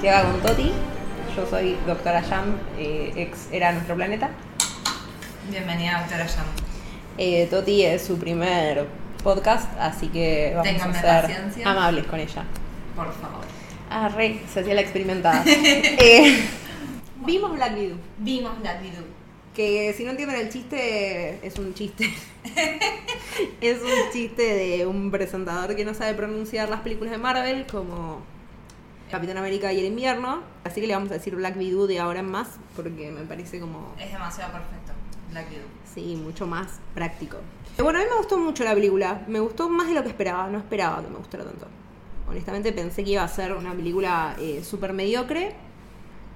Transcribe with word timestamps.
Santiago 0.00 0.32
con 0.32 0.40
Toti. 0.40 0.72
Yo 1.36 1.46
soy 1.46 1.76
doctora 1.86 2.22
Jam, 2.22 2.56
eh, 2.78 3.12
ex 3.16 3.48
era 3.52 3.70
nuestro 3.72 3.96
planeta. 3.96 4.30
Bienvenida, 5.50 6.00
doctora 6.00 6.26
Jam. 6.26 6.46
Eh, 7.18 7.46
Toti 7.50 7.84
es 7.84 8.02
su 8.02 8.18
primer 8.18 8.86
podcast, 9.22 9.68
así 9.78 10.08
que 10.08 10.54
vamos 10.56 10.82
a 10.96 11.00
ser 11.02 11.22
paciencia. 11.22 11.70
amables 11.70 12.06
con 12.06 12.18
ella. 12.18 12.44
Por 12.96 13.12
favor. 13.12 13.44
Ah, 13.90 14.08
re, 14.08 14.40
se 14.50 14.60
hacía 14.60 14.72
la 14.72 14.80
experimentada. 14.80 15.44
Eh, 15.46 16.46
vimos 17.26 17.52
Black 17.52 17.76
Widow, 17.76 17.98
Vimos 18.16 18.52
la 18.62 18.80
Widow. 18.80 19.04
que 19.54 19.92
si 19.98 20.04
no 20.04 20.12
entienden 20.12 20.40
el 20.40 20.48
chiste, 20.48 21.46
es 21.46 21.58
un 21.58 21.74
chiste. 21.74 22.08
es 23.60 23.82
un 23.82 24.12
chiste 24.14 24.54
de 24.54 24.86
un 24.86 25.10
presentador 25.10 25.76
que 25.76 25.84
no 25.84 25.92
sabe 25.92 26.14
pronunciar 26.14 26.70
las 26.70 26.80
películas 26.80 27.10
de 27.10 27.18
Marvel 27.18 27.66
como 27.66 28.22
Capitán 29.10 29.36
América 29.36 29.72
y 29.72 29.80
el 29.80 29.86
invierno. 29.86 30.42
Así 30.64 30.80
que 30.80 30.86
le 30.86 30.94
vamos 30.94 31.10
a 31.10 31.14
decir 31.14 31.34
Black 31.34 31.56
Widow 31.56 31.86
de 31.86 31.98
ahora 31.98 32.20
en 32.20 32.30
más, 32.30 32.58
porque 32.76 33.10
me 33.10 33.22
parece 33.22 33.60
como... 33.60 33.94
Es 33.98 34.12
demasiado 34.12 34.52
perfecto. 34.52 34.92
Black 35.30 35.50
Widow. 35.50 35.66
Sí, 35.94 36.16
mucho 36.16 36.46
más 36.46 36.80
práctico. 36.94 37.38
Bueno, 37.78 37.98
a 37.98 38.02
mí 38.02 38.08
me 38.10 38.16
gustó 38.16 38.38
mucho 38.38 38.62
la 38.64 38.74
película. 38.74 39.24
Me 39.26 39.40
gustó 39.40 39.68
más 39.68 39.88
de 39.88 39.94
lo 39.94 40.02
que 40.02 40.08
esperaba. 40.08 40.48
No 40.48 40.58
esperaba 40.58 41.02
que 41.02 41.08
me 41.08 41.16
gustara 41.16 41.44
tanto. 41.44 41.66
Honestamente 42.28 42.72
pensé 42.72 43.02
que 43.02 43.10
iba 43.10 43.24
a 43.24 43.28
ser 43.28 43.52
una 43.52 43.72
película 43.72 44.36
eh, 44.38 44.62
súper 44.62 44.92
mediocre. 44.92 45.54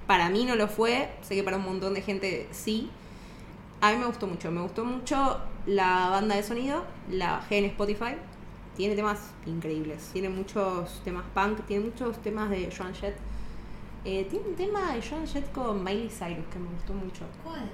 Para 0.07 0.29
mí 0.29 0.45
no 0.45 0.55
lo 0.55 0.67
fue. 0.67 1.09
Sé 1.21 1.35
que 1.35 1.43
para 1.43 1.57
un 1.57 1.63
montón 1.63 1.93
de 1.93 2.01
gente 2.01 2.49
sí. 2.51 2.89
A 3.79 3.91
mí 3.91 3.97
me 3.97 4.05
gustó 4.05 4.27
mucho. 4.27 4.51
Me 4.51 4.61
gustó 4.61 4.83
mucho 4.83 5.39
la 5.65 6.09
banda 6.09 6.35
de 6.35 6.43
sonido. 6.43 6.83
La 7.09 7.41
G 7.49 7.53
en 7.57 7.65
Spotify. 7.65 8.15
Tiene 8.75 8.95
temas 8.95 9.19
increíbles. 9.45 10.09
Tiene 10.13 10.29
muchos 10.29 11.01
temas 11.03 11.23
punk. 11.33 11.61
Tiene 11.65 11.85
muchos 11.85 12.17
temas 12.21 12.49
de 12.49 12.73
Joan 12.75 12.93
Jett. 12.93 13.15
Eh, 14.03 14.27
tiene 14.29 14.47
un 14.49 14.55
tema 14.55 14.93
de 14.93 15.01
Joan 15.01 15.25
Jett 15.27 15.51
con 15.51 15.83
Miley 15.83 16.09
Cyrus 16.09 16.45
que 16.51 16.59
me 16.59 16.67
gustó 16.69 16.93
mucho. 16.93 17.25
¿Cuál? 17.43 17.69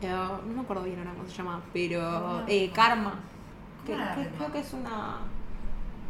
Eh, 0.00 0.08
no 0.10 0.52
me 0.54 0.60
acuerdo 0.60 0.84
bien 0.84 0.98
ahora 0.98 1.12
cómo 1.16 1.28
se 1.28 1.34
llama, 1.36 1.60
pero 1.72 2.00
No. 2.02 2.44
eh, 2.48 2.70
Karma. 2.74 3.14
Creo 3.86 4.52
que 4.52 4.60
es 4.60 4.72
una. 4.74 5.18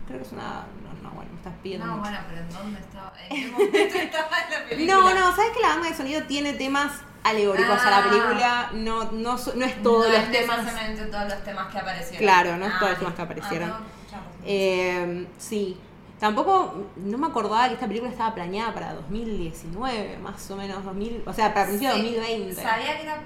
Creo 0.06 0.18
que 0.20 0.26
es 0.26 0.32
una. 0.32 0.66
No, 0.82 1.02
no, 1.08 1.10
bueno, 1.14 1.30
me 1.32 1.36
estás 1.38 1.54
pidiendo. 1.62 1.86
No, 1.86 1.92
mucho. 1.96 2.02
bueno, 2.10 2.18
pero 2.28 2.40
¿en 2.42 2.50
dónde 2.52 2.80
estaba? 2.80 3.12
¿En 3.30 3.44
qué 3.44 3.50
momento 3.52 3.78
estaba 3.78 4.36
en 4.44 4.50
la 4.62 4.68
película? 4.68 4.94
no, 5.00 5.14
no, 5.14 5.36
¿sabes 5.36 5.50
que 5.52 5.60
la 5.60 5.68
banda 5.68 5.88
de 5.88 5.94
sonido 5.94 6.22
tiene 6.24 6.52
temas 6.54 6.92
alegóricos 7.22 7.80
a 7.80 7.90
la 7.90 7.98
Ah. 7.98 8.02
película? 8.08 8.70
No, 8.74 9.04
no, 9.12 9.36
no 9.54 9.64
es 9.64 9.82
todos 9.82 10.06
no 10.08 10.12
los 10.12 10.22
es 10.22 10.32
temas. 10.32 10.56
todos 11.10 11.28
los 11.28 11.44
temas 11.44 11.72
que 11.72 11.78
aparecieron. 11.78 12.18
Claro, 12.18 12.56
no 12.58 12.66
es 12.66 12.78
todos 12.78 12.90
los 12.90 12.96
Ah, 12.96 12.98
temas 13.00 13.14
que 13.14 13.22
aparecieron. 13.22 13.70
ah, 13.70 13.80
no. 14.12 14.18
Eh, 14.44 15.26
sí. 15.38 15.76
Tampoco, 16.20 16.86
no 16.96 17.18
me 17.18 17.26
acordaba 17.26 17.66
que 17.66 17.74
esta 17.74 17.88
película 17.88 18.10
estaba 18.10 18.32
planeada 18.34 18.72
para 18.72 18.94
2019, 18.94 20.18
más 20.18 20.48
o 20.52 20.56
menos 20.56 20.84
2000, 20.84 21.24
o 21.26 21.32
sea, 21.32 21.52
para 21.52 21.66
principios 21.66 21.96
de 21.96 22.00
Sí, 22.00 22.14
2020. 22.14 22.62
Sabía 22.62 22.96
que 22.96 23.02
era 23.02 23.18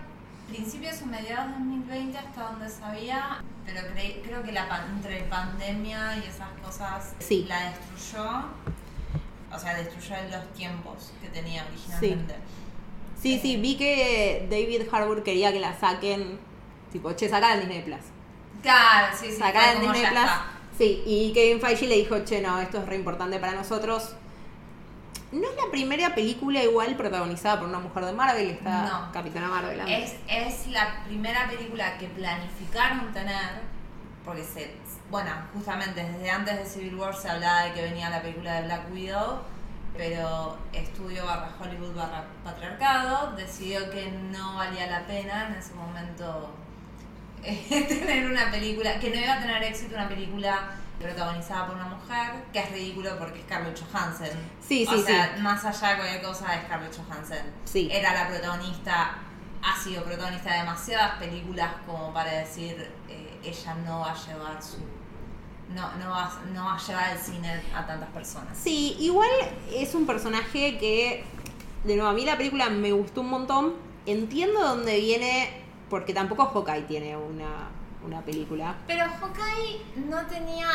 principios 0.48 1.02
o 1.02 1.06
mediados 1.06 1.46
de 1.48 1.52
2020 1.58 2.16
hasta 2.16 2.42
donde 2.50 2.70
sabía, 2.70 3.42
pero 3.66 3.80
cre- 3.82 4.22
creo 4.24 4.42
que 4.42 4.52
la 4.52 4.86
entre 4.88 5.20
pandemia 5.24 6.16
y 6.16 6.20
esas 6.28 6.48
cosas 6.64 7.12
Sí. 7.18 7.44
la 7.46 7.68
destruyó. 7.70 8.46
O 9.54 9.58
sea, 9.58 9.74
destruyó 9.74 10.14
los 10.30 10.52
tiempos 10.54 11.12
que 11.20 11.28
tenía 11.28 11.64
originalmente. 11.66 12.34
Sí, 13.20 13.38
sí, 13.40 13.56
vi 13.58 13.76
que 13.76 14.46
David 14.50 14.88
Harbour 14.90 15.22
quería 15.22 15.52
que 15.52 15.60
la 15.60 15.78
saquen, 15.78 16.38
tipo, 16.92 17.12
che, 17.12 17.28
sacala 17.28 17.54
en 17.54 17.60
Disney 17.60 17.82
Plus. 17.82 18.00
Claro, 18.62 19.14
sí, 19.18 19.26
sí. 19.30 19.36
Sacala 19.36 19.72
en 19.72 19.80
Disney 19.82 20.00
Plus. 20.06 20.18
está. 20.20 20.46
Sí, 20.76 21.02
y 21.06 21.32
Kevin 21.32 21.60
Feige 21.60 21.86
le 21.86 21.96
dijo, 21.96 22.18
che, 22.24 22.40
no, 22.42 22.60
esto 22.60 22.78
es 22.78 22.86
re 22.86 22.96
importante 22.96 23.38
para 23.38 23.52
nosotros. 23.52 24.14
No 25.32 25.48
es 25.48 25.56
la 25.56 25.70
primera 25.70 26.14
película 26.14 26.62
igual 26.62 26.96
protagonizada 26.96 27.58
por 27.58 27.68
una 27.68 27.78
mujer 27.78 28.04
de 28.04 28.12
Marvel, 28.12 28.50
está 28.50 28.82
No. 28.82 29.12
Capitana 29.12 29.48
Marvel. 29.48 29.80
Es, 29.88 30.14
es 30.28 30.68
la 30.68 31.02
primera 31.04 31.48
película 31.48 31.98
que 31.98 32.06
planificaron 32.08 33.12
tener, 33.12 33.62
porque 34.24 34.44
se, 34.44 34.74
bueno, 35.10 35.30
justamente 35.54 36.04
desde 36.04 36.30
antes 36.30 36.58
de 36.58 36.66
Civil 36.66 36.94
War 36.96 37.14
se 37.14 37.28
hablaba 37.28 37.64
de 37.64 37.72
que 37.72 37.82
venía 37.82 38.10
la 38.10 38.22
película 38.22 38.60
de 38.60 38.66
Black 38.66 38.92
Widow, 38.92 39.38
pero 39.96 40.58
estudio 40.72 41.24
barra 41.24 41.50
Hollywood 41.58 41.94
barra 41.96 42.24
patriarcado 42.44 43.32
decidió 43.34 43.90
que 43.90 44.10
no 44.30 44.56
valía 44.56 44.86
la 44.86 45.06
pena 45.06 45.48
en 45.48 45.54
ese 45.54 45.74
momento 45.74 46.54
tener 47.88 48.30
una 48.30 48.50
película, 48.50 48.98
que 48.98 49.10
no 49.10 49.20
iba 49.20 49.34
a 49.34 49.40
tener 49.40 49.62
éxito 49.62 49.94
una 49.94 50.08
película 50.08 50.76
protagonizada 50.98 51.66
por 51.66 51.76
una 51.76 51.86
mujer, 51.86 52.44
que 52.52 52.58
es 52.58 52.72
ridículo 52.72 53.18
porque 53.18 53.40
es 53.40 53.44
Scarlett 53.44 53.78
Johansson. 53.78 54.28
Sí, 54.66 54.86
o 54.88 54.92
sí, 54.92 55.02
sea, 55.02 55.34
sí. 55.36 55.42
más 55.42 55.64
allá 55.64 55.90
de 55.90 55.96
cualquier 55.96 56.22
cosa 56.22 56.52
de 56.52 56.62
Scarlett 56.62 56.96
Johansson. 56.96 57.38
Sí. 57.64 57.88
Era 57.92 58.14
la 58.14 58.28
protagonista, 58.28 59.14
ha 59.62 59.82
sido 59.82 60.04
protagonista 60.04 60.52
de 60.52 60.58
demasiadas 60.60 61.18
películas 61.18 61.72
como 61.86 62.12
para 62.12 62.32
decir 62.32 62.90
eh, 63.08 63.38
ella 63.44 63.74
no 63.86 64.00
va 64.00 64.12
a 64.12 64.26
llevar 64.26 64.62
su. 64.62 64.78
No, 65.74 65.92
no, 65.96 66.10
va, 66.10 66.32
no 66.54 66.64
va 66.64 66.76
a 66.76 66.78
llevar 66.78 67.16
el 67.16 67.18
cine 67.18 67.60
a 67.74 67.84
tantas 67.86 68.08
personas. 68.10 68.56
Sí, 68.56 68.96
igual 69.00 69.28
es 69.72 69.94
un 69.94 70.06
personaje 70.06 70.78
que, 70.78 71.24
de 71.84 71.96
nuevo, 71.96 72.08
a 72.08 72.12
mí 72.12 72.24
la 72.24 72.36
película 72.36 72.70
me 72.70 72.92
gustó 72.92 73.22
un 73.22 73.30
montón. 73.30 73.74
Entiendo 74.06 74.60
dónde 74.60 75.00
viene, 75.00 75.64
porque 75.90 76.12
tampoco 76.12 76.46
Hawkeye 76.46 76.82
tiene 76.82 77.16
una, 77.16 77.68
una 78.04 78.20
película. 78.22 78.74
Pero 78.86 79.04
Hawkeye 79.04 79.82
no 80.08 80.18
tenía. 80.26 80.66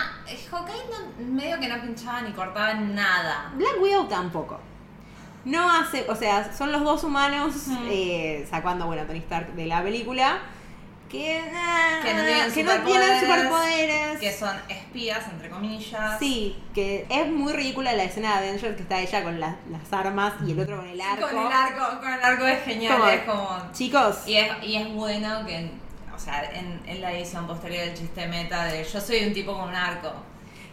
Hawkeye 0.52 0.84
no- 0.92 1.26
medio 1.34 1.60
que 1.60 1.68
no 1.68 1.82
pinchaba 1.82 2.22
ni 2.22 2.32
cortaba 2.32 2.74
nada. 2.74 3.52
Black 3.56 3.82
Widow 3.82 4.08
tampoco. 4.08 4.60
No 5.44 5.72
hace, 5.72 6.06
o 6.08 6.16
sea, 6.16 6.54
son 6.56 6.72
los 6.72 6.84
dos 6.84 7.04
humanos, 7.04 7.56
eh, 7.90 8.46
sacando, 8.50 8.86
bueno, 8.86 9.02
a 9.02 9.06
Tony 9.08 9.18
Stark 9.20 9.54
de 9.56 9.66
la 9.66 9.82
película, 9.82 10.38
que, 11.12 11.42
ah, 11.54 12.00
Que 12.04 12.14
no 12.14 12.24
tienen 12.24 12.52
que 12.54 12.64
no 12.64 12.84
tienen 12.84 13.20
superpoderes. 13.20 14.20
Que 14.20 14.32
son 14.32 14.56
espías, 14.70 15.20
entre 15.30 15.50
comillas. 15.50 16.18
Sí, 16.20 16.58
que 16.74 17.06
es 17.10 17.28
muy 17.28 17.52
ridícula 17.54 17.92
la 17.94 18.04
escena 18.04 18.40
de 18.40 18.48
Avengers 18.50 18.76
que 18.78 18.84
está 18.84 19.00
ella 19.00 19.22
con 19.24 19.40
las, 19.40 19.56
las 19.70 19.92
armas 19.92 20.34
y 20.48 20.52
el 20.52 20.60
otro 20.62 20.78
con 20.78 20.88
el 20.88 21.02
arco. 21.02 21.28
Con 21.28 21.38
el 21.38 21.52
arco, 21.52 22.00
con 22.00 22.14
el 22.14 22.24
arco 22.24 22.48
es 22.48 22.64
genial, 22.64 22.98
Como- 22.98 23.10
es 23.10 23.22
como. 23.24 23.72
Chicos, 23.74 24.16
Y 24.26 24.38
es, 24.38 24.52
y 24.64 24.76
es 24.78 24.90
bueno 24.94 25.46
que, 25.46 25.70
o 26.16 26.20
sea, 26.20 26.50
en, 26.54 26.82
en 26.88 27.02
la 27.02 27.12
edición 27.14 27.46
posterior 27.46 27.86
del 27.86 27.94
chiste 27.94 28.28
meta 28.28 28.66
de 28.66 28.84
yo 28.86 29.02
soy 29.02 29.26
un 29.26 29.34
tipo 29.34 29.54
con 29.58 29.68
un 29.70 29.76
arco. 29.76 30.14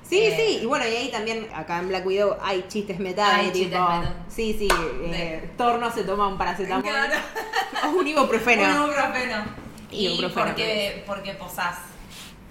Sí, 0.09 0.21
Eh, 0.23 0.35
sí, 0.37 0.59
y 0.63 0.67
bueno, 0.67 0.87
y 0.87 0.95
ahí 0.97 1.11
también, 1.11 1.49
acá 1.55 1.81
en 1.81 1.89
Black 1.89 2.07
Widow 2.07 2.37
hay 2.43 2.65
chistes 2.69 2.99
meta 2.99 3.35
Hay 3.35 3.47
de 3.47 3.53
chistes 3.53 3.73
tipo. 3.79 3.89
meta. 3.91 4.15
Sí, 4.29 4.57
sí, 4.59 4.69
eh, 5.13 5.51
Thor 5.59 5.79
no 5.81 5.91
se 5.93 6.05
toma 6.05 6.29
un 6.29 6.39
paracetamol. 6.39 6.83
Claro. 6.83 7.15
O 7.85 7.91
un 7.91 8.07
ibuprofeno. 8.07 8.63
Un 8.63 8.85
ibuprofeno. 8.91 9.68
Y 9.91 10.07
Y, 10.09 10.29
porque, 10.29 11.03
porque 11.07 11.33
posás. 11.35 11.77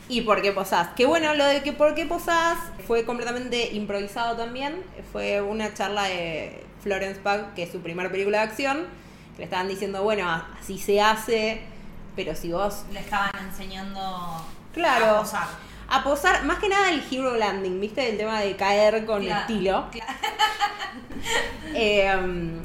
Y 0.10 0.22
por 0.22 0.42
qué 0.42 0.52
posás. 0.54 0.90
Que 0.96 1.06
bueno, 1.06 1.34
lo 1.34 1.46
de 1.46 1.62
que 1.64 1.74
por 1.74 1.94
qué 1.96 2.06
posás 2.06 2.58
fue 2.88 3.04
completamente 3.06 3.74
improvisado 3.74 4.36
también. 4.38 4.84
Fue 5.12 5.42
una 5.42 5.74
charla 5.74 6.04
de 6.04 6.66
Florence 6.82 7.20
Pugh, 7.20 7.54
que 7.56 7.64
es 7.64 7.72
su 7.72 7.82
primera 7.82 8.10
película 8.10 8.40
de 8.40 8.44
acción. 8.46 8.86
Que 9.34 9.40
le 9.40 9.44
estaban 9.46 9.68
diciendo, 9.68 10.04
bueno, 10.04 10.28
así 10.60 10.78
se 10.80 11.02
hace, 11.02 11.62
pero 12.16 12.36
si 12.36 12.52
vos 12.52 12.86
Le 12.92 13.02
estaban 13.02 13.32
enseñando 13.50 14.46
Claro. 14.74 15.06
a 15.06 15.20
posar. 15.20 15.48
A 15.90 16.04
posar, 16.04 16.44
más 16.46 16.60
que 16.60 16.70
nada 16.70 16.90
el 16.92 17.02
hero 17.10 17.36
landing, 17.38 17.80
¿viste? 17.80 18.10
El 18.10 18.18
tema 18.18 18.42
de 18.42 18.56
caer 18.56 19.06
con 19.06 19.24
Claro, 19.24 19.42
estilo. 19.42 19.88
claro. 19.92 20.14
Eh, 21.74 22.10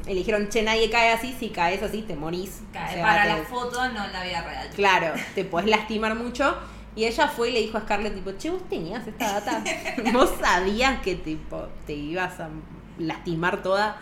y 0.05 0.09
le 0.09 0.15
dijeron, 0.15 0.49
che, 0.49 0.63
nadie 0.63 0.89
cae 0.89 1.11
así, 1.11 1.35
si 1.37 1.49
caes 1.49 1.81
así 1.83 2.01
te 2.03 2.15
morís. 2.15 2.61
Cae 2.71 2.89
O 2.89 2.93
sea, 2.93 3.01
Para 3.03 3.23
te- 3.23 3.29
la 3.29 3.37
foto, 3.45 3.89
no 3.89 4.05
en 4.05 4.13
la 4.13 4.23
vida 4.23 4.41
real. 4.43 4.69
Claro, 4.75 5.13
te 5.35 5.45
podés 5.45 5.67
lastimar 5.69 6.15
mucho. 6.15 6.55
Y 6.95 7.05
ella 7.05 7.27
fue 7.27 7.49
y 7.49 7.53
le 7.53 7.59
dijo 7.61 7.77
a 7.77 7.81
Scarlett, 7.81 8.13
tipo, 8.13 8.31
che, 8.37 8.49
vos 8.51 8.67
tenías 8.69 9.05
esta 9.07 9.39
data. 9.39 9.63
vos 10.13 10.31
sabías 10.39 11.01
que 11.01 11.15
tipo, 11.15 11.67
te 11.87 11.93
ibas 11.93 12.39
a 12.39 12.49
lastimar 12.99 13.61
toda. 13.63 13.97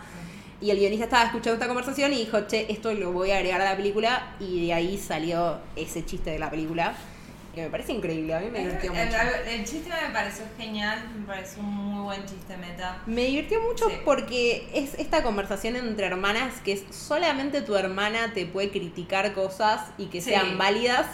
Y 0.60 0.70
el 0.70 0.78
guionista 0.78 1.04
estaba 1.06 1.24
escuchando 1.24 1.54
esta 1.54 1.66
conversación 1.66 2.12
y 2.12 2.16
dijo, 2.18 2.40
che, 2.46 2.66
esto 2.70 2.92
lo 2.92 3.10
voy 3.12 3.32
a 3.32 3.36
agregar 3.38 3.60
a 3.60 3.64
la 3.64 3.76
película. 3.76 4.34
Y 4.38 4.66
de 4.66 4.74
ahí 4.74 4.98
salió 4.98 5.58
ese 5.74 6.04
chiste 6.04 6.30
de 6.30 6.38
la 6.38 6.50
película. 6.50 6.94
Que 7.54 7.62
me 7.64 7.68
parece 7.70 7.92
increíble, 7.92 8.34
a 8.34 8.40
mí 8.40 8.48
me 8.50 8.60
El, 8.60 8.64
divirtió 8.68 8.92
mucho. 8.94 9.16
el 9.46 9.64
chiste 9.64 9.90
me 9.90 10.12
pareció 10.14 10.44
genial, 10.56 11.06
me 11.18 11.26
pareció 11.26 11.60
un 11.62 11.66
muy 11.74 12.02
buen 12.04 12.24
chiste 12.24 12.56
meta. 12.56 13.02
Me 13.04 13.26
divirtió 13.26 13.60
mucho 13.62 13.90
Sí. 13.90 13.96
porque 14.06 14.68
es 14.72 14.94
esta 14.94 15.22
conversación 15.22 15.76
entre 15.76 16.06
hermanas 16.06 16.54
que 16.64 16.72
es 16.72 16.84
solamente 16.90 17.60
tu 17.60 17.76
hermana 17.76 18.32
te 18.32 18.46
puede 18.46 18.70
criticar 18.70 19.34
cosas 19.34 19.82
y 19.98 20.06
que 20.06 20.22
Sí. 20.22 20.30
sean 20.30 20.56
válidas. 20.56 21.06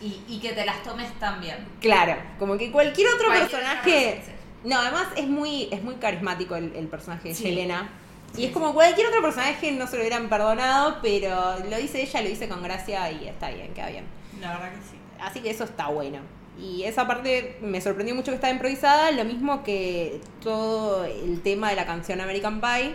Y, 0.00 0.20
y 0.28 0.40
que 0.40 0.52
te 0.52 0.64
las 0.64 0.82
tomes 0.82 1.12
también. 1.20 1.56
Claro, 1.80 2.16
como 2.38 2.56
que 2.56 2.70
cualquier 2.72 3.08
otro 3.14 3.26
Cualquier 3.28 3.50
personaje. 3.50 4.20
No, 4.64 4.78
además 4.80 5.06
es 5.16 5.28
muy, 5.28 5.68
es 5.72 5.82
muy 5.84 5.94
carismático 5.96 6.56
el, 6.56 6.74
el 6.74 6.88
personaje 6.88 7.28
de 7.28 7.34
Sí. 7.36 7.44
Yelena. 7.44 7.88
Y 8.36 8.46
es 8.46 8.52
como 8.52 8.74
cualquier 8.74 9.06
otro 9.06 9.22
personaje 9.22 9.72
no 9.72 9.86
se 9.86 9.94
lo 9.96 10.02
hubieran 10.02 10.28
perdonado, 10.28 10.98
pero 11.02 11.56
lo 11.70 11.76
dice 11.78 12.02
ella, 12.02 12.20
lo 12.22 12.28
dice 12.28 12.48
con 12.48 12.62
gracia 12.62 13.10
y 13.12 13.26
está 13.28 13.50
bien, 13.50 13.72
queda 13.74 13.88
bien. 13.90 14.04
La 14.40 14.50
verdad 14.52 14.70
que 14.72 14.76
sí. 14.82 14.97
Así 15.20 15.40
que 15.40 15.50
eso 15.50 15.64
está 15.64 15.88
bueno. 15.88 16.20
Y 16.60 16.82
esa 16.84 17.06
parte 17.06 17.58
me 17.62 17.80
sorprendió 17.80 18.14
mucho 18.14 18.32
que 18.32 18.36
estaba 18.36 18.52
improvisada, 18.52 19.10
lo 19.12 19.24
mismo 19.24 19.62
que 19.62 20.20
todo 20.42 21.04
el 21.04 21.40
tema 21.42 21.70
de 21.70 21.76
la 21.76 21.86
canción 21.86 22.20
American 22.20 22.60
Pie, 22.60 22.94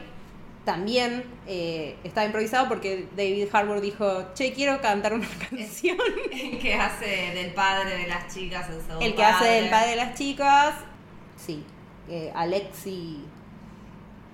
también 0.66 1.24
eh, 1.48 1.98
estaba 2.04 2.26
improvisado 2.26 2.68
porque 2.70 3.08
David 3.16 3.48
Harbour 3.54 3.80
dijo, 3.82 4.34
che, 4.34 4.54
quiero 4.54 4.80
cantar 4.82 5.14
una 5.14 5.28
canción. 5.50 5.98
El 6.32 6.60
que 6.60 6.74
hace 6.76 7.06
del 7.34 7.54
padre 7.54 7.98
de 7.98 8.08
las 8.08 8.34
chicas, 8.34 8.68
el 8.70 8.82
segundo 8.82 9.00
El 9.06 9.16
que 9.16 9.24
hace 9.24 9.46
del 9.46 9.70
padre 9.70 9.90
de 9.92 9.96
las 9.98 10.14
chicas, 10.18 10.76
sí, 11.38 11.64
eh, 12.10 12.32
Alexi 12.36 13.24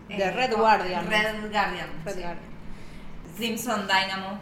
de 0.07 0.15
Eh, 0.23 0.31
Red 0.31 0.51
con- 0.51 0.61
Guardian. 0.61 1.05
Red 1.07 1.51
Guardian. 1.51 1.89
Red 2.03 2.13
sí. 2.15 2.19
Guardian. 2.21 2.49
Simpson 3.37 3.87
Dynamo. 3.87 4.39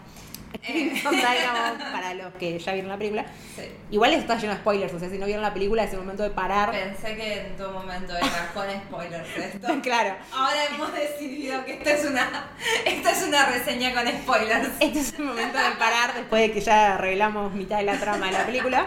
Son 1.03 1.15
Dynamo, 1.15 1.77
para 1.91 2.13
los 2.13 2.33
que 2.33 2.59
ya 2.59 2.73
vieron 2.73 2.89
la 2.89 2.97
película. 2.97 3.25
sí. 3.55 3.63
Igual 3.89 4.13
está 4.13 4.37
lleno 4.37 4.53
de 4.53 4.59
spoilers, 4.59 4.93
o 4.93 4.99
sea, 4.99 5.09
si 5.09 5.17
no 5.17 5.25
vieron 5.25 5.41
la 5.41 5.53
película 5.53 5.83
es 5.83 5.93
el 5.93 5.99
momento 5.99 6.23
de 6.23 6.29
parar. 6.31 6.71
Pensé 6.71 7.15
que 7.15 7.41
en 7.47 7.55
todo 7.55 7.71
momento 7.71 8.15
era 8.17 8.51
con 8.53 8.65
spoilers 8.69 9.37
esto. 9.37 9.67
claro. 9.81 10.15
Ahora 10.33 10.65
hemos 10.65 10.93
decidido 10.93 11.63
que 11.65 11.73
esta 11.73 11.91
es 11.91 12.05
una, 12.05 12.49
esta 12.85 13.11
es 13.11 13.23
una 13.23 13.45
reseña 13.45 13.93
con 13.93 14.07
spoilers. 14.07 14.69
Este 14.79 14.99
es 14.99 15.13
el 15.13 15.25
momento 15.25 15.57
de 15.57 15.71
parar 15.77 16.13
después 16.15 16.41
de 16.41 16.51
que 16.51 16.61
ya 16.61 16.97
revelamos 16.97 17.53
mitad 17.53 17.77
de 17.77 17.83
la 17.83 17.97
trama 17.99 18.25
de 18.27 18.31
la 18.33 18.45
película. 18.45 18.85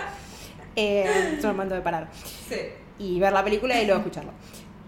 Eh, 0.77 1.35
es 1.39 1.45
el 1.45 1.51
momento 1.53 1.75
de 1.75 1.81
parar. 1.81 2.09
Sí. 2.49 2.57
y 2.99 3.19
ver 3.19 3.33
la 3.33 3.43
película 3.43 3.81
y 3.81 3.87
luego 3.87 4.01
escucharlo. 4.01 4.33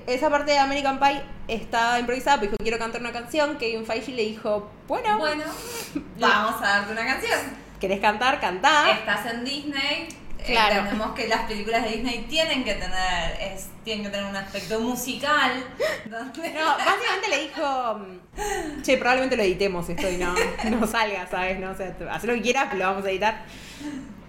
Esa 0.07 0.31
parte 0.31 0.53
de 0.53 0.59
American 0.59 0.99
Pie 0.99 1.23
estaba 1.49 1.99
improvisada, 1.99 2.39
pues 2.39 2.51
dijo, 2.51 2.57
quiero 2.63 2.79
cantar 2.79 3.01
una 3.01 3.13
canción. 3.13 3.57
Kevin 3.59 3.87
Feige 3.87 4.13
le 4.13 4.23
dijo, 4.23 4.71
bueno, 4.89 5.19
Bueno, 5.19 5.45
vamos 6.19 6.63
a 6.63 6.67
darte 6.67 6.93
una 6.93 7.07
canción. 7.07 7.63
¿querés 7.83 7.99
cantar? 7.99 8.39
Cantá. 8.41 8.93
Estás 8.93 9.27
en 9.27 9.45
Disney. 9.45 10.07
Claro. 10.47 10.83
Entendemos 10.83 11.15
que 11.17 11.27
las 11.27 11.43
películas 11.43 11.83
de 11.83 11.91
Disney 11.91 12.27
tienen 12.29 12.63
que 12.63 12.75
tener, 12.75 13.41
es, 13.41 13.71
tienen 13.85 14.05
que 14.05 14.11
tener 14.11 14.27
un 14.27 14.37
aspecto 14.37 14.79
musical. 14.81 15.65
Donde 16.05 16.53
No, 16.53 16.67
básicamente 16.79 17.29
le 17.29 17.43
dijo, 17.43 17.99
mm, 17.99 18.83
che, 18.83 18.99
probablemente 18.99 19.37
lo 19.37 19.43
editemos 19.43 19.89
esto 19.89 20.09
y 20.09 20.17
no, 20.17 20.33
no 20.71 20.87
salga, 20.87 21.27
¿sabes? 21.29 21.59
No, 21.59 21.73
o 21.73 21.75
sea, 21.75 21.95
haz 22.11 22.25
lo 22.25 22.35
que 22.35 22.43
quieras, 22.43 22.67
pero 22.71 22.79
lo 22.85 22.91
vamos 22.91 23.05
a 23.05 23.11
editar. 23.11 23.43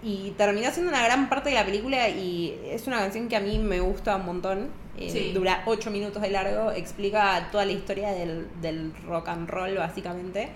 Y 0.02 0.32
terminó 0.36 0.70
siendo 0.72 0.90
una 0.90 1.04
gran 1.04 1.28
parte 1.28 1.50
de 1.50 1.54
la 1.54 1.64
película 1.64 2.08
y 2.08 2.60
es 2.66 2.86
una 2.88 2.98
canción 2.98 3.28
que 3.28 3.36
a 3.36 3.40
mí 3.40 3.58
me 3.58 3.78
gusta 3.80 4.16
un 4.16 4.26
montón. 4.26 4.83
Eh, 4.96 5.10
Sí. 5.10 5.32
Dura 5.32 5.62
8 5.66 5.90
minutos 5.90 6.22
de 6.22 6.30
largo, 6.30 6.70
explica 6.70 7.48
toda 7.50 7.64
la 7.64 7.72
historia 7.72 8.10
del, 8.12 8.48
del 8.60 8.92
rock 9.06 9.28
and 9.28 9.48
roll, 9.48 9.76
básicamente. 9.76 10.50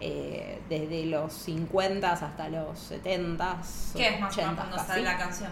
eh, 0.00 0.60
desde 0.68 1.06
los 1.06 1.32
50 1.32 2.12
hasta 2.12 2.48
los 2.48 2.78
70 2.78 3.56
¿Qué 3.96 4.08
es 4.10 4.20
más 4.20 4.32
o 4.32 4.36
menos 4.36 4.52
80 4.52 4.54
cuando 4.54 4.76
casi. 4.76 4.86
sale 4.88 5.02
la 5.02 5.18
canción? 5.18 5.50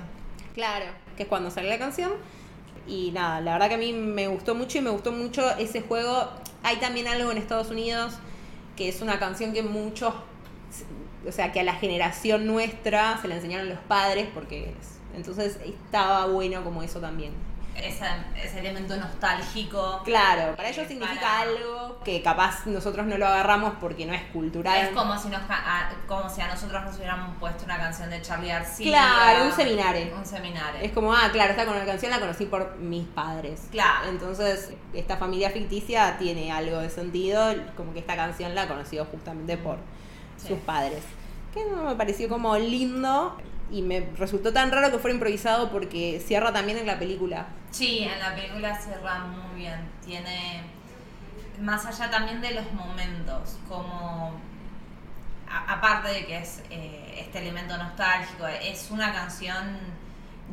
Claro, 0.54 0.84
que 1.16 1.24
es 1.24 1.28
cuando 1.28 1.50
sale 1.50 1.68
la 1.68 1.78
canción. 1.78 2.12
Y 2.86 3.10
nada, 3.10 3.40
la 3.40 3.54
verdad 3.54 3.68
que 3.70 3.74
a 3.74 3.78
mí 3.78 3.92
me 3.92 4.28
gustó 4.28 4.54
mucho 4.54 4.78
y 4.78 4.82
me 4.82 4.90
gustó 4.90 5.10
mucho 5.10 5.50
ese 5.58 5.80
juego. 5.80 6.28
Hay 6.62 6.76
también 6.76 7.08
algo 7.08 7.32
en 7.32 7.38
Estados 7.38 7.70
Unidos 7.70 8.14
que 8.76 8.88
es 8.88 9.00
una 9.02 9.18
canción 9.18 9.52
que 9.52 9.64
muchos, 9.64 10.14
o 11.28 11.32
sea, 11.32 11.50
que 11.50 11.58
a 11.58 11.64
la 11.64 11.74
generación 11.74 12.46
nuestra 12.46 13.18
se 13.20 13.26
la 13.26 13.34
enseñaron 13.36 13.68
los 13.68 13.78
padres 13.80 14.28
porque 14.32 14.70
es- 14.80 14.98
entonces 15.16 15.58
estaba 15.64 16.26
bueno 16.26 16.62
como 16.62 16.84
eso 16.84 17.00
también. 17.00 17.32
Ese, 17.76 18.04
ese 18.42 18.58
elemento 18.60 18.96
nostálgico. 18.96 20.00
Claro, 20.04 20.56
para 20.56 20.70
ellos 20.70 20.86
significa 20.88 21.20
para- 21.20 21.40
algo 21.40 22.00
que 22.04 22.22
capaz 22.22 22.66
nosotros 22.66 23.06
no 23.06 23.18
lo 23.18 23.26
agarramos 23.26 23.74
porque 23.80 24.06
no 24.06 24.12
es 24.14 24.22
cultural. 24.32 24.78
Es 24.78 24.90
como 24.90 25.18
si, 25.18 25.28
nos, 25.28 25.42
a, 25.48 25.90
como 26.06 26.28
si 26.28 26.40
a 26.40 26.48
nosotros 26.48 26.82
nos 26.84 26.96
hubiéramos 26.96 27.36
puesto 27.38 27.64
una 27.64 27.76
canción 27.78 28.08
de 28.10 28.22
Charlie 28.22 28.48
García. 28.48 28.86
Claro, 28.88 29.44
un 29.46 29.52
seminario. 29.52 30.16
Un 30.16 30.24
seminario. 30.26 30.80
Es 30.80 30.92
como, 30.92 31.12
ah, 31.12 31.28
claro, 31.32 31.50
esta 31.50 31.66
con 31.66 31.78
canción 31.84 32.10
la 32.10 32.18
conocí 32.20 32.46
por 32.46 32.76
mis 32.78 33.06
padres. 33.08 33.68
Claro. 33.70 34.08
Entonces, 34.08 34.72
esta 34.94 35.16
familia 35.16 35.50
ficticia 35.50 36.16
tiene 36.18 36.50
algo 36.52 36.78
de 36.78 36.90
sentido, 36.90 37.54
como 37.76 37.92
que 37.92 37.98
esta 38.00 38.16
canción 38.16 38.54
la 38.54 38.66
conoció 38.68 39.04
justamente 39.04 39.56
por 39.58 39.76
Sí. 40.38 40.48
sus 40.48 40.58
padres. 40.58 41.02
Que 41.54 41.64
no 41.64 41.84
me 41.84 41.94
pareció 41.94 42.28
como 42.28 42.56
lindo 42.58 43.36
y 43.70 43.82
me 43.82 44.08
resultó 44.16 44.52
tan 44.52 44.70
raro 44.70 44.90
que 44.90 44.98
fuera 44.98 45.14
improvisado 45.14 45.70
porque 45.70 46.22
cierra 46.24 46.52
también 46.52 46.78
en 46.78 46.86
la 46.86 46.98
película. 46.98 47.46
Sí, 47.70 48.00
en 48.00 48.18
la 48.20 48.34
película 48.34 48.76
cierra 48.78 49.18
muy 49.20 49.60
bien. 49.60 49.88
Tiene, 50.04 50.62
más 51.60 51.84
allá 51.86 52.10
también 52.10 52.40
de 52.40 52.52
los 52.52 52.72
momentos, 52.72 53.58
como, 53.68 54.38
a- 55.50 55.72
aparte 55.74 56.08
de 56.10 56.26
que 56.26 56.38
es 56.38 56.62
eh, 56.70 57.16
este 57.26 57.38
elemento 57.40 57.76
nostálgico, 57.76 58.46
es 58.46 58.90
una 58.90 59.12
canción 59.12 59.78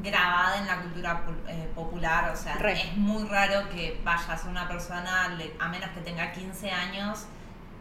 grabada 0.01 0.57
en 0.57 0.65
la 0.65 0.81
cultura 0.81 1.21
eh, 1.47 1.69
popular, 1.75 2.31
o 2.31 2.35
sea, 2.35 2.55
Re. 2.55 2.81
es 2.81 2.97
muy 2.97 3.27
raro 3.27 3.69
que 3.69 4.01
vayas 4.03 4.43
a 4.43 4.49
una 4.49 4.67
persona, 4.67 5.25
a 5.59 5.67
menos 5.67 5.89
que 5.91 6.01
tenga 6.01 6.31
15 6.31 6.71
años, 6.71 7.25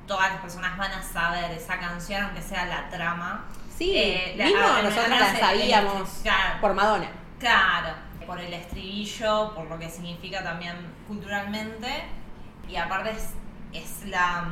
todas 0.06 0.30
las 0.32 0.42
personas 0.42 0.76
van 0.76 0.92
a 0.92 1.02
saber 1.02 1.50
esa 1.52 1.78
canción, 1.78 2.22
aunque 2.24 2.42
sea 2.42 2.66
la 2.66 2.90
trama. 2.90 3.46
Sí, 3.76 3.92
Eh, 3.96 4.34
la- 4.36 4.44
mismo 4.44 4.60
nosotros 4.60 5.08
menos 5.08 5.18
la 5.20 5.28
el- 5.30 5.34
el- 5.34 5.40
sabíamos 5.40 6.08
claro. 6.22 6.60
por 6.60 6.74
Madonna. 6.74 7.08
Claro, 7.38 7.94
por 8.26 8.38
el 8.40 8.52
estribillo, 8.52 9.54
por 9.54 9.66
lo 9.68 9.78
que 9.78 9.88
significa 9.90 10.42
también 10.42 10.74
culturalmente, 11.08 11.88
y 12.68 12.76
aparte 12.76 13.10
es, 13.10 13.30
es 13.72 14.06
la 14.08 14.46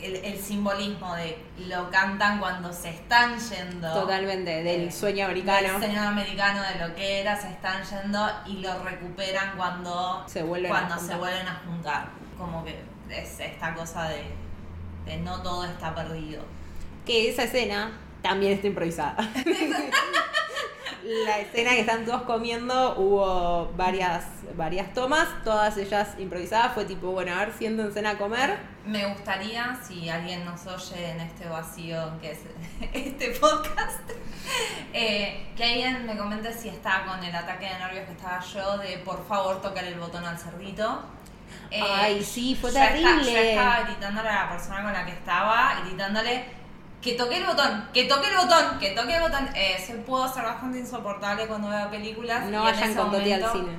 el, 0.00 0.14
el 0.14 0.38
simbolismo 0.38 1.12
de 1.16 1.44
lo 1.66 1.90
cantan 1.90 2.38
cuando 2.38 2.72
se 2.72 2.90
están 2.90 3.36
yendo. 3.38 3.92
Totalmente, 3.92 4.62
del 4.62 4.88
eh, 4.88 4.92
sueño 4.92 5.24
americano. 5.26 5.72
Del 5.80 5.82
sueño 5.90 6.02
americano 6.08 6.62
de 6.62 6.86
lo 6.88 6.94
que 6.94 7.20
era, 7.20 7.34
se 7.40 7.48
están 7.48 7.82
yendo 7.82 8.30
y 8.46 8.58
lo 8.58 8.78
recuperan 8.84 9.56
cuando 9.56 10.22
Se 10.28 10.44
vuelven 10.44 10.70
a 10.70 10.74
cuando 10.76 10.94
se 10.94 11.00
juntar. 11.00 11.18
vuelven 11.18 11.48
a 11.48 11.62
juntar. 11.66 12.08
Como 12.38 12.64
que 12.64 12.80
es 13.10 13.40
esta 13.40 13.74
cosa 13.74 14.08
de, 14.08 14.22
de 15.04 15.16
no 15.18 15.42
todo 15.42 15.64
está 15.64 15.92
perdido. 15.92 16.44
Que 17.04 17.30
esa 17.30 17.42
escena 17.44 17.90
también 18.22 18.52
está 18.54 18.66
improvisada. 18.66 19.16
la 21.08 21.38
escena 21.38 21.70
que 21.70 21.80
están 21.80 22.04
todos 22.04 22.22
comiendo, 22.22 22.96
hubo 22.98 23.72
varias, 23.76 24.24
varias 24.56 24.92
tomas, 24.92 25.26
todas 25.42 25.76
ellas 25.78 26.08
improvisadas. 26.18 26.74
Fue 26.74 26.84
tipo, 26.84 27.12
bueno, 27.12 27.34
a 27.34 27.38
ver, 27.40 27.52
siéntense 27.54 28.06
a 28.06 28.18
comer. 28.18 28.58
Me 28.84 29.06
gustaría, 29.06 29.78
si 29.86 30.08
alguien 30.08 30.44
nos 30.44 30.66
oye 30.66 31.10
en 31.10 31.20
este 31.20 31.48
vacío 31.48 32.12
que 32.20 32.32
es 32.32 32.40
este 32.92 33.30
podcast, 33.30 34.00
eh, 34.92 35.50
que 35.56 35.64
alguien 35.64 36.06
me 36.06 36.16
comente 36.16 36.52
si 36.52 36.68
está 36.68 37.04
con 37.04 37.22
el 37.22 37.34
ataque 37.34 37.66
de 37.66 37.78
nervios 37.78 38.04
que 38.06 38.12
estaba 38.12 38.40
yo, 38.40 38.78
de 38.78 38.98
por 38.98 39.26
favor 39.26 39.62
tocar 39.62 39.84
el 39.84 39.98
botón 39.98 40.24
al 40.24 40.38
cerdito. 40.38 41.02
Eh, 41.70 41.80
Ay, 41.82 42.22
sí, 42.22 42.54
fue 42.54 42.72
terrible. 42.72 43.32
yo 43.32 43.38
estaba 43.38 43.82
gritándole 43.82 44.28
a 44.28 44.44
la 44.44 44.50
persona 44.50 44.82
con 44.82 44.92
la 44.92 45.04
que 45.04 45.12
estaba, 45.12 45.80
gritándole 45.84 46.44
que 47.00 47.12
toque 47.14 47.36
el 47.36 47.46
botón, 47.46 47.88
que 47.92 48.04
toque 48.04 48.28
el 48.28 48.36
botón, 48.36 48.78
que 48.78 48.90
toque 48.90 49.14
el 49.14 49.22
botón. 49.22 49.48
Eh, 49.54 49.82
se 49.84 49.94
puedo 49.94 50.32
ser 50.32 50.44
bastante 50.44 50.78
insoportable 50.78 51.46
cuando 51.46 51.68
veo 51.68 51.90
películas. 51.90 52.44
No 52.46 52.62
vayan 52.62 52.94
con 52.94 53.10
Toti 53.10 53.32
al 53.32 53.52
cine. 53.52 53.78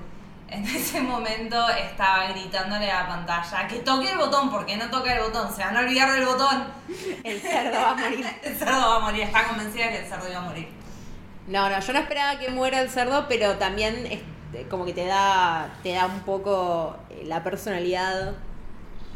en 0.49 0.65
ese 0.65 1.01
momento 1.01 1.69
estaba 1.69 2.27
gritándole 2.29 2.89
a 2.89 3.03
la 3.03 3.07
pantalla 3.07 3.67
que 3.67 3.79
toque 3.79 4.11
el 4.11 4.17
botón, 4.17 4.49
porque 4.49 4.77
no 4.77 4.89
toca 4.89 5.13
el 5.13 5.21
botón, 5.21 5.53
se 5.53 5.61
van 5.63 5.75
a 5.75 5.81
olvidar 5.81 6.11
del 6.13 6.25
botón. 6.25 6.67
El 7.23 7.39
cerdo 7.41 7.77
va 7.81 7.91
a 7.91 7.95
morir. 7.95 8.25
El 8.43 8.57
cerdo 8.57 8.89
va 8.89 8.95
a 8.95 8.99
morir, 8.99 9.23
está 9.23 9.47
convencida 9.47 9.89
que 9.89 9.99
el 9.99 10.05
cerdo 10.05 10.29
iba 10.29 10.39
a 10.39 10.41
morir. 10.41 10.69
No, 11.47 11.69
no, 11.69 11.79
yo 11.79 11.93
no 11.93 11.99
esperaba 11.99 12.39
que 12.39 12.49
muera 12.49 12.79
el 12.79 12.89
cerdo, 12.91 13.25
pero 13.27 13.55
también 13.55 14.05
es 14.05 14.21
como 14.69 14.85
que 14.85 14.93
te 14.93 15.05
da, 15.05 15.69
te 15.81 15.93
da 15.93 16.05
un 16.05 16.19
poco 16.21 16.95
eh, 17.09 17.23
la 17.25 17.43
personalidad 17.43 18.35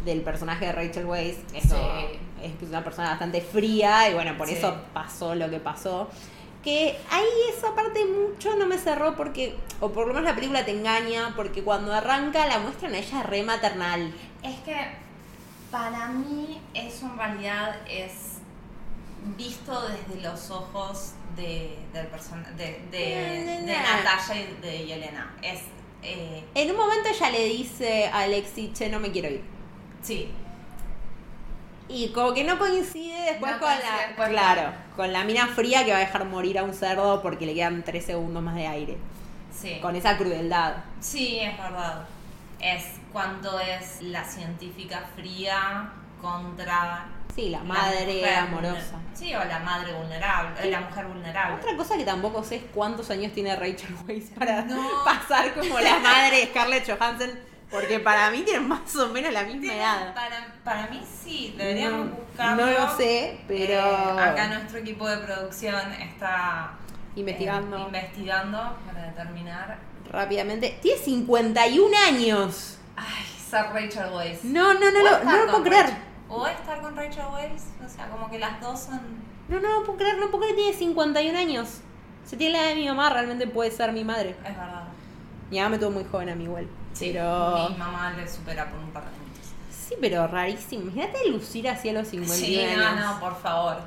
del 0.05 0.21
personaje 0.21 0.65
de 0.67 0.71
Rachel 0.71 1.05
Weisz. 1.05 1.37
Eso 1.53 1.75
Sí. 1.75 2.17
es 2.43 2.51
que 2.57 2.65
es 2.65 2.69
una 2.69 2.83
persona 2.83 3.09
bastante 3.09 3.41
fría 3.41 4.09
y 4.09 4.13
bueno, 4.13 4.37
por 4.37 4.47
Sí. 4.47 4.55
eso 4.55 4.75
pasó 4.93 5.35
lo 5.35 5.49
que 5.49 5.59
pasó. 5.59 6.09
Que 6.63 6.97
ahí 7.11 7.25
esa 7.57 7.75
parte 7.75 8.05
mucho 8.05 8.55
no 8.55 8.65
me 8.65 8.77
cerró 8.77 9.15
porque, 9.15 9.55
o 9.81 9.89
por 9.91 10.07
lo 10.07 10.13
menos 10.13 10.29
la 10.29 10.35
película 10.35 10.63
te 10.63 10.71
engaña, 10.71 11.33
porque 11.35 11.61
cuando 11.61 11.93
arranca 11.93 12.45
la 12.47 12.59
muestran 12.59 12.93
a 12.93 12.97
ella 12.99 13.23
re 13.23 13.43
maternal. 13.43 14.13
Es 14.41 14.55
que 14.61 14.75
para 15.71 16.07
mí 16.07 16.61
eso 16.73 17.05
en 17.07 17.17
realidad 17.17 17.75
es 17.89 18.11
visto 19.37 19.73
desde 19.89 20.21
los 20.21 20.51
ojos 20.51 21.13
de, 21.35 21.77
del 21.93 22.07
person- 22.11 22.45
de, 22.55 22.79
de, 22.91 23.37
Eh, 23.37 23.61
de. 23.65 23.73
Natalia 23.77 24.43
y 24.43 24.61
de 24.61 24.85
Yelena. 24.85 25.33
Es, 25.41 25.61
eh, 26.03 26.43
En 26.55 26.71
un 26.71 26.77
momento 26.77 27.09
ella 27.09 27.29
le 27.31 27.45
dice 27.45 28.07
a 28.07 28.19
Alexi, 28.21 28.71
che, 28.73 28.89
no 28.89 28.99
me 28.99 29.11
quiero 29.11 29.29
ir. 29.29 29.41
Sí, 30.03 30.31
Y 31.89 32.09
como 32.09 32.33
que 32.33 32.43
no 32.43 32.57
coincide 32.59 33.31
después 33.31 33.51
No 33.53 33.59
con 33.59 33.67
coincide 33.69 34.15
la. 34.17 34.29
claro, 34.29 34.71
con 34.95 35.11
la 35.11 35.23
mina 35.23 35.47
fría 35.47 35.83
que 35.83 35.91
va 35.91 35.97
a 35.97 36.01
dejar 36.01 36.25
morir 36.25 36.57
a 36.59 36.63
un 36.63 36.73
cerdo 36.73 37.21
porque 37.21 37.45
le 37.45 37.53
quedan 37.55 37.83
tres 37.83 38.05
segundos 38.05 38.41
más 38.43 38.55
de 38.55 38.67
aire. 38.67 38.97
sí. 39.51 39.79
Con 39.81 39.95
esa 39.95 40.17
crueldad. 40.17 40.75
Sí, 40.99 41.39
es 41.39 41.57
verdad. 41.57 42.05
Es 42.59 42.83
cuánto 43.11 43.59
es 43.59 44.01
la 44.01 44.23
científica 44.23 45.03
fría 45.15 45.91
contra 46.21 47.07
Sí, 47.35 47.49
la 47.49 47.59
madre 47.63 48.35
amorosa. 48.35 48.99
Sí, 49.13 49.33
o 49.35 49.43
la 49.43 49.59
madre 49.59 49.91
vulnerable, 49.93 50.69
la 50.69 50.81
mujer 50.81 51.05
vulnerable. 51.07 51.55
Otra 51.59 51.75
cosa 51.75 51.97
que 51.97 52.03
tampoco 52.05 52.43
sé 52.43 52.57
es 52.57 52.63
cuántos 52.73 53.09
años 53.09 53.33
tiene 53.33 53.55
Rachel 53.55 53.95
Weisz 54.07 54.29
para 54.37 54.61
No. 54.63 54.87
pasar 55.05 55.53
como 55.53 55.79
la 55.79 55.97
madre 55.99 56.37
de 56.41 56.45
Scarlett 56.47 56.87
Johansson. 56.87 57.31
Porque 57.73 57.99
para 57.99 58.29
mí 58.29 58.41
tienen 58.43 58.67
más 58.67 58.95
o 58.95 59.09
menos 59.09 59.33
la 59.33 59.43
misma 59.43 59.73
edad. 59.73 60.13
Para, 60.13 60.53
para 60.63 60.87
mí 60.87 61.01
sí, 61.23 61.55
deberíamos 61.57 62.05
No, 62.07 62.15
buscarlo. 62.15 62.65
no 62.65 62.71
lo 62.71 62.95
sé, 62.95 63.39
pero- 63.47 63.73
Eh, 63.73 64.19
acá 64.21 64.47
nuestro 64.47 64.77
equipo 64.79 65.07
de 65.09 65.17
producción 65.17 65.91
está 65.93 66.73
Investigando. 67.15 67.77
eh, 67.77 67.81
investigando 67.87 68.77
para 68.85 69.07
determinar. 69.07 69.77
Rápidamente. 70.11 70.77
Tiene 70.81 70.99
51 71.01 71.97
años. 72.07 72.77
Ay, 72.95 73.25
ser 73.49 73.65
Rachel 73.73 74.13
Weisz. 74.13 74.43
No, 74.43 74.73
no, 74.75 74.91
no, 74.91 74.99
O 74.99 75.03
lo- 75.03 75.09
estar 75.09 75.25
no 75.25 75.37
lo 75.45 75.51
puedo 75.51 75.63
creer. 75.63 75.85
Rachel- 75.85 75.97
O 76.29 76.47
estar 76.47 76.81
con 76.81 76.95
Rachel 76.95 77.25
Weisz. 77.33 77.63
O 77.83 77.89
sea, 77.89 78.07
como 78.09 78.29
que 78.29 78.37
las 78.39 78.61
dos 78.61 78.79
son. 78.79 79.01
No, 79.47 79.59
no, 79.59 79.79
no 79.79 79.83
puedo 79.85 79.97
creer, 79.97 80.17
no 80.19 80.27
puedo 80.29 80.43
creer 80.43 80.55
tiene 80.55 80.73
51 80.77 81.37
años. 81.37 81.81
Si 82.25 82.37
tiene 82.37 82.53
la 82.57 82.63
edad 82.65 82.69
de 82.69 82.75
mi 82.75 82.87
mamá, 82.87 83.09
realmente 83.09 83.47
puede 83.47 83.71
ser 83.71 83.91
mi 83.91 84.03
madre. 84.03 84.31
Es 84.45 84.55
verdad. 84.55 84.83
Mi 85.49 85.57
mamá 85.57 85.69
me 85.69 85.77
tuvo 85.79 85.91
muy 85.91 86.03
joven 86.05 86.29
a 86.29 86.35
mí 86.35 86.43
igual. 86.45 86.67
Sí, 86.93 87.09
Pero. 87.13 87.69
Mi 87.69 87.77
mamá 87.77 88.13
le 88.15 88.27
supera 88.27 88.69
por 88.69 88.79
un 88.79 88.91
par 88.91 89.03
de 89.05 89.11
minutos. 89.11 89.51
Sí, 89.71 89.95
pero 89.99 90.27
rarísimo. 90.27 90.83
Imagínate 90.83 91.29
lucir 91.29 91.67
así 91.69 91.89
a 91.89 91.93
los 91.93 92.07
51 92.07 92.45
Sí, 92.45 92.59
años. 92.61 92.95
no, 92.95 93.13
no, 93.13 93.19
por 93.19 93.35
favor. 93.41 93.77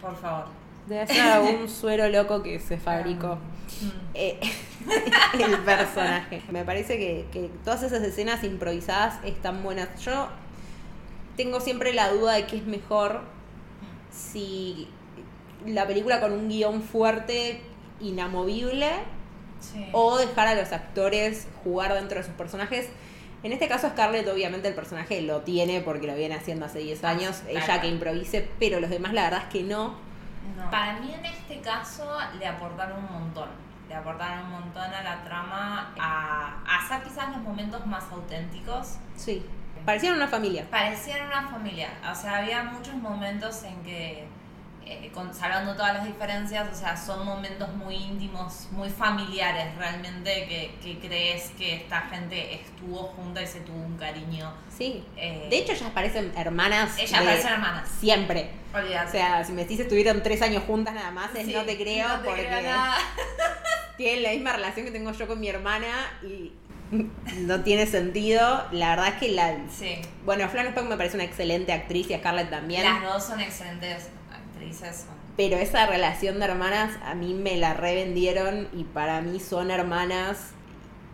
Por 0.00 0.16
favor. 0.16 0.46
Debe 0.86 1.06
ser 1.06 1.20
algún 1.20 1.68
suero 1.80 2.08
loco 2.08 2.42
que 2.42 2.60
se 2.60 2.76
fabricó. 2.78 3.36
Mm. 3.36 3.88
Eh, 4.14 4.40
el 5.38 5.58
personaje. 5.60 6.42
Me 6.50 6.64
parece 6.64 6.98
que, 6.98 7.26
que 7.32 7.50
todas 7.64 7.82
esas 7.82 8.02
escenas 8.02 8.44
improvisadas 8.44 9.18
están 9.24 9.62
buenas. 9.62 9.88
Yo 10.04 10.28
tengo 11.36 11.60
siempre 11.60 11.92
la 11.92 12.10
duda 12.10 12.34
de 12.34 12.46
que 12.46 12.56
es 12.56 12.66
mejor 12.66 13.22
si 14.10 14.88
la 15.66 15.86
película 15.86 16.20
con 16.20 16.32
un 16.32 16.48
guion 16.48 16.82
fuerte, 16.82 17.60
inamovible, 18.00 18.88
Sí. 19.72 19.88
o 19.92 20.16
dejar 20.18 20.48
a 20.48 20.54
los 20.54 20.72
actores 20.72 21.46
jugar 21.64 21.92
dentro 21.94 22.18
de 22.18 22.24
sus 22.24 22.34
personajes. 22.34 22.88
En 23.42 23.52
este 23.52 23.68
caso 23.68 23.88
Scarlett 23.90 24.26
obviamente 24.28 24.66
el 24.68 24.74
personaje 24.74 25.20
lo 25.22 25.42
tiene 25.42 25.80
porque 25.80 26.06
lo 26.06 26.14
viene 26.16 26.34
haciendo 26.34 26.66
hace 26.66 26.78
10 26.80 27.04
años, 27.04 27.36
Claro. 27.48 27.58
ella 27.64 27.80
que 27.80 27.88
improvise, 27.88 28.48
pero 28.58 28.80
los 28.80 28.90
demás 28.90 29.12
la 29.12 29.24
verdad 29.24 29.42
es 29.44 29.48
que 29.52 29.62
no. 29.62 29.94
No. 30.56 30.70
Para 30.70 30.98
mí 31.00 31.12
en 31.12 31.24
este 31.26 31.60
caso 31.60 32.08
le 32.38 32.46
aportaron 32.46 33.04
un 33.04 33.12
montón. 33.12 33.48
Le 33.88 33.94
aportaron 33.94 34.46
un 34.46 34.50
montón 34.52 34.82
a 34.92 35.02
la 35.02 35.22
trama, 35.22 35.92
a, 35.98 36.56
a 36.66 36.84
hacer 36.84 37.02
quizás 37.04 37.28
los 37.28 37.38
momentos 37.42 37.86
más 37.86 38.04
auténticos. 38.10 38.96
Sí. 39.16 39.44
Parecieron 39.84 40.16
una 40.18 40.26
familia. 40.26 40.66
Parecían 40.70 41.26
una 41.28 41.46
familia. 41.48 41.90
O 42.10 42.14
sea, 42.14 42.38
había 42.38 42.64
muchos 42.64 42.94
momentos 42.94 43.62
en 43.62 43.80
que, 43.84 44.24
eh, 44.86 45.10
con- 45.12 45.34
salvando 45.34 45.74
todas 45.74 45.94
las 45.94 46.04
diferencias, 46.06 46.68
o 46.72 46.74
sea, 46.74 46.96
son 46.96 47.26
momentos 47.26 47.74
muy 47.74 47.96
íntimos, 47.96 48.68
muy 48.70 48.88
familiares 48.88 49.74
realmente, 49.76 50.46
que, 50.46 50.74
que 50.82 50.98
crees 51.06 51.50
que 51.58 51.74
esta 51.76 52.02
gente 52.02 52.54
estuvo 52.54 52.98
junta 52.98 53.42
y 53.42 53.46
se 53.48 53.60
tuvo 53.60 53.76
un 53.78 53.96
cariño. 53.96 54.52
Sí. 54.76 55.04
Eh, 55.16 55.48
De 55.50 55.58
hecho 55.58 55.72
ellas 55.72 55.90
parecen 55.92 56.32
hermanas. 56.36 56.96
Ellas 56.98 57.20
parecen 57.22 57.52
hermanas. 57.54 57.88
Siempre. 57.98 58.50
Olvídate. 58.72 59.08
O 59.08 59.10
sea, 59.10 59.44
si 59.44 59.52
me 59.52 59.62
decís 59.62 59.80
estuvieron 59.80 60.22
tres 60.22 60.40
años 60.42 60.62
juntas 60.64 60.94
nada 60.94 61.10
más, 61.10 61.34
es 61.34 61.46
Sí, 61.46 61.52
no 61.52 61.62
te 61.64 61.76
creo 61.76 62.08
no 62.08 62.20
te 62.20 62.24
porque 62.28 62.46
creo 62.46 62.62
nada. 62.62 62.96
tienen 63.96 64.22
la 64.22 64.30
misma 64.30 64.52
relación 64.52 64.86
que 64.86 64.92
tengo 64.92 65.10
yo 65.12 65.26
con 65.26 65.40
mi 65.40 65.48
hermana 65.48 65.86
y 66.22 66.52
no 67.40 67.62
tiene 67.62 67.86
sentido. 67.86 68.64
La 68.70 68.90
verdad 68.90 69.08
es 69.08 69.14
que 69.14 69.28
la... 69.30 69.56
Sí. 69.76 69.96
Bueno, 70.24 70.48
Florence 70.48 70.78
Pugh 70.78 70.88
me 70.88 70.96
parece 70.96 71.16
una 71.16 71.24
excelente 71.24 71.72
actriz 71.72 72.08
y 72.10 72.14
a 72.14 72.18
Scarlett 72.18 72.50
también. 72.50 72.84
Las 72.84 73.02
dos 73.02 73.24
son 73.24 73.40
excelentes 73.40 74.10
Pero 75.36 75.56
esa 75.56 75.86
relación 75.86 76.38
de 76.38 76.46
hermanas 76.46 76.98
a 77.04 77.14
mí 77.14 77.34
me 77.34 77.56
la 77.56 77.74
revendieron 77.74 78.68
y 78.72 78.84
para 78.84 79.20
mí 79.20 79.38
son 79.38 79.70
hermanas. 79.70 80.52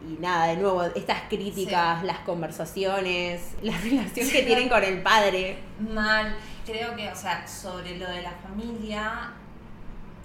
Y 0.08 0.20
nada, 0.20 0.46
de 0.46 0.56
nuevo, 0.56 0.82
estas 0.82 1.22
críticas, 1.28 2.02
las 2.02 2.18
conversaciones, 2.20 3.54
la 3.62 3.76
relación 3.78 4.28
que 4.28 4.42
tienen 4.42 4.68
con 4.68 4.82
el 4.82 5.02
padre. 5.02 5.58
Mal. 5.78 6.36
Creo 6.64 6.94
que, 6.94 7.08
o 7.08 7.16
sea, 7.16 7.46
sobre 7.46 7.98
lo 7.98 8.08
de 8.08 8.22
la 8.22 8.32
familia, 8.32 9.32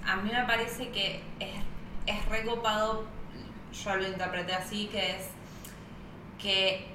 a 0.05 0.15
mí 0.17 0.31
me 0.31 0.43
parece 0.45 0.89
que 0.89 1.23
es, 1.39 1.55
es 2.05 2.25
recopado, 2.29 3.05
yo 3.83 3.95
lo 3.95 4.07
interpreté 4.07 4.53
así, 4.53 4.87
que 4.87 5.15
es 5.15 5.29
que 6.39 6.87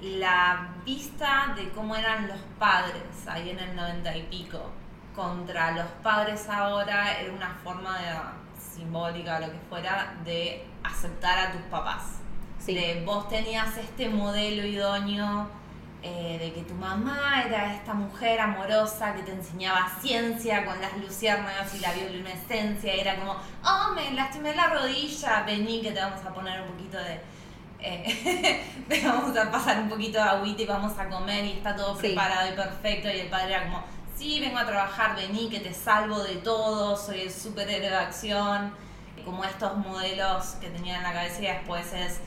la 0.00 0.74
vista 0.86 1.54
de 1.54 1.68
cómo 1.70 1.94
eran 1.94 2.28
los 2.28 2.38
padres 2.58 3.02
ahí 3.26 3.50
en 3.50 3.58
el 3.58 3.76
noventa 3.76 4.16
y 4.16 4.22
pico 4.22 4.70
contra 5.20 5.72
los 5.72 5.86
padres 6.02 6.48
ahora 6.48 7.20
era 7.20 7.30
una 7.32 7.50
forma 7.62 7.98
de, 7.98 8.06
simbólica 8.74 9.36
o 9.36 9.40
lo 9.40 9.52
que 9.52 9.58
fuera 9.68 10.14
de 10.24 10.64
aceptar 10.82 11.38
a 11.38 11.52
tus 11.52 11.60
papás. 11.62 12.02
Sí. 12.58 12.74
De 12.74 13.02
vos 13.04 13.28
tenías 13.28 13.76
este 13.76 14.08
modelo 14.08 14.64
idóneo 14.66 15.46
eh, 16.02 16.38
de 16.40 16.52
que 16.54 16.62
tu 16.62 16.74
mamá 16.74 17.42
era 17.46 17.74
esta 17.74 17.92
mujer 17.92 18.40
amorosa 18.40 19.14
que 19.14 19.22
te 19.22 19.32
enseñaba 19.32 19.90
ciencia 20.00 20.64
con 20.64 20.80
las 20.80 20.96
luciérnagas 20.96 21.74
y 21.74 21.80
la 21.80 21.92
bioluminescencia. 21.92 22.94
Era 22.94 23.16
como, 23.16 23.32
oh, 23.64 23.92
me 23.94 24.10
lastimé 24.12 24.54
la 24.54 24.68
rodilla, 24.68 25.42
vení 25.46 25.82
que 25.82 25.92
te 25.92 26.00
vamos 26.00 26.24
a 26.24 26.32
poner 26.32 26.62
un 26.62 26.68
poquito 26.68 26.96
de... 26.96 27.20
eh, 27.80 28.64
te 28.88 29.06
vamos 29.06 29.36
a 29.36 29.50
pasar 29.50 29.80
un 29.82 29.88
poquito 29.90 30.16
de 30.22 30.24
agüita 30.30 30.62
y 30.62 30.66
vamos 30.66 30.98
a 30.98 31.08
comer 31.10 31.44
y 31.44 31.52
está 31.52 31.76
todo 31.76 31.94
Sí. 31.94 32.08
preparado 32.08 32.48
y 32.50 32.56
perfecto. 32.56 33.08
Y 33.08 33.20
el 33.20 33.28
padre 33.28 33.52
era 33.54 33.64
como, 33.64 33.84
sí, 34.20 34.38
vengo 34.38 34.58
a 34.58 34.66
trabajar, 34.66 35.16
vení 35.16 35.48
que 35.48 35.60
te 35.60 35.72
salvo 35.72 36.22
de 36.22 36.36
todo, 36.36 36.94
soy 36.94 37.22
el 37.22 37.32
superhéroe 37.32 37.88
de 37.88 37.96
acción. 37.96 38.70
Como 39.24 39.44
estos 39.44 39.78
modelos 39.78 40.56
que 40.60 40.68
tenía 40.68 40.98
en 40.98 41.02
la 41.02 41.12
cabeza 41.14 41.42
y 41.42 41.46
después 41.46 41.90
es 41.94 42.20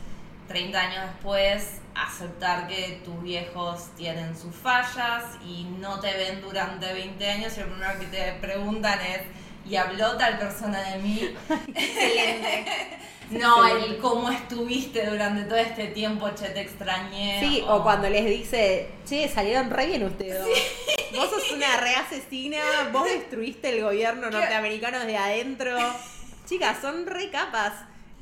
30 0.48 0.80
años 0.80 1.06
después 1.06 1.82
aceptar 1.94 2.68
que 2.68 3.02
tus 3.06 3.22
viejos 3.22 3.90
tienen 3.96 4.36
sus 4.36 4.56
fallas 4.56 5.24
y 5.46 5.66
no 5.80 6.00
te 6.00 6.14
ven 6.16 6.42
durante 6.42 6.92
20 6.92 7.30
años 7.30 7.58
y 7.58 7.62
lo 7.62 7.68
primero 7.68 8.00
que 8.00 8.08
te 8.08 8.34
preguntan 8.42 9.00
es 9.02 9.22
¿y 9.70 9.76
habló 9.76 10.18
tal 10.18 10.40
persona 10.40 10.82
de 10.82 10.98
mí? 10.98 11.36
Excelente. 11.76 12.66
No, 13.40 13.68
el 13.68 13.98
cómo 13.98 14.30
estuviste 14.30 15.06
durante 15.06 15.44
todo 15.44 15.58
este 15.58 15.88
tiempo, 15.88 16.30
che, 16.36 16.50
te 16.50 16.62
extrañé. 16.62 17.40
Sí, 17.40 17.64
o 17.68 17.84
cuando 17.84 18.10
les 18.10 18.26
dice, 18.26 18.90
che, 19.08 19.30
salieron 19.30 19.70
re 19.70 19.88
bien 19.88 20.04
ustedes. 20.04 20.46
Vos 21.16 21.30
sos 21.30 21.52
una 21.52 21.78
re 21.78 21.96
asesina, 21.96 22.60
vos 22.92 23.06
destruiste 23.06 23.70
el 23.70 23.84
gobierno 23.84 24.32
norteamericano 24.32 25.00
desde 25.00 25.18
adentro. 25.18 25.78
Chicas, 26.46 26.78
son 26.82 27.06
re 27.06 27.30
capas. 27.30 27.74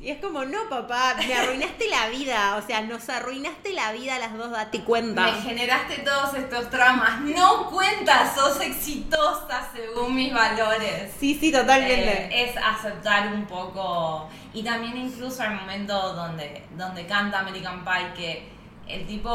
Y 0.02 0.10
es 0.10 0.20
como, 0.20 0.44
no, 0.46 0.68
papá, 0.68 1.14
me 1.16 1.32
arruinaste 1.32 1.88
la 1.88 2.10
vida. 2.10 2.56
O 2.56 2.66
sea, 2.66 2.82
nos 2.82 3.08
arruinaste 3.08 3.72
la 3.74 3.92
vida 3.92 4.16
a 4.16 4.20
las 4.20 4.36
dos, 4.36 4.50
date 4.50 4.84
cuenta. 4.84 5.26
Me 5.26 5.34
generaste 5.34 6.00
todos 6.00 6.34
estos 6.34 6.72
traumas. 6.72 7.22
No 7.22 7.70
cuentas, 7.70 8.34
sos 8.34 8.60
exitosa 8.62 9.70
según 9.72 10.16
mis 10.16 10.34
valores. 10.34 11.12
Sí, 11.20 11.38
sí, 11.40 11.52
totalmente. 11.52 12.30
Eh, 12.32 12.50
es 12.50 12.58
aceptar 12.58 13.32
un 13.32 13.46
poco 13.46 14.28
y 14.54 14.64
también 14.64 14.98
incluso 14.98 15.44
el 15.44 15.52
momento 15.52 16.14
donde, 16.14 16.66
donde 16.72 17.06
canta 17.06 17.40
American 17.40 17.86
Pie 17.86 18.14
que 18.16 18.50
el 18.88 19.06
tipo 19.06 19.30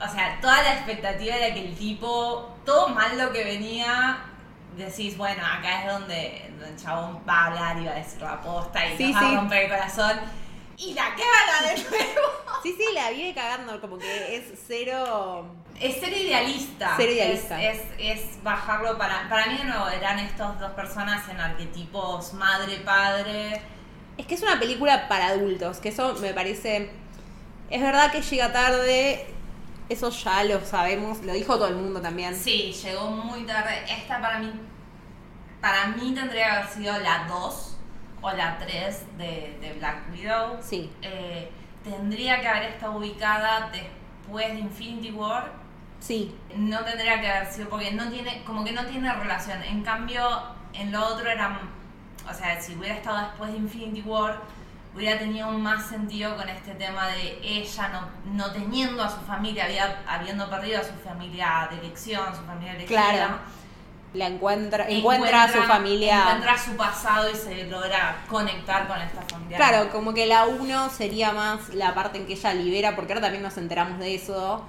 o 0.00 0.08
sea 0.08 0.38
toda 0.40 0.62
la 0.62 0.74
expectativa 0.74 1.36
era 1.36 1.54
que 1.54 1.66
el 1.66 1.74
tipo 1.74 2.56
todo 2.64 2.88
mal 2.88 3.18
lo 3.18 3.32
que 3.32 3.44
venía 3.44 4.24
decís 4.76 5.16
bueno 5.16 5.42
acá 5.44 5.84
es 5.84 5.92
donde, 5.92 6.46
donde 6.50 6.68
el 6.68 6.76
chabón 6.76 7.20
va 7.28 7.34
a 7.34 7.46
hablar 7.46 7.78
y 7.80 7.86
va 7.86 7.92
a 7.92 7.96
decir 7.96 8.20
la 8.22 8.40
posta 8.40 8.86
y 8.86 8.96
Sí, 8.96 9.12
nos 9.12 9.16
va 9.16 9.20
sí. 9.28 9.34
a 9.34 9.38
romper 9.38 9.62
el 9.64 9.70
corazón 9.70 10.20
y 10.76 10.94
la 10.94 11.04
caga 11.10 11.68
de 11.74 11.82
nuevo 11.82 12.28
Sí, 12.62 12.74
sí, 12.78 12.94
la 12.94 13.10
vive 13.10 13.34
cagando, 13.34 13.78
como 13.80 13.98
que 13.98 14.36
es 14.36 14.44
cero. 14.66 15.46
Es 15.78 16.00
ser 16.00 16.14
idealista. 16.16 16.96
Ser 16.96 17.10
idealista. 17.10 17.62
Es, 17.62 17.82
es, 17.98 18.20
es 18.20 18.42
bajarlo 18.42 18.96
para. 18.96 19.28
Para 19.28 19.46
mí, 19.48 19.58
de 19.58 19.64
nuevo, 19.64 19.86
eran 19.90 20.18
estas 20.18 20.58
dos 20.58 20.72
personas 20.72 21.28
en 21.28 21.38
arquetipos 21.40 22.32
madre-padre. 22.32 23.60
Es 24.16 24.24
que 24.26 24.34
es 24.34 24.42
una 24.42 24.58
película 24.58 25.08
para 25.08 25.26
adultos, 25.28 25.76
que 25.78 25.90
eso 25.90 26.14
me 26.22 26.32
parece. 26.32 26.90
Es 27.68 27.82
verdad 27.82 28.10
que 28.10 28.22
llega 28.22 28.50
tarde, 28.50 29.26
eso 29.88 30.10
ya 30.10 30.44
lo 30.44 30.64
sabemos, 30.64 31.22
lo 31.22 31.32
dijo 31.32 31.56
todo 31.56 31.68
el 31.68 31.76
mundo 31.76 32.00
también. 32.00 32.34
Sí, 32.34 32.72
llegó 32.72 33.10
muy 33.10 33.44
tarde. 33.44 33.84
Esta 33.88 34.20
para 34.20 34.38
mí. 34.38 34.52
Para 35.60 35.88
mí 35.88 36.14
tendría 36.14 36.44
que 36.44 36.50
haber 36.50 36.68
sido 36.68 36.98
la 36.98 37.26
2 37.28 37.76
o 38.22 38.30
la 38.32 38.58
3 38.58 39.18
de, 39.18 39.58
de 39.60 39.74
Black 39.78 40.10
Widow. 40.12 40.58
Sí. 40.62 40.90
Eh, 41.02 41.50
tendría 41.82 42.40
que 42.40 42.48
haber 42.48 42.62
estado 42.64 42.96
ubicada 42.96 43.70
después 43.70 44.52
de 44.52 44.60
Infinity 44.60 45.10
War. 45.10 45.52
Sí, 46.00 46.34
no 46.54 46.84
tendría 46.84 47.20
que 47.20 47.30
haber 47.30 47.50
sido 47.50 47.68
porque 47.68 47.92
no 47.92 48.10
tiene 48.10 48.42
como 48.44 48.62
que 48.62 48.72
no 48.72 48.84
tiene 48.84 49.10
relación 49.14 49.62
en 49.62 49.82
cambio 49.82 50.22
en 50.74 50.92
lo 50.92 51.06
otro 51.06 51.30
era 51.30 51.60
o 52.28 52.34
sea 52.34 52.60
si 52.60 52.74
hubiera 52.74 52.96
estado 52.96 53.26
después 53.28 53.52
de 53.52 53.58
Infinity 53.58 54.02
War 54.02 54.42
hubiera 54.94 55.18
tenido 55.18 55.50
más 55.50 55.86
sentido 55.86 56.36
con 56.36 56.48
este 56.48 56.72
tema 56.74 57.08
de 57.08 57.38
ella 57.42 57.88
no, 57.88 58.32
no 58.34 58.52
teniendo 58.52 59.02
a 59.02 59.08
su 59.10 59.20
familia 59.26 59.64
había, 59.64 60.02
habiendo 60.06 60.48
perdido 60.48 60.80
a 60.80 60.84
su 60.84 60.92
familia 61.04 61.68
de 61.70 61.78
elección 61.80 62.24
su 62.34 62.42
familia 62.42 62.74
elegida 62.74 63.02
Claro. 63.10 63.38
la 64.14 64.26
encuentra, 64.28 64.88
encuentra, 64.88 65.42
a 65.44 65.52
su 65.52 65.60
familia. 65.62 66.20
Encuentra 66.22 66.56
su 66.56 66.76
pasado 66.76 67.28
y 67.28 67.34
se 67.34 67.64
logra 67.64 68.18
conectar 68.28 68.86
con 68.86 69.00
esta 69.00 69.22
familia. 69.22 69.56
Claro, 69.56 69.90
como 69.90 70.14
que 70.14 70.26
la 70.26 70.46
uno 70.46 70.88
sería 70.90 71.32
más 71.32 71.74
la 71.74 71.94
parte 71.94 72.18
en 72.18 72.26
que 72.26 72.34
ella 72.34 72.54
libera, 72.54 72.94
porque 72.94 73.12
ahora 73.12 73.22
también 73.22 73.42
nos 73.42 73.56
enteramos 73.58 73.98
de 73.98 74.14
eso, 74.14 74.64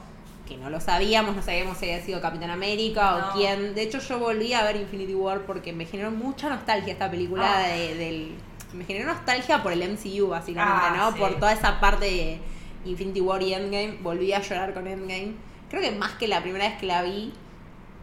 que 0.48 0.58
no 0.58 0.72
lo 0.72 0.82
sabíamos, 0.82 1.36
no 1.36 1.44
sabíamos 1.44 1.78
si 1.78 1.86
había 1.92 2.04
sido 2.04 2.22
Capitán 2.22 2.50
América 2.50 3.12
No. 3.20 3.28
o 3.28 3.32
quién. 3.34 3.76
De 3.76 3.84
hecho, 3.84 4.00
yo 4.00 4.18
volví 4.18 4.52
a 4.54 4.64
ver 4.64 4.78
Infinity 4.78 5.14
War 5.14 5.42
porque 5.42 5.74
me 5.74 5.86
generó 5.86 6.10
mucha 6.10 6.50
nostalgia 6.50 6.94
esta 6.94 7.12
película 7.12 7.46
Ah. 7.58 7.68
de- 7.68 7.94
del... 7.96 8.36
Me 8.76 8.86
generó 8.86 9.14
nostalgia 9.14 9.64
por 9.64 9.72
el 9.72 9.82
MCU, 9.84 10.28
básicamente, 10.28 10.86
Ah, 10.90 10.94
¿no? 10.98 11.12
sí. 11.14 11.20
Por 11.20 11.36
toda 11.36 11.54
esa 11.54 11.80
parte 11.80 12.06
de 12.06 12.40
Infinity 12.86 13.22
War 13.22 13.42
y 13.42 13.54
Endgame. 13.54 13.98
Volví 14.02 14.34
a 14.34 14.42
llorar 14.42 14.74
con 14.74 14.88
Endgame. 14.88 15.34
Creo 15.70 15.82
que 15.82 15.92
más 15.92 16.12
que 16.14 16.28
la 16.28 16.42
primera 16.42 16.68
vez 16.70 16.78
que 16.80 16.86
la 16.86 17.02
vi, 17.02 17.34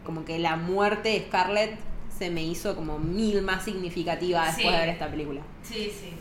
como 0.05 0.25
que 0.25 0.39
la 0.39 0.55
muerte 0.57 1.09
de 1.09 1.25
Scarlett 1.27 1.77
se 2.17 2.29
me 2.29 2.43
hizo 2.43 2.75
como 2.75 2.99
mil 2.99 3.41
más 3.41 3.63
significativa 3.63 4.45
después 4.45 4.65
Sí. 4.67 4.71
de 4.71 4.77
ver 4.79 4.89
esta 4.89 5.07
película. 5.07 5.41
Sí, 5.63 5.91
sí. 5.97 6.13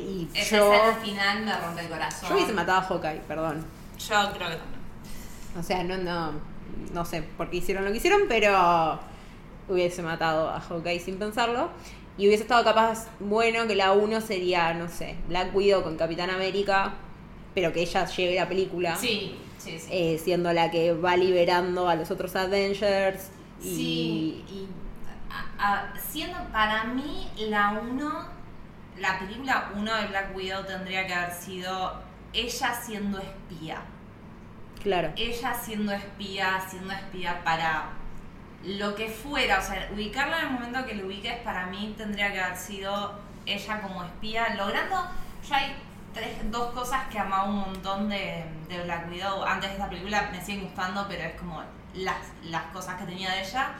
Y 0.00 0.28
Esa 0.34 0.56
yo, 0.58 0.72
escena 0.72 0.94
final 0.96 1.44
me 1.44 1.56
rompe 1.56 1.80
el 1.82 1.88
corazón. 1.88 2.28
yo 2.28 2.34
hubiese 2.36 2.52
matado 2.52 2.78
a 2.78 2.82
Hawkeye, 2.82 3.20
perdón. 3.28 3.64
Yo 3.98 4.14
creo 4.32 4.48
que 4.50 4.56
también. 4.56 4.80
O 5.58 5.62
sea, 5.62 5.84
no, 5.84 5.96
no, 5.98 6.32
no 6.92 7.04
sé 7.04 7.22
por 7.22 7.48
qué 7.48 7.58
hicieron 7.58 7.84
lo 7.84 7.90
que 7.92 7.98
hicieron, 7.98 8.22
pero 8.28 8.98
hubiese 9.68 10.02
matado 10.02 10.50
a 10.50 10.60
Hawkeye 10.60 10.98
sin 11.00 11.16
pensarlo. 11.16 11.70
Y 12.16 12.28
hubiese 12.28 12.44
estado 12.44 12.62
capaz, 12.64 13.08
bueno, 13.18 13.66
que 13.66 13.74
la 13.74 13.92
uno 13.92 14.20
sería, 14.20 14.72
no 14.74 14.88
sé, 14.88 15.16
Black 15.28 15.54
Widow 15.54 15.82
con 15.82 15.96
Capitán 15.96 16.30
América, 16.30 16.94
pero 17.54 17.72
que 17.72 17.82
ella 17.82 18.06
lleve 18.06 18.36
la 18.36 18.48
película, 18.48 18.94
Sí, 18.96 19.36
sí, 19.58 19.78
sí. 19.78 19.88
eh, 19.90 20.20
siendo 20.22 20.52
la 20.52 20.70
que 20.70 20.92
va 20.92 21.16
liberando 21.16 21.88
a 21.88 21.96
los 21.96 22.10
otros 22.10 22.34
Avengers. 22.36 23.30
Y, 23.60 23.64
Sí, 23.64 24.44
y 24.48 24.68
a- 25.58 25.72
a- 25.92 25.94
siendo 26.00 26.38
para 26.52 26.84
mí 26.84 27.28
la 27.48 27.80
1, 27.82 28.28
la 28.98 29.18
película 29.18 29.70
1 29.76 29.94
de 29.96 30.06
Black 30.06 30.36
Widow 30.36 30.64
tendría 30.64 31.06
que 31.06 31.14
haber 31.14 31.34
sido 31.34 31.94
ella 32.32 32.74
siendo 32.74 33.18
espía. 33.18 33.82
Claro, 34.82 35.12
Ella 35.16 35.54
siendo 35.54 35.92
espía, 35.92 36.60
siendo 36.68 36.92
espía 36.92 37.42
para 37.42 37.88
lo 38.66 38.94
que 38.94 39.08
fuera. 39.08 39.58
O 39.58 39.62
sea, 39.62 39.88
ubicarla 39.92 40.40
en 40.40 40.46
el 40.46 40.52
momento 40.52 40.86
que 40.86 40.94
lo 40.94 41.06
ubiques 41.06 41.36
para 41.40 41.66
mí 41.66 41.94
tendría 41.96 42.32
que 42.32 42.40
haber 42.40 42.56
sido 42.56 43.14
ella 43.46 43.80
como 43.80 44.04
espía, 44.04 44.54
logrando. 44.54 45.06
Ya 45.48 45.56
hay 45.56 45.76
tres, 46.12 46.50
dos 46.50 46.72
cosas 46.72 47.06
que 47.10 47.18
amaba 47.18 47.44
un 47.44 47.56
montón 47.56 48.08
de, 48.08 48.44
de 48.68 48.82
Black 48.84 49.10
Widow. 49.10 49.44
Antes 49.44 49.70
de 49.70 49.76
esta 49.76 49.88
película 49.88 50.30
me 50.32 50.42
siguen 50.42 50.64
gustando, 50.64 51.06
pero 51.08 51.24
es 51.24 51.34
como 51.34 51.62
las, 51.94 52.16
las 52.44 52.62
cosas 52.72 52.96
que 52.96 53.04
tenía 53.04 53.30
de 53.32 53.42
ella. 53.42 53.72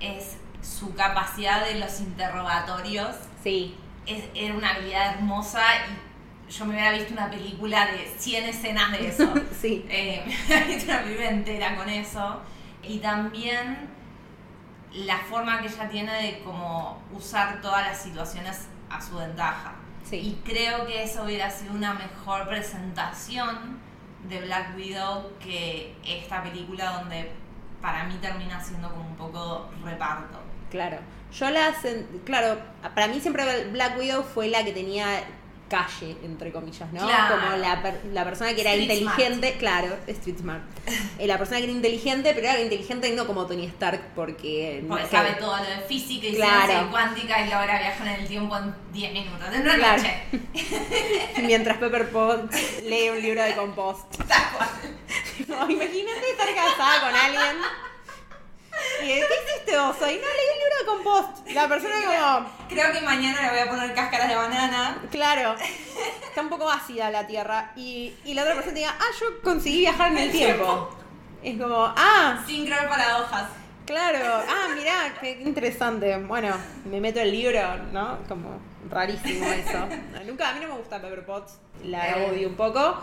Es 0.00 0.38
su 0.62 0.94
capacidad 0.94 1.64
de 1.64 1.78
los 1.78 2.00
interrogatorios. 2.00 3.16
sí, 3.42 3.76
Es, 4.06 4.24
era 4.34 4.54
una 4.54 4.70
habilidad 4.70 5.14
hermosa 5.14 5.62
y 5.86 6.52
yo 6.52 6.64
me 6.64 6.74
hubiera 6.74 6.92
visto 6.92 7.12
una 7.12 7.30
película 7.30 7.86
de 7.86 8.12
100 8.18 8.44
escenas 8.44 8.92
de 8.92 9.08
eso. 9.08 9.32
sí. 9.60 9.84
Eh, 9.88 10.24
me 10.48 10.54
había 10.54 10.66
visto 10.66 10.90
una 10.90 11.02
película 11.02 11.28
entera 11.28 11.76
con 11.76 11.88
eso. 11.88 12.40
Y 12.82 12.98
también 12.98 13.97
la 14.92 15.18
forma 15.18 15.60
que 15.60 15.68
ella 15.68 15.88
tiene 15.88 16.22
de 16.22 16.40
como 16.40 17.02
usar 17.12 17.60
todas 17.60 17.86
las 17.86 18.02
situaciones 18.02 18.66
a 18.90 19.00
su 19.00 19.16
ventaja. 19.16 19.74
Sí. 20.04 20.16
Y 20.16 20.42
creo 20.44 20.86
que 20.86 21.02
eso 21.02 21.24
hubiera 21.24 21.50
sido 21.50 21.74
una 21.74 21.94
mejor 21.94 22.48
presentación 22.48 23.78
de 24.28 24.40
Black 24.40 24.76
Widow 24.76 25.32
que 25.38 25.94
esta 26.04 26.42
película 26.42 26.92
donde 26.92 27.30
para 27.80 28.04
mí 28.04 28.16
termina 28.20 28.62
siendo 28.62 28.90
como 28.90 29.08
un 29.08 29.16
poco 29.16 29.68
reparto. 29.84 30.40
Claro. 30.70 30.98
Yo 31.32 31.50
la 31.50 31.74
claro, 32.24 32.58
para 32.94 33.06
mí 33.08 33.20
siempre 33.20 33.66
Black 33.66 33.98
Widow 33.98 34.22
fue 34.22 34.48
la 34.48 34.64
que 34.64 34.72
tenía 34.72 35.06
calle, 35.68 36.16
entre 36.24 36.50
comillas, 36.52 36.90
¿no? 36.92 37.06
Claro. 37.06 37.36
Como 37.40 37.56
la, 37.56 37.82
per- 37.82 38.00
la 38.12 38.24
persona 38.24 38.54
que 38.54 38.60
era 38.62 38.72
Street 38.74 38.90
inteligente, 39.00 39.56
claro, 39.58 39.96
street 40.06 40.38
smart. 40.38 40.62
Eh, 41.18 41.26
la 41.26 41.38
persona 41.38 41.58
que 41.58 41.64
era 41.64 41.72
inteligente, 41.72 42.32
pero 42.34 42.48
era 42.48 42.60
inteligente 42.60 43.10
no 43.12 43.26
como 43.26 43.46
Tony 43.46 43.66
Stark, 43.66 44.00
porque... 44.14 44.84
Porque 44.88 45.04
que- 45.04 45.10
sabe 45.10 45.32
todo 45.34 45.56
lo 45.56 45.62
de 45.64 45.78
física 45.86 46.26
y 46.26 46.34
Claro. 46.34 46.66
ciencia 46.66 46.90
cuántica 46.90 47.40
y 47.40 47.50
logra 47.50 47.78
viajar 47.78 48.08
en 48.08 48.14
el 48.20 48.26
tiempo 48.28 48.56
en 48.56 48.74
10 48.92 49.12
minutos. 49.12 49.48
En 49.54 49.60
una 49.62 49.74
Claro. 49.76 50.02
noche. 50.02 50.22
Mientras 51.42 51.76
Pepper 51.78 52.10
Potts 52.10 52.82
lee 52.84 53.10
un 53.10 53.20
libro 53.22 53.42
de 53.42 53.54
compost. 53.54 54.16
Tal 54.26 54.42
cual. 54.56 54.68
No, 55.46 55.70
imagínate 55.70 56.30
estar 56.32 56.54
casada 56.54 57.00
con 57.00 57.14
alguien. 57.14 57.56
Y 59.02 59.06
¿qué 59.06 59.20
hiciste 59.20 59.76
vos 59.78 59.96
hoy? 60.00 60.20
No, 60.20 60.28
leí 60.28 60.48
un 60.54 60.58
libro 60.58 60.78
de 60.80 60.86
compost. 60.86 61.48
La 61.50 61.68
persona 61.68 61.94
como... 62.04 62.50
Creo 62.68 62.92
que 62.92 63.00
mañana 63.00 63.42
le 63.42 63.50
voy 63.50 63.58
a 63.60 63.68
poner 63.70 63.94
cáscaras 63.94 64.28
de 64.28 64.34
banana. 64.36 64.98
Claro, 65.10 65.54
está 66.28 66.40
un 66.42 66.48
poco 66.48 66.70
ácida 66.70 67.10
la 67.10 67.26
Tierra. 67.26 67.72
Y, 67.76 68.14
y 68.24 68.34
la 68.34 68.42
otra 68.42 68.54
persona 68.54 68.74
te 68.74 68.80
diga, 68.80 68.94
ah, 68.98 69.10
yo 69.20 69.40
conseguí 69.42 69.78
viajar 69.80 70.12
en 70.12 70.18
el 70.18 70.30
tiempo. 70.30 70.90
Es 71.42 71.60
como, 71.60 71.92
ah, 71.96 72.42
Sin 72.46 72.66
creer 72.66 72.88
paradojas. 72.88 73.44
claro, 73.86 74.42
ah, 74.48 74.68
mirá, 74.76 75.14
qué 75.20 75.40
interesante. 75.42 76.16
Bueno, 76.18 76.54
me 76.84 77.00
meto 77.00 77.20
el 77.20 77.30
libro, 77.30 77.76
¿no? 77.92 78.18
Como 78.28 78.58
rarísimo 78.90 79.46
eso. 79.46 79.86
Nunca, 80.26 80.50
a 80.50 80.54
mí 80.54 80.60
no 80.60 80.68
me 80.68 80.74
gusta 80.78 81.00
Pepper 81.00 81.24
Potts, 81.24 81.58
la 81.84 82.10
Eh. 82.18 82.30
odio 82.30 82.48
un 82.48 82.56
poco. 82.56 83.00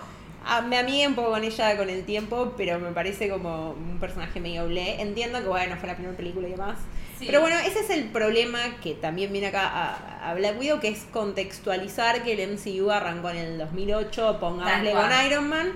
Ah, 0.48 0.62
me 0.62 0.78
amigué 0.78 1.08
un 1.08 1.16
poco 1.16 1.32
con 1.32 1.44
ella 1.44 1.76
con 1.76 1.90
el 1.90 2.06
tiempo, 2.06 2.54
pero 2.56 2.80
me 2.80 2.92
parece 2.92 3.30
como 3.30 3.72
un 3.72 3.98
personaje 4.00 4.40
medio 4.40 4.68
ble. 4.68 5.02
Entiendo 5.02 5.40
que, 5.42 5.48
bueno, 5.48 5.76
fue 5.78 5.88
la 5.88 5.96
primera 5.96 6.16
película 6.16 6.48
y 6.48 6.52
demás. 6.52 6.78
Sí. 7.18 7.26
Pero 7.26 7.42
bueno, 7.42 7.58
ese 7.58 7.80
es 7.80 7.90
el 7.90 8.06
problema 8.10 8.60
que 8.84 8.94
también 8.94 9.32
viene 9.32 9.48
acá 9.48 9.66
a, 9.68 10.30
a 10.30 10.34
Black 10.36 10.60
Widow, 10.60 10.80
que 10.80 10.90
es 10.90 11.06
contextualizar 11.12 12.24
que 12.24 12.34
el 12.34 12.52
MCU 12.54 12.92
arrancó 12.92 13.30
en 13.30 13.38
el 13.38 13.58
2008, 13.58 14.38
pongámosle 14.40 14.92
con. 14.92 15.26
Iron 15.26 15.50
Man, 15.50 15.72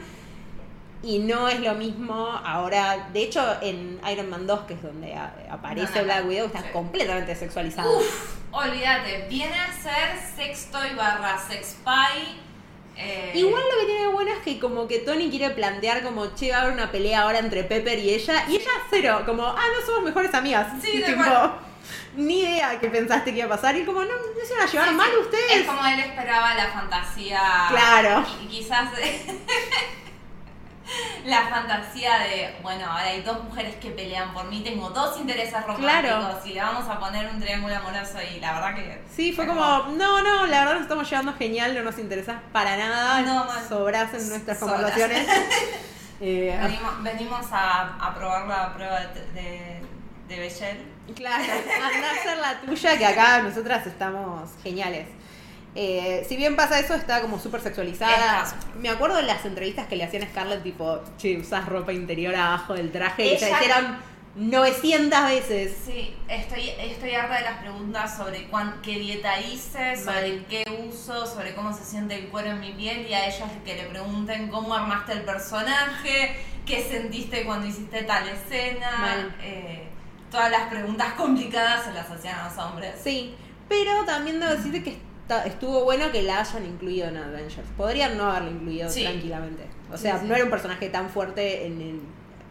y 1.02 1.20
no 1.20 1.48
es 1.48 1.62
lo 1.62 1.74
mismo 1.76 2.14
ahora. 2.46 3.10
De 3.14 3.24
hecho, 3.24 3.42
en 3.62 4.00
Iron 4.12 4.30
Man 4.30 4.46
2, 4.46 4.60
que 4.62 4.74
es 4.76 4.84
donde 4.84 5.14
a- 5.16 5.34
aparece 5.50 6.00
No, 6.00 6.04
Black. 6.06 6.28
Widow, 6.28 6.46
está 6.48 6.62
Sí. 6.62 6.68
completamente 6.74 7.36
sexualizada. 7.36 7.90
Uf, 7.90 8.36
olvídate, 8.52 9.26
viene 9.30 9.56
a 9.56 9.72
ser 9.74 10.20
sextoy 10.36 10.94
barra 10.96 11.38
sexpy. 11.40 12.38
Eh, 13.02 13.32
Igual 13.34 13.64
lo 13.64 13.80
que 13.80 13.86
tiene 13.86 14.02
de 14.02 14.08
bueno 14.08 14.32
es 14.32 14.40
que 14.40 14.60
como 14.60 14.86
que 14.86 15.00
Tony 15.00 15.30
quiere 15.30 15.52
plantear 15.52 16.04
como, 16.04 16.36
che, 16.36 16.52
va 16.52 16.58
a 16.58 16.62
haber 16.64 16.74
una 16.74 16.92
pelea 16.92 17.22
ahora 17.22 17.40
entre 17.40 17.64
Pepper 17.64 17.98
y 17.98 18.10
ella, 18.10 18.44
y 18.50 18.58
ella 18.58 18.72
cero, 18.90 19.24
como, 19.26 19.46
ah, 19.46 19.56
no 19.56 19.86
somos 19.86 20.04
mejores 20.04 20.34
amigas. 20.34 20.68
Sí, 20.82 21.02
tipo, 21.06 21.24
ni 22.18 22.42
idea 22.42 22.78
que 22.78 22.90
pensaste 22.90 23.32
que 23.32 23.40
iba 23.40 23.46
a 23.46 23.56
pasar, 23.56 23.78
y 23.78 23.86
como, 23.86 24.02
no, 24.02 24.14
no 24.14 24.46
se 24.46 24.54
van 24.54 24.68
a 24.68 24.72
llevar 24.72 24.90
sí, 24.90 24.96
mal 24.96 25.10
sí. 25.12 25.18
ustedes. 25.18 25.62
Es 25.62 25.66
como 25.66 25.86
él 25.86 26.00
esperaba 26.02 26.54
la 26.56 26.68
fantasía. 26.68 27.42
Claro. 27.70 28.26
Y 28.44 28.48
quizás. 28.48 28.90
la 31.26 31.48
fantasía 31.48 32.20
de, 32.20 32.56
bueno, 32.62 32.86
ahora 32.86 33.04
hay 33.06 33.22
dos 33.22 33.44
mujeres 33.44 33.76
que 33.76 33.92
pelean 33.92 34.34
por 34.34 34.46
mí, 34.46 34.62
tengo 34.64 34.90
dos 34.90 35.18
intereses 35.20 35.54
románticos 35.66 35.80
Claro. 35.92 36.40
y 36.46 36.54
le 36.54 36.62
vamos 36.62 36.88
a 36.90 37.00
poner 37.00 37.28
un 37.30 37.40
triángulo 37.40 37.76
amoroso 37.76 38.18
y 38.36 38.40
la 38.40 38.54
verdad 38.54 38.76
que... 38.76 39.02
Sí, 39.16 39.34
fue 39.34 39.46
como, 39.48 39.62
no, 39.62 40.22
no, 40.22 40.46
la 40.48 40.60
verdad 40.60 40.74
nos 40.76 40.84
estamos 40.84 41.10
llevando 41.10 41.34
genial, 41.34 41.76
no 41.76 41.84
nos 41.84 41.98
interesa 42.00 42.42
para 42.52 42.78
nada, 42.78 43.22
No, 43.22 43.46
sobras 43.68 44.14
en 44.14 44.30
nuestras 44.30 44.60
Sobras. 44.60 44.76
conversaciones. 44.76 45.28
Eh, 46.22 46.60
Venimos, 46.62 47.02
venimos 47.02 47.46
a, 47.54 47.96
a 47.96 48.14
probar 48.14 48.46
la 48.46 48.74
prueba 48.74 49.00
de, 49.00 49.22
de, 49.32 49.82
de 50.28 50.38
Bechel. 50.40 50.86
Claro, 51.16 51.42
anda 51.42 52.10
a 52.10 52.12
hacer 52.14 52.38
la 52.40 52.60
tuya, 52.60 52.98
que 52.98 53.06
acá 53.06 53.42
nosotras 53.42 53.88
estamos 53.88 54.50
geniales. 54.62 55.08
Eh, 55.76 56.26
si 56.28 56.36
bien 56.36 56.56
pasa 56.56 56.80
eso, 56.80 56.94
está 56.96 57.22
como 57.22 57.40
súper 57.40 57.62
sexualizada. 57.62 58.46
Me 58.80 58.90
acuerdo 58.90 59.18
de 59.18 59.24
las 59.24 59.46
entrevistas 59.46 59.88
que 59.88 59.96
le 59.96 60.04
hacían 60.04 60.24
a 60.24 60.28
Scarlett, 60.28 60.64
tipo, 60.64 61.00
che, 61.18 61.38
usás 61.38 61.66
ropa 61.68 61.94
interior 61.94 62.36
abajo 62.36 62.74
del 62.74 62.92
traje, 62.92 63.34
y 63.34 63.38
se 63.38 63.48
Ella- 63.48 63.58
hicieron 63.62 63.98
900 64.36 65.24
veces. 65.26 65.76
Sí, 65.86 66.16
estoy, 66.28 66.70
estoy 66.80 67.14
harta 67.14 67.36
de 67.38 67.42
las 67.42 67.58
preguntas 67.60 68.16
sobre 68.18 68.48
cuán, 68.48 68.80
qué 68.82 68.98
dieta 69.00 69.40
hice, 69.42 69.96
sobre 69.98 70.30
Mal. 70.38 70.46
qué 70.50 70.64
uso, 70.88 71.26
sobre 71.26 71.54
cómo 71.54 71.72
se 71.76 71.84
siente 71.84 72.16
el 72.16 72.30
cuero 72.30 72.52
en 72.52 72.60
mi 72.62 72.72
piel 72.72 73.06
y 73.08 73.14
a 73.14 73.26
ellas 73.28 73.50
que 73.66 73.76
le 73.76 73.84
pregunten 73.84 74.48
cómo 74.50 74.74
armaste 74.74 75.14
el 75.14 75.22
personaje, 75.22 76.36
qué 76.66 76.84
sentiste 76.84 77.44
cuando 77.46 77.68
hiciste 77.68 78.04
tal 78.04 78.28
escena. 78.30 79.30
Eh, 79.42 79.84
todas 80.32 80.50
las 80.52 80.70
preguntas 80.70 81.14
complicadas 81.14 81.86
se 81.86 81.94
las 81.94 82.10
hacían 82.10 82.40
a 82.40 82.50
los 82.50 82.58
hombres. 82.58 82.96
Sí, 83.04 83.36
pero 83.68 84.04
también 84.06 84.40
debo 84.40 84.54
decirte 84.54 84.84
que 84.84 84.98
estuvo 85.38 85.84
bueno 85.84 86.12
que 86.12 86.24
la 86.24 86.40
hayan 86.42 86.66
incluido 86.66 87.08
en 87.08 87.18
Avengers. 87.18 87.68
Podrían 87.78 88.18
no 88.18 88.30
haberla 88.30 88.50
incluido 88.52 88.90
Sí. 88.90 89.04
tranquilamente. 89.04 89.68
O 89.92 89.98
sea, 89.98 90.16
Sí, 90.16 90.22
sí. 90.22 90.28
no 90.28 90.36
era 90.36 90.44
un 90.44 90.50
personaje 90.50 90.90
tan 90.90 91.10
fuerte 91.10 91.66
en 91.68 91.82
el 91.82 92.02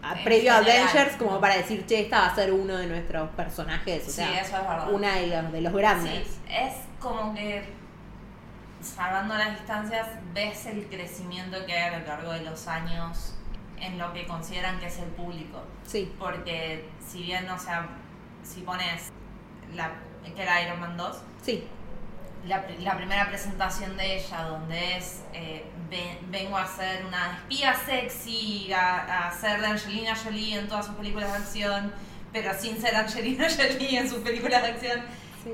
a- 0.03 0.15
previo 0.25 0.53
a. 0.53 0.59
Avengers 0.59 1.17
como 1.17 1.41
para 1.41 1.57
decir, 1.57 1.85
che, 1.87 2.01
esta 2.01 2.21
va 2.21 2.27
a 2.29 2.35
ser 2.35 2.53
uno 2.53 2.77
de 2.77 2.87
nuestros 2.87 3.29
personajes. 3.31 4.03
O 4.03 4.07
Sí, 4.07 4.13
sea, 4.13 4.41
eso 4.41 4.57
es 4.57 4.63
verdad. 4.63 4.93
una 4.93 5.17
de 5.17 5.27
los, 5.27 5.53
de 5.53 5.61
los 5.61 5.73
grandes. 5.73 6.27
Sí, 6.29 6.41
es 6.49 6.75
como 7.01 7.35
que, 7.35 7.65
salvando 8.81 9.35
las 9.37 9.51
distancias, 9.59 10.07
ves 10.33 10.67
el 10.67 10.87
crecimiento 10.87 11.65
que 11.67 11.73
hay 11.73 11.95
a 11.95 11.99
lo 11.99 12.07
largo 12.07 12.33
de 12.33 12.41
los 12.43 12.67
años 12.69 13.35
en 13.81 13.99
lo 13.99 14.13
que 14.13 14.27
consideran 14.27 14.79
que 14.81 14.87
es 14.87 14.99
el 14.99 15.09
público. 15.11 15.63
Sí. 15.85 16.13
Porque 16.19 16.89
si 17.07 17.23
bien, 17.23 17.49
o 17.51 17.59
sea, 17.59 17.89
si 18.43 18.61
pones 18.63 19.11
la, 19.75 19.93
que 20.35 20.43
era 20.43 20.63
Iron 20.63 20.81
Man 20.81 20.97
2, 20.97 21.17
Sí, 21.43 21.65
la, 22.47 22.63
pri- 22.67 22.79
la 22.79 22.97
primera 22.97 23.29
presentación 23.29 23.97
de 23.97 24.17
ella, 24.17 24.43
donde 24.43 24.97
es 24.97 25.23
eh, 25.33 25.65
"Ven- 25.91 26.19
vengo 26.31 26.57
a 26.57 26.67
ser 26.67 27.05
una 27.07 27.37
espía 27.37 27.75
sexy, 27.75 28.73
a, 28.73 29.29
a 29.29 29.33
ser 29.33 29.61
de 29.61 29.67
Angelina 29.67 30.15
Jolie 30.17 30.59
en 30.59 30.69
todas 30.69 30.87
sus 30.87 30.95
películas 30.95 31.31
de 31.33 31.39
acción, 31.39 31.93
pero 32.33 32.53
sin 32.59 32.81
ser 32.81 32.95
Angelina 32.97 33.47
Jolie 33.57 33.99
en 33.99 34.09
sus 34.09 34.19
películas 34.21 34.63
de 34.63 34.69
acción. 34.69 35.01
sí. 35.43 35.51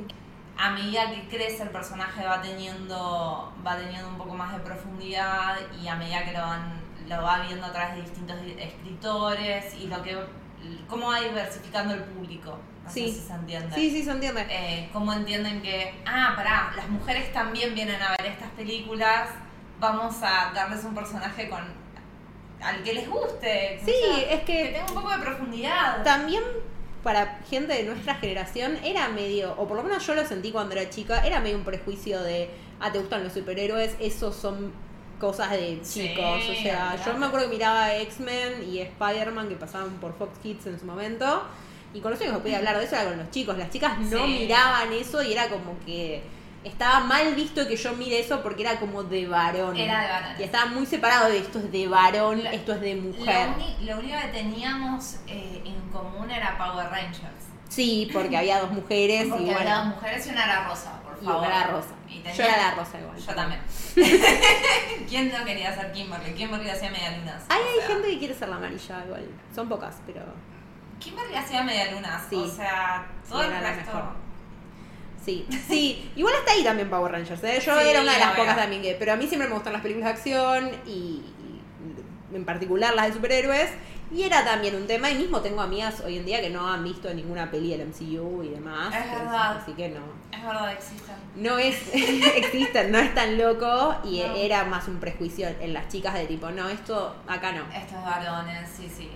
A 0.56 0.70
medida 0.70 1.10
que 1.10 1.26
crece 1.28 1.64
el 1.64 1.70
personaje 1.70 2.24
va 2.24 2.40
teniendo, 2.40 3.52
va 3.66 3.76
teniendo 3.76 4.06
un 4.08 4.16
poco 4.16 4.34
más 4.34 4.52
de 4.52 4.60
profundidad 4.60 5.56
y 5.82 5.88
a 5.88 5.96
medida 5.96 6.24
que 6.24 6.30
lo 6.30 6.42
van, 6.42 6.80
lo 7.08 7.22
va 7.22 7.40
viendo 7.40 7.66
a 7.66 7.72
través 7.72 7.96
de 7.96 8.02
distintos 8.02 8.40
di- 8.40 8.54
escritores 8.60 9.74
y 9.74 9.88
lo 9.88 10.00
que 10.02 10.16
cómo 10.88 11.08
va 11.08 11.20
diversificando 11.20 11.94
el 11.94 12.00
público. 12.04 12.58
No 12.84 12.90
Sí. 12.90 13.08
sé 13.10 13.20
si 13.20 13.26
se 13.28 13.32
entiende 13.32 13.74
Sí, 13.74 13.90
sí, 13.90 14.02
se 14.02 14.10
entiende. 14.10 14.46
eh, 14.50 14.88
cómo 14.92 15.12
entienden 15.12 15.62
que, 15.62 15.94
ah, 16.06 16.34
pará, 16.36 16.72
las 16.76 16.88
mujeres 16.88 17.32
también 17.32 17.74
vienen 17.74 18.00
a 18.02 18.10
ver 18.10 18.26
estas 18.32 18.50
películas, 18.50 19.30
vamos 19.80 20.16
a 20.22 20.52
darles 20.54 20.84
un 20.84 20.94
personaje 20.94 21.48
con 21.48 21.60
al 22.62 22.82
que 22.82 22.94
les 22.94 23.08
guste. 23.08 23.80
Sí, 23.84 23.90
o 23.90 24.14
sea, 24.16 24.30
es 24.34 24.40
que- 24.42 24.64
tenga 24.68 24.86
un 24.88 24.94
poco 24.94 25.10
de 25.10 25.18
profundidad. 25.18 26.02
También 26.02 26.42
para 27.02 27.40
gente 27.50 27.74
de 27.74 27.82
nuestra 27.84 28.14
generación 28.14 28.78
era 28.82 29.08
medio, 29.08 29.52
o 29.58 29.66
por 29.68 29.76
lo 29.76 29.82
menos 29.82 30.06
yo 30.06 30.14
lo 30.14 30.24
sentí 30.26 30.50
cuando 30.50 30.74
era 30.74 30.88
chica, 30.88 31.26
era 31.26 31.40
medio 31.40 31.58
un 31.58 31.64
prejuicio 31.64 32.22
de, 32.22 32.48
ah, 32.80 32.90
te 32.90 32.98
gustan 32.98 33.22
los 33.24 33.34
superhéroes, 33.34 33.94
esos 34.00 34.34
son 34.36 34.72
cosas 35.20 35.50
de 35.50 35.80
Sí, 35.82 36.08
chicos. 36.08 36.42
o 36.50 36.62
sea, 36.62 36.96
yo 37.04 37.16
me 37.16 37.26
acuerdo 37.26 37.46
que 37.48 37.52
miraba 37.54 37.94
X-Men 37.96 38.64
y 38.70 38.80
Spider-Man 38.80 39.48
que 39.48 39.56
pasaban 39.56 39.90
por 40.00 40.16
Fox 40.16 40.38
Kids 40.42 40.66
en 40.66 40.78
su 40.78 40.86
momento. 40.86 41.42
Y 41.92 42.00
con 42.00 42.10
los 42.10 42.20
que 42.20 42.28
podía 42.32 42.58
hablar 42.58 42.76
de 42.78 42.84
eso 42.84 42.96
era 42.96 43.04
con 43.10 43.18
los 43.18 43.30
chicos. 43.30 43.56
Las 43.56 43.70
chicas 43.70 43.98
no 43.98 44.18
Sí. 44.26 44.38
miraban 44.40 44.92
eso 44.92 45.22
y 45.22 45.32
era 45.32 45.48
como 45.48 45.78
que 45.86 46.22
estaba 46.64 47.00
mal 47.00 47.34
visto 47.34 47.68
que 47.68 47.76
yo 47.76 47.92
mire 47.92 48.18
eso 48.18 48.42
porque 48.42 48.62
era 48.62 48.80
como 48.80 49.04
de 49.04 49.26
varón. 49.28 49.76
Era 49.76 50.02
de 50.02 50.08
varones. 50.08 50.40
Y 50.40 50.42
estaba 50.42 50.66
muy 50.66 50.86
separado 50.86 51.28
de 51.28 51.38
esto 51.38 51.58
es 51.60 51.70
de 51.70 51.86
varón, 51.86 52.42
La- 52.42 52.52
esto 52.52 52.72
es 52.74 52.80
de 52.80 52.94
Lo, 52.96 53.02
mujer. 53.02 53.48
lo 53.82 53.98
único 53.98 54.18
que 54.20 54.28
teníamos 54.28 55.16
eh, 55.28 55.62
en 55.64 55.80
común 55.92 56.30
era 56.30 56.58
Power 56.58 56.88
Rangers. 56.90 57.44
Sí, 57.68 58.08
porque 58.12 58.36
había 58.36 58.60
dos 58.60 58.70
mujeres 58.72 59.26
Porque 59.28 59.42
y 59.42 59.46
bueno. 59.46 59.60
había 59.60 59.76
dos 59.76 59.86
mujeres 59.94 60.26
y 60.26 60.30
una 60.30 60.44
era 60.44 60.68
rosa, 60.68 61.00
por 61.02 61.18
Y 61.22 61.24
favor. 61.24 61.46
una 61.46 61.56
era 61.60 61.66
rosa. 61.68 61.93
Y 62.08 62.18
tenía- 62.20 62.34
Yo 62.34 62.42
la 62.44 62.74
rosa 62.74 63.00
igual. 63.00 63.16
Yo 63.18 63.34
también. 63.34 63.60
¿Quién 65.08 65.32
no 65.32 65.44
quería 65.44 65.74
ser 65.74 65.92
Kimberly? 65.92 66.34
Kimberly 66.34 66.68
hacía 66.70 66.90
medialunas. 66.90 67.42
Hay, 67.48 67.60
hay 67.62 67.78
sea. 67.78 67.86
gente 67.88 68.08
que 68.10 68.18
quiere 68.18 68.34
ser 68.34 68.48
la 68.48 68.56
amarilla 68.56 69.04
igual. 69.06 69.28
Son 69.54 69.68
pocas, 69.68 69.96
pero 70.06 70.20
Kimberly 70.98 71.34
hacía 71.34 71.62
medialunas. 71.62 72.22
Sí. 72.28 72.36
O 72.36 72.46
sea, 72.48 73.06
todo 73.28 73.40
Sí, 73.40 73.46
el 73.46 73.52
era 73.52 73.60
la 73.62 73.72
resto. 73.74 73.92
mejor. 73.94 74.12
sí. 75.24 75.46
Sí, 75.68 76.12
igual 76.16 76.34
hasta 76.38 76.52
ahí 76.52 76.64
también 76.64 76.88
Power 76.90 77.12
Rangers. 77.12 77.42
¿eh? 77.44 77.60
Yo 77.64 77.80
Sí, 77.80 77.88
era 77.88 78.00
una 78.02 78.12
de 78.12 78.18
las 78.20 78.32
pocas 78.36 78.56
también 78.56 78.82
que. 78.82 78.94
Pero 78.98 79.12
a 79.12 79.16
mí 79.16 79.26
siempre 79.26 79.48
me 79.48 79.54
gustan 79.54 79.72
las 79.72 79.82
películas 79.82 80.08
de 80.08 80.12
acción 80.14 80.70
y, 80.86 81.22
y 82.32 82.36
en 82.36 82.44
particular 82.44 82.94
las 82.94 83.06
de 83.08 83.12
superhéroes. 83.14 83.70
Y 84.12 84.22
era 84.22 84.44
también 84.44 84.76
un 84.76 84.86
tema, 84.86 85.10
y 85.10 85.16
mismo 85.16 85.40
tengo 85.40 85.60
amigas 85.62 86.00
hoy 86.00 86.18
en 86.18 86.24
día 86.26 86.40
que 86.40 86.50
no 86.50 86.70
han 86.70 86.84
visto 86.84 87.12
ninguna 87.12 87.50
peli 87.50 87.70
del 87.76 87.88
MCU 87.88 88.44
y 88.44 88.48
demás. 88.50 88.94
Es 88.94 89.13
verdad. 89.34 89.58
Así 89.62 89.72
que 89.72 89.88
no. 89.90 90.00
Es 90.32 90.44
verdad, 90.44 90.72
existen. 90.72 91.14
No 91.36 91.58
es, 91.58 91.76
existen, 91.94 92.92
no 92.92 92.98
es 92.98 93.14
tan 93.14 93.36
loco 93.38 93.94
y 94.04 94.20
No. 94.20 94.34
era 94.34 94.64
más 94.64 94.86
un 94.88 94.98
prejuicio 95.00 95.48
en 95.60 95.72
las 95.74 95.88
chicas 95.88 96.14
de 96.14 96.26
tipo, 96.26 96.50
no, 96.50 96.68
esto 96.68 97.16
acá 97.26 97.52
no. 97.52 97.64
Estos 97.76 98.02
varones, 98.04 98.68
sí, 98.76 98.90
sí. 98.94 99.10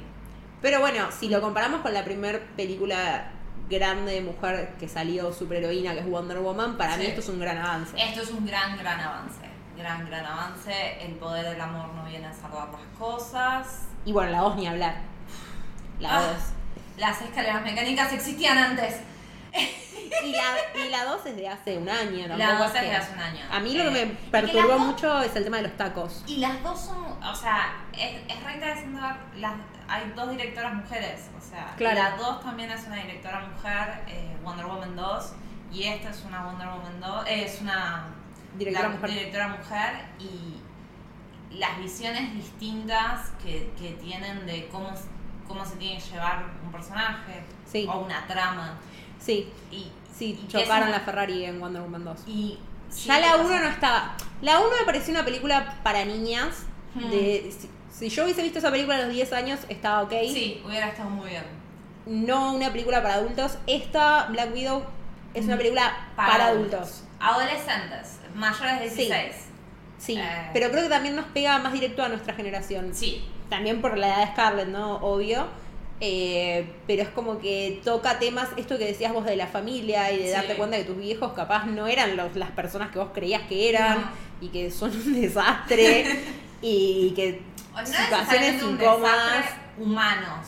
Pero 0.61 0.81
bueno, 0.81 1.07
si 1.13 1.29
lo 1.29 1.41
comparamos 1.41 1.81
con 1.83 1.95
la 1.95 2.05
primera 2.05 2.41
película 2.57 3.31
grande 3.71 4.13
de 4.13 4.21
mujer 4.23 4.75
que 4.81 4.89
salió 4.89 5.33
superheroína, 5.33 5.93
que 5.93 6.01
es 6.01 6.07
Wonder 6.11 6.39
Woman, 6.41 6.77
para 6.77 6.97
mí 6.97 7.07
esto 7.07 7.21
es 7.21 7.29
un 7.29 7.39
gran 7.39 7.59
avance. 7.59 7.95
Esto 7.97 8.23
es 8.23 8.31
un 8.31 8.45
gran, 8.47 8.77
gran 8.79 8.99
avance. 9.01 9.41
Gran, 9.77 10.05
gran 10.09 10.25
avance. 10.27 10.73
El 11.05 11.13
poder 11.17 11.45
del 11.51 11.61
amor 11.61 11.89
no 11.95 12.05
viene 12.05 12.27
a 12.27 12.33
salvar 12.33 12.69
las 12.73 12.81
cosas. 12.99 13.83
Y 14.05 14.13
bueno, 14.13 14.33
la 14.33 14.41
2 14.41 14.57
ni 14.57 14.67
hablar. 14.67 14.97
La 16.01 16.17
Ah, 16.17 16.23
2. 16.23 16.37
Las 16.97 17.21
escaleras 17.23 17.63
mecánicas 17.63 18.13
existían 18.13 18.59
antes. 18.59 18.97
Y 20.25 20.33
la, 20.33 20.85
y 20.87 20.89
la 20.91 21.05
2 21.05 21.27
es 21.27 21.37
de 21.37 21.49
hace 21.49 21.79
un 21.79 21.89
año, 21.89 22.27
La 22.29 22.37
tampoco 22.39 22.65
dos 22.69 22.75
es 22.77 22.83
de 22.83 22.97
hace 22.97 23.13
un 23.15 23.21
año. 23.21 23.41
A 23.51 23.61
mí 23.61 23.75
lo 23.77 23.91
que 23.93 24.03
Eh, 24.03 24.07
me 24.07 24.31
perturbó 24.31 24.69
dos- 24.75 24.81
mucho 24.81 25.21
es 25.23 25.35
el 25.37 25.45
tema 25.45 25.57
de 25.59 25.65
los 25.65 25.77
tacos. 25.77 26.23
Y 26.27 26.37
las 26.39 26.63
dos 26.63 26.81
son, 26.81 27.23
o 27.23 27.35
sea, 27.35 27.85
es, 27.93 28.23
es 28.29 28.45
re 28.45 28.55
interesante 28.55 29.01
ver, 29.01 29.41
las, 29.41 29.55
hay 29.89 30.13
dos 30.15 30.31
directoras 30.31 30.75
mujeres, 30.75 31.29
o 31.37 31.41
sea, 31.41 31.75
Claro. 31.77 32.01
las 32.03 32.19
dos 32.19 32.41
también 32.43 32.71
es 32.71 32.87
una 32.87 32.97
directora 32.97 33.41
mujer, 33.41 34.03
eh, 34.07 34.37
Wonder 34.43 34.67
Woman 34.67 34.97
2, 34.97 35.33
y 35.73 35.85
esta 35.85 36.11
es 36.11 36.23
una 36.25 36.45
Wonder 36.45 36.69
Woman 36.69 37.01
2, 37.01 37.27
eh, 37.27 37.45
es 37.45 37.61
una 37.61 38.07
Directora 38.57 38.89
la 38.89 38.95
mujer. 38.95 39.11
directora 39.11 39.49
mujer, 39.49 40.05
y 40.19 40.61
las 41.59 41.79
visiones 41.79 42.35
distintas 42.35 43.31
que, 43.43 43.73
que 43.79 43.93
tienen 44.01 44.47
de 44.47 44.69
cómo, 44.69 44.91
cómo 45.47 45.65
se 45.65 45.77
tiene 45.77 45.99
que 46.03 46.11
llevar 46.11 46.45
un 46.65 46.71
personaje 46.71 47.43
Sí. 47.67 47.87
o 47.91 48.01
una 48.01 48.27
trama. 48.27 48.79
Sí, 49.19 49.51
Y, 49.71 49.91
sí, 50.19 50.45
chocaron 50.49 50.89
una- 50.89 50.99
la 50.99 51.05
Ferrari 51.05 51.45
en 51.45 51.61
Wonder 51.61 51.83
Woman 51.83 52.05
2. 52.05 52.21
Y 52.27 52.59
sí, 52.91 53.09
Ya 53.09 53.21
la 53.21 53.37
o 53.37 53.41
1 53.41 53.49
sea, 53.49 53.61
no 53.61 53.69
estaba. 53.69 54.17
La 54.43 54.59
1 54.61 54.69
me 54.81 54.85
pareció 54.87 55.13
una 55.13 55.25
película 55.25 55.77
para 55.83 56.05
niñas. 56.05 56.65
Hmm. 56.95 57.11
De, 57.11 57.53
si, 57.57 57.71
si 57.91 58.09
yo 58.09 58.25
hubiese 58.25 58.43
visto 58.43 58.59
esa 58.59 58.71
película 58.71 58.97
a 58.97 59.03
los 59.03 59.11
10 59.11 59.33
años, 59.33 59.61
estaba 59.69 60.03
ok. 60.03 60.13
Sí, 60.33 60.63
hubiera 60.67 60.89
estado 60.89 61.11
muy 61.11 61.29
bien. 61.31 61.45
No 62.07 62.53
una 62.55 62.71
película 62.73 63.03
para 63.03 63.15
adultos. 63.15 63.59
Esta, 63.67 64.27
Black 64.31 64.53
Widow, 64.55 64.83
es 65.35 65.45
una 65.45 65.57
película 65.59 66.09
para, 66.17 66.47
adultos. 66.47 67.05
Adolescentes, 67.21 68.19
mayores 68.35 68.81
de 68.81 68.91
Sí. 68.91 68.97
16. 68.97 69.35
Sí, 69.99 70.17
Eh. 70.17 70.51
pero 70.53 70.71
creo 70.71 70.85
que 70.85 70.89
también 70.89 71.17
nos 71.17 71.27
pega 71.27 71.59
más 71.59 71.73
directo 71.73 72.03
a 72.05 72.09
nuestra 72.09 72.33
generación. 72.35 72.95
Sí. 72.95 73.29
También 73.51 73.81
por 73.81 73.99
la 73.99 74.09
edad 74.09 74.19
de 74.27 74.33
Scarlett, 74.33 74.69
¿no? 74.69 74.97
Obvio. 74.97 75.47
Eh, 76.01 76.65
pero 76.87 77.03
es 77.03 77.09
como 77.09 77.39
que 77.41 77.81
toca 77.85 78.19
temas, 78.21 78.49
esto 78.57 78.79
que 78.79 78.85
decías 78.85 79.13
vos 79.13 79.25
de 79.25 79.35
la 79.35 79.49
familia 79.49 80.13
y 80.13 80.19
de 80.19 80.25
Sí. 80.27 80.31
darte 80.31 80.55
cuenta 80.55 80.77
que 80.77 80.85
tus 80.85 80.97
viejos 80.97 81.33
capaz 81.33 81.67
no 81.67 81.89
eran 81.89 82.17
los, 82.17 82.37
las 82.37 82.51
personas 82.53 82.91
que 82.93 82.99
vos 83.01 83.09
creías 83.13 83.43
que 83.49 83.69
eran 83.69 84.01
No. 84.03 84.11
y 84.41 84.49
que 84.49 84.71
son 84.71 84.91
un 84.93 85.21
desastre 85.21 86.21
y 86.63 87.13
que 87.17 87.41
no 87.75 87.85
situaciones 87.87 88.63
incómodas. 88.63 89.13
desastre, 89.13 89.61
humanos. 89.79 90.47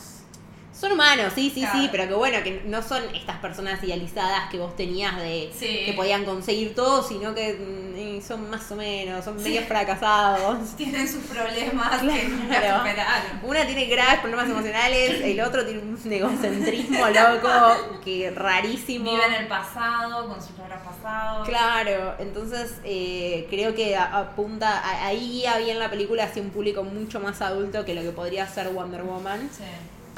Son 0.81 0.91
humanos, 0.93 1.31
sí, 1.35 1.51
sí, 1.53 1.63
sí, 1.71 1.89
pero 1.91 2.07
que 2.07 2.15
bueno, 2.15 2.39
que 2.43 2.63
no 2.65 2.81
son 2.81 3.03
estas 3.13 3.37
personas 3.37 3.83
idealizadas 3.83 4.49
que 4.49 4.57
vos 4.57 4.75
tenías 4.75 5.15
de 5.17 5.51
Sí. 5.55 5.83
que 5.85 5.93
podían 5.93 6.25
conseguir 6.25 6.73
todo, 6.73 7.03
sino 7.03 7.35
que 7.35 7.53
mm, 7.53 8.25
son 8.27 8.49
más 8.49 8.71
o 8.71 8.75
menos, 8.75 9.23
son 9.23 9.35
medio 9.43 9.61
fracasados. 9.61 10.75
Tienen 10.77 11.07
sus 11.07 11.23
problemas 11.25 12.01
que 12.01 12.23
nunca 12.29 12.59
Claro. 12.59 12.77
superaron. 12.79 13.39
Una 13.43 13.65
tiene 13.67 13.85
graves 13.85 14.19
problemas 14.21 14.49
emocionales, 14.49 15.21
el 15.21 15.39
otro 15.41 15.63
tiene 15.65 15.81
un 15.81 16.11
egocentrismo 16.11 17.07
loco, 17.09 17.99
que 18.03 18.31
rarísimo. 18.31 19.11
Viven 19.11 19.33
el 19.33 19.47
pasado, 19.47 20.27
con 20.29 20.41
sus 20.41 20.57
logros 20.57 20.79
pasados. 20.81 21.47
Claro, 21.47 22.15
entonces 22.17 22.73
eh, 22.83 23.45
creo 23.51 23.75
que 23.75 23.95
apunta, 23.95 24.79
a- 24.79 25.05
ahí 25.05 25.45
había 25.45 25.73
en 25.73 25.79
la 25.79 25.91
película 25.91 26.23
hacia 26.23 26.41
un 26.41 26.49
público 26.49 26.83
mucho 26.83 27.19
más 27.19 27.39
adulto 27.43 27.85
que 27.85 27.93
lo 27.93 28.01
que 28.01 28.09
podría 28.09 28.47
ser 28.47 28.69
Wonder 28.69 29.03
Woman. 29.03 29.47
Sí. 29.55 29.63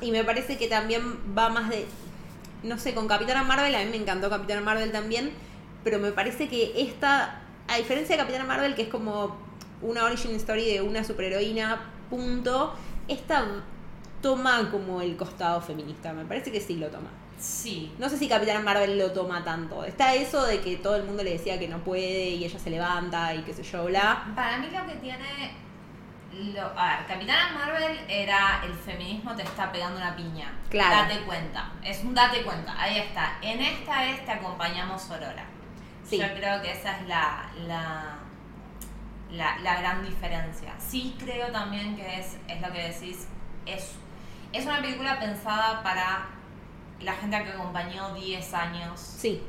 Y 0.02 0.12
me 0.12 0.24
parece 0.24 0.58
que 0.58 0.68
también 0.68 1.20
va 1.38 1.50
más 1.50 1.70
de. 1.70 1.86
No 2.64 2.78
sé, 2.78 2.94
con 2.94 3.08
Capitana 3.08 3.44
Marvel, 3.44 3.76
a 3.76 3.80
mí 3.80 3.90
me 3.90 3.98
encantó 3.98 4.30
Capitana 4.30 4.62
Marvel 4.62 4.92
también. 4.92 5.32
Pero 5.84 6.00
me 6.00 6.12
parece 6.12 6.48
que 6.48 6.74
esta. 6.82 7.42
A 7.68 7.78
diferencia 7.78 8.16
de 8.16 8.22
Capitana 8.22 8.46
Marvel, 8.46 8.76
que 8.76 8.84
es 8.84 8.90
como 8.90 9.38
una 9.82 10.06
origin 10.06 10.36
story 10.36 10.66
de 10.66 10.82
una 10.82 11.04
superheroína, 11.04 11.82
punto. 12.10 12.74
Esta 13.08 13.46
toma 14.22 14.70
como 14.72 15.02
el 15.02 15.16
costado 15.18 15.62
feminista. 15.62 16.14
Me 16.14 16.26
parece 16.26 16.52
que 16.52 16.62
sí 16.62 16.76
lo 16.78 16.88
toma. 16.88 17.10
Sí. 17.38 17.92
No 18.00 18.10
sé 18.10 18.18
si 18.18 18.30
Capitana 18.30 18.62
Marvel 18.62 18.98
lo 18.98 19.12
toma 19.12 19.44
tanto. 19.44 19.84
Está 19.84 20.16
eso 20.16 20.46
de 20.46 20.62
que 20.62 20.78
todo 20.78 20.96
el 20.96 21.04
mundo 21.04 21.24
le 21.24 21.32
decía 21.32 21.60
que 21.60 21.68
no 21.68 21.84
puede 21.84 22.30
y 22.30 22.46
ella 22.46 22.58
se 22.58 22.70
levanta 22.70 23.36
y 23.36 23.42
qué 23.44 23.54
sé 23.54 23.64
yo, 23.64 23.84
bla. 23.86 24.32
Para 24.34 24.58
mí 24.60 24.68
lo 24.68 24.86
que 24.88 24.96
tiene... 25.00 25.52
Lo, 26.34 26.66
a 26.78 26.98
ver, 26.98 27.06
Capitana 27.08 27.52
Marvel 27.54 28.00
era 28.08 28.62
el 28.64 28.74
feminismo 28.74 29.36
te 29.36 29.44
está 29.44 29.72
pegando 29.72 29.98
una 29.98 30.16
piña. 30.16 30.52
Claro. 30.70 31.04
Date 31.04 31.22
cuenta. 31.22 31.72
Es 31.84 32.04
un 32.04 32.16
date 32.16 32.42
cuenta. 32.44 32.74
Ahí 32.80 32.98
está. 32.98 33.38
En 33.42 33.62
esta 33.62 34.06
es 34.10 34.26
te 34.26 34.32
acompañamos 34.32 35.10
Aurora. 35.12 35.46
Sí. 36.04 36.18
Yo 36.18 36.26
creo 36.34 36.62
que 36.62 36.72
esa 36.72 36.98
es 36.98 37.08
la, 37.08 37.50
la, 37.68 38.18
la, 39.32 39.60
la 39.60 39.80
gran 39.80 40.04
diferencia. 40.04 40.74
Sí 40.80 41.16
creo 41.20 41.52
también 41.52 41.96
que 41.96 42.20
es, 42.20 42.38
es 42.48 42.62
lo 42.62 42.72
que 42.72 42.90
decís, 42.90 43.28
es, 43.66 43.92
es 44.52 44.66
una 44.66 44.82
película 44.82 45.20
pensada 45.20 45.84
para 45.84 46.26
la 47.00 47.14
gente 47.14 47.44
que 47.44 47.52
acompañó 47.52 48.14
10 48.14 48.54
años 48.54 49.00
Sí, 49.00 49.44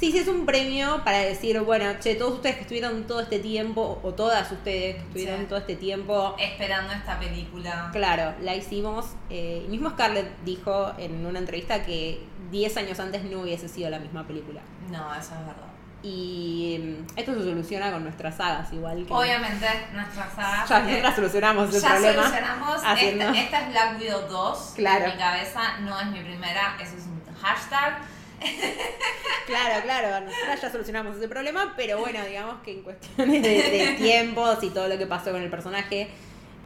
Sí, 0.00 0.10
sí, 0.12 0.18
es 0.18 0.28
un 0.28 0.46
premio 0.46 1.02
para 1.04 1.18
decir, 1.18 1.60
bueno, 1.60 1.84
che, 2.00 2.14
todos 2.14 2.32
ustedes 2.36 2.56
que 2.56 2.62
estuvieron 2.62 3.04
todo 3.06 3.20
este 3.20 3.38
tiempo, 3.38 4.00
o 4.02 4.14
todas 4.14 4.50
ustedes 4.50 4.94
que 4.96 5.02
estuvieron 5.02 5.40
Sí. 5.40 5.46
todo 5.46 5.58
este 5.58 5.76
tiempo, 5.76 6.34
Esperando 6.38 6.92
esta 6.94 7.18
película. 7.20 7.90
claro, 7.92 8.32
la 8.40 8.54
hicimos. 8.54 9.04
Eh, 9.28 9.66
mismo 9.68 9.90
Scarlett 9.90 10.26
dijo 10.42 10.92
en 10.96 11.26
una 11.26 11.38
entrevista 11.38 11.84
que 11.84 12.26
10 12.50 12.76
años 12.78 12.98
antes 12.98 13.22
no 13.24 13.40
hubiese 13.42 13.68
sido 13.68 13.90
la 13.90 13.98
misma 13.98 14.26
película. 14.26 14.62
No, 14.90 15.12
eso 15.14 15.34
es 15.34 15.40
verdad. 15.46 15.66
Y 16.02 16.78
mm, 16.82 17.18
esto 17.18 17.34
se 17.34 17.42
soluciona 17.44 17.92
con 17.92 18.02
nuestras 18.02 18.34
sagas, 18.38 18.72
igual 18.72 19.04
que. 19.06 19.12
Obviamente, 19.12 19.66
nuestra 19.92 20.30
saga. 20.34 20.64
Ya 20.66 20.80
nosotras 20.80 21.14
solucionamos 21.14 21.74
el 21.74 21.80
ya 21.82 21.88
problema. 21.90 22.22
solucionamos. 22.22 22.80
haciendo- 22.86 23.24
Esta, 23.26 23.38
esta 23.38 23.60
es 23.60 23.68
Black 23.70 24.00
Widow 24.00 24.28
2. 24.30 24.72
Claro. 24.76 25.04
En 25.04 25.10
mi 25.10 25.16
cabeza 25.18 25.60
no 25.82 26.00
es 26.00 26.06
mi 26.06 26.20
primera, 26.20 26.74
eso 26.80 26.96
es 26.96 27.04
un 27.04 27.20
hashtag. 27.38 27.98
Claro, 29.46 29.82
claro, 29.82 30.24
nosotras 30.26 30.62
ya 30.62 30.70
solucionamos 30.70 31.16
ese 31.16 31.26
problema, 31.26 31.74
pero 31.76 31.98
bueno, 31.98 32.24
digamos 32.24 32.62
que 32.62 32.70
en 32.72 32.82
cuestiones 32.82 33.42
de, 33.42 33.48
de 33.48 33.94
tiempos 33.98 34.62
y 34.62 34.70
todo 34.70 34.86
lo 34.86 34.96
que 34.96 35.06
pasó 35.06 35.32
con 35.32 35.42
el 35.42 35.50
personaje, 35.50 36.08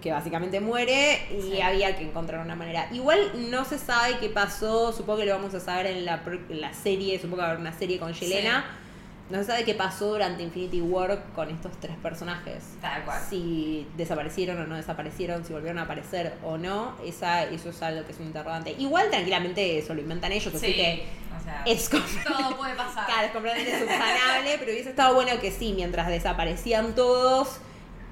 que 0.02 0.12
básicamente 0.12 0.60
muere, 0.60 1.26
y 1.30 1.52
Sí. 1.54 1.60
había 1.62 1.96
que 1.96 2.04
encontrar 2.04 2.44
una 2.44 2.54
manera. 2.56 2.88
Igual 2.92 3.50
no 3.50 3.64
se 3.64 3.78
sabe 3.78 4.18
qué 4.18 4.28
pasó, 4.28 4.92
supongo 4.92 5.20
que 5.20 5.24
lo 5.26 5.32
vamos 5.34 5.54
a 5.54 5.60
saber 5.60 5.86
en 5.86 6.04
la, 6.04 6.22
la 6.50 6.74
serie, 6.74 7.16
supongo 7.18 7.36
que 7.36 7.40
va 7.42 7.46
a 7.46 7.50
haber 7.52 7.60
una 7.60 7.72
serie 7.78 7.98
con 7.98 8.12
Yelena. 8.12 8.64
No 9.30 9.38
se 9.38 9.44
sabe 9.44 9.64
qué 9.64 9.74
pasó 9.74 10.08
durante 10.12 10.42
Infinity 10.42 10.82
War 10.82 11.24
con 11.34 11.48
estos 11.48 11.72
tres 11.80 11.96
personajes. 12.02 12.62
Tal 12.82 13.04
cual. 13.04 13.18
Si 13.30 13.86
desaparecieron 13.96 14.60
o 14.60 14.66
no 14.66 14.76
desaparecieron, 14.76 15.44
si 15.46 15.52
volvieron 15.54 15.78
a 15.78 15.82
aparecer 15.82 16.34
o 16.44 16.58
no, 16.58 16.94
esa, 17.04 17.44
eso 17.44 17.70
es 17.70 17.82
algo 17.82 18.04
que 18.04 18.12
es 18.12 18.18
un 18.20 18.26
interrogante. 18.26 18.74
Igual 18.78 19.08
tranquilamente 19.10 19.78
eso 19.78 19.94
lo 19.94 20.02
inventan 20.02 20.30
ellos, 20.32 20.54
así 20.54 20.66
Sí. 20.66 20.74
que 20.74 21.06
O 21.40 21.42
sea, 21.42 21.62
es 21.66 21.88
todo 21.88 22.56
puede 22.56 22.74
pasar. 22.74 23.06
Claro, 23.06 23.26
es 23.26 23.32
completamente 23.32 23.78
subsanable, 23.80 24.56
pero 24.58 24.72
hubiese 24.72 24.90
estado 24.90 25.14
bueno 25.14 25.40
que 25.40 25.50
sí, 25.50 25.72
mientras 25.74 26.06
desaparecían 26.08 26.94
todos, 26.94 27.58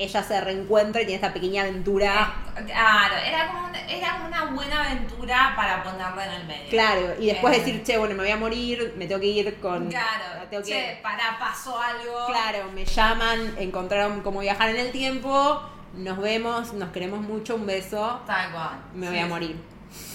ella 0.05 0.23
se 0.23 0.41
reencuentra 0.41 1.03
y 1.03 1.07
tiene 1.07 1.17
esta 1.23 1.33
pequeña 1.33 1.63
aventura. 1.63 2.35
Claro, 2.67 3.15
era 3.17 3.47
como 3.49 3.69
una, 3.69 3.81
era 3.87 4.15
una 4.27 4.45
buena 4.47 4.85
aventura 4.85 5.53
para 5.57 5.83
ponerla 5.83 6.27
en 6.27 6.33
el 6.41 6.47
medio. 6.47 6.69
Claro, 6.71 7.15
y 7.19 7.27
después 7.27 7.55
Eh, 7.57 7.59
decir, 7.61 7.83
che, 7.83 7.99
bueno, 7.99 8.15
me 8.15 8.23
voy 8.23 8.33
a 8.33 8.37
morir, 8.37 8.95
me 8.97 9.07
tengo 9.07 9.21
que 9.21 9.27
ir 9.29 9.61
con. 9.61 9.89
Claro, 9.89 10.25
tengo 10.51 10.63
que- 10.63 10.71
che, 10.71 11.01
pará, 11.03 11.37
pasó 11.39 11.81
algo. 11.81 12.27
Claro, 12.27 12.71
me 12.75 12.85
llaman, 12.85 13.55
encontraron 13.59 14.21
cómo 14.23 14.41
viajar 14.41 14.69
en 14.71 14.77
el 14.77 14.93
tiempo, 14.93 15.63
nos 15.95 16.19
vemos, 16.19 16.73
nos 16.73 16.91
queremos 16.91 17.21
mucho, 17.21 17.55
un 17.57 17.67
beso, 17.67 18.21
Tal 18.27 18.51
cual. 18.53 18.81
me 18.95 19.07
Sí, 19.07 19.13
voy 19.13 19.21
a 19.23 19.27
morir. 19.27 19.73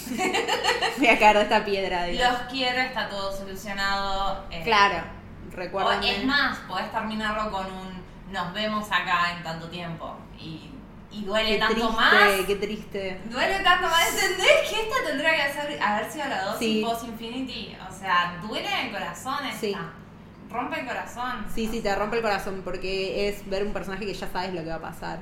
voy 0.98 1.06
a 1.08 1.18
caer 1.18 1.36
de 1.36 1.42
esta 1.42 1.64
piedra. 1.64 2.06
Los 2.08 2.40
quiero, 2.50 2.80
está 2.80 3.08
todo 3.08 3.32
solucionado. 3.36 4.44
eh, 4.50 4.62
Claro, 4.64 5.04
recuerden. 5.52 6.02
es 6.04 6.24
más, 6.24 6.58
podés 6.68 6.90
terminarlo 6.90 7.50
con 7.50 7.66
un 7.66 8.07
nos 8.30 8.52
vemos 8.52 8.86
acá 8.90 9.36
en 9.36 9.42
tanto 9.42 9.68
tiempo. 9.68 10.16
Y, 10.38 10.70
y 11.10 11.24
duele 11.24 11.52
Qué 11.54 11.58
tanto 11.58 11.74
triste, 11.74 11.96
más. 11.96 12.46
qué 12.46 12.56
triste. 12.56 13.20
Duele 13.26 13.60
tanto 13.60 13.86
más, 13.88 14.08
¿entendés? 14.12 14.68
Que 14.70 14.80
esta 14.82 14.96
tendría 15.06 15.34
que 15.36 15.42
hacer, 15.42 15.82
haber 15.82 16.10
sido 16.10 16.28
la 16.28 16.42
dosis 16.44 16.58
Sí. 16.58 16.82
post 16.84 17.04
Infinity. 17.04 17.76
O 17.88 17.92
sea, 17.92 18.38
duele 18.46 18.68
el 18.86 18.92
corazón 18.92 19.44
esta. 19.46 19.58
Sí. 19.60 19.76
Rompe 20.50 20.80
el 20.80 20.86
corazón. 20.86 21.46
Sí, 21.54 21.68
sí, 21.70 21.80
te 21.80 21.94
rompe 21.94 22.16
el 22.16 22.22
corazón 22.22 22.62
porque 22.64 23.28
es 23.28 23.48
ver 23.50 23.64
un 23.64 23.72
personaje 23.72 24.06
que 24.06 24.14
ya 24.14 24.28
sabes 24.30 24.54
lo 24.54 24.62
que 24.62 24.68
va 24.68 24.76
a 24.76 24.80
pasar. 24.80 25.18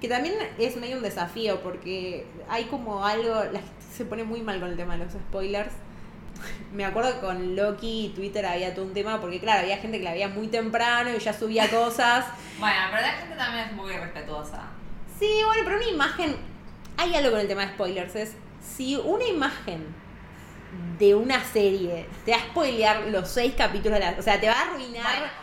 Que 0.00 0.08
también 0.08 0.34
es 0.58 0.76
medio 0.76 0.96
un 0.96 1.02
desafío 1.02 1.60
porque 1.62 2.26
hay 2.48 2.64
como 2.64 3.04
algo, 3.04 3.34
la 3.44 3.58
gente 3.60 3.70
se 3.94 4.04
pone 4.06 4.24
muy 4.24 4.40
mal 4.42 4.58
con 4.60 4.70
el 4.70 4.76
tema 4.76 4.96
de 4.96 5.04
los 5.04 5.12
spoilers. 5.12 5.72
Me 6.72 6.84
acuerdo 6.84 7.14
que 7.14 7.20
con 7.20 7.56
Loki 7.56 8.06
y 8.06 8.08
Twitter 8.10 8.44
había 8.46 8.74
todo 8.74 8.84
un 8.84 8.94
tema 8.94 9.20
porque 9.20 9.40
claro, 9.40 9.60
había 9.60 9.78
gente 9.78 9.98
que 9.98 10.04
la 10.04 10.12
veía 10.12 10.28
muy 10.28 10.48
temprano 10.48 11.10
y 11.14 11.18
ya 11.18 11.32
subía 11.32 11.68
cosas. 11.68 12.26
Bueno, 12.60 12.76
pero 12.90 13.00
la 13.02 13.12
gente 13.12 13.36
también 13.36 13.64
es 13.64 13.70
un 13.70 13.76
poco 13.78 13.90
irrespetuosa. 13.90 14.62
Sí, 15.18 15.40
bueno, 15.46 15.62
pero 15.64 15.76
una 15.78 15.88
imagen, 15.88 16.36
hay 16.98 17.14
algo 17.14 17.30
con 17.30 17.40
el 17.40 17.48
tema 17.48 17.64
de 17.64 17.72
spoilers, 17.72 18.14
es 18.16 18.36
si 18.60 18.96
una 18.96 19.24
imagen 19.24 19.94
de 20.98 21.14
una 21.14 21.42
serie 21.42 22.06
te 22.24 22.32
va 22.32 22.36
a 22.36 22.40
spoilear 22.40 23.00
los 23.06 23.28
seis 23.28 23.54
capítulos 23.56 23.98
de 23.98 24.04
la... 24.04 24.14
O 24.18 24.22
sea, 24.22 24.38
te 24.38 24.46
va 24.46 24.52
a 24.52 24.62
arruinar 24.66 25.02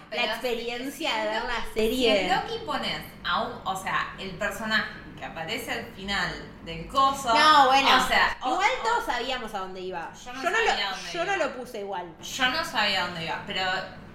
Bueno, 0.09 0.25
la 0.27 0.33
experiencia 0.33 1.09
si 1.09 1.17
de 1.17 1.25
ver 1.27 1.43
la 1.43 1.65
Si 1.73 1.79
serie. 1.79 2.21
en 2.21 2.35
Loki 2.35 2.65
pones 2.65 3.01
a 3.23 3.41
un, 3.47 3.53
o 3.65 3.75
sea, 3.75 4.13
el 4.19 4.29
personaje 4.31 4.91
que 5.17 5.25
aparece 5.25 5.71
al 5.71 5.85
final 5.95 6.31
del 6.65 6.87
coso. 6.87 7.33
No, 7.33 7.67
bueno. 7.67 7.89
O 8.03 8.07
sea, 8.07 8.37
igual 8.45 8.69
o- 8.79 8.83
todos 8.83 9.05
sabíamos 9.05 9.53
a 9.53 9.59
dónde 9.59 9.81
iba. 9.81 10.11
Yo 10.13 10.33
no 10.33 10.41
lo, 10.43 10.49
sabía 10.67 10.89
dónde 10.91 11.11
yo 11.13 11.25
no 11.25 11.37
lo 11.37 11.55
puse 11.57 11.79
igual. 11.79 12.05
Yo 12.21 12.49
no 12.49 12.63
sabía 12.65 13.05
dónde 13.05 13.25
iba, 13.25 13.43
pero 13.47 13.61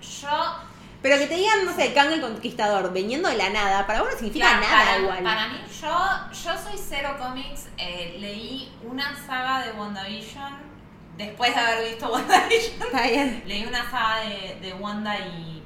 yo. 0.00 0.56
Pero 1.02 1.18
que 1.18 1.26
te 1.26 1.34
digan, 1.34 1.64
no 1.64 1.74
sé, 1.74 1.92
Kang 1.92 2.12
el 2.12 2.20
Conquistador, 2.20 2.92
viniendo 2.92 3.28
de 3.28 3.36
la 3.36 3.50
nada, 3.50 3.84
para 3.88 4.02
uno 4.02 4.12
significa 4.12 4.46
Claro, 4.46 4.60
nada 4.60 4.84
para, 4.84 4.98
igual. 4.98 5.22
Para 5.24 5.48
mí, 5.48 5.60
yo, 5.80 5.98
yo 6.32 6.58
soy 6.62 6.78
cero 6.78 7.16
cómics. 7.18 7.66
eh, 7.76 8.16
leí 8.20 8.72
una 8.84 9.16
saga 9.26 9.64
de 9.66 9.72
WandaVision. 9.72 10.70
Después 11.16 11.54
de 11.54 11.60
haber 11.60 11.88
visto 11.90 12.08
WandaVision, 12.12 12.82
Está 12.82 13.02
bien. 13.02 13.42
leí 13.46 13.66
una 13.66 13.90
saga 13.90 14.20
de, 14.20 14.58
de 14.60 14.72
Wanda 14.74 15.18
y. 15.18 15.62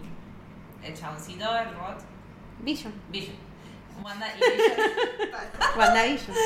El 0.82 0.94
chaboncito, 0.98 1.54
el 1.56 1.74
robot. 1.74 1.98
Vision. 2.60 2.94
Vision. 3.10 3.36
Wanda 4.02 4.26
y 4.34 4.38
Vision. 4.38 4.76
WandaVision. 5.78 6.36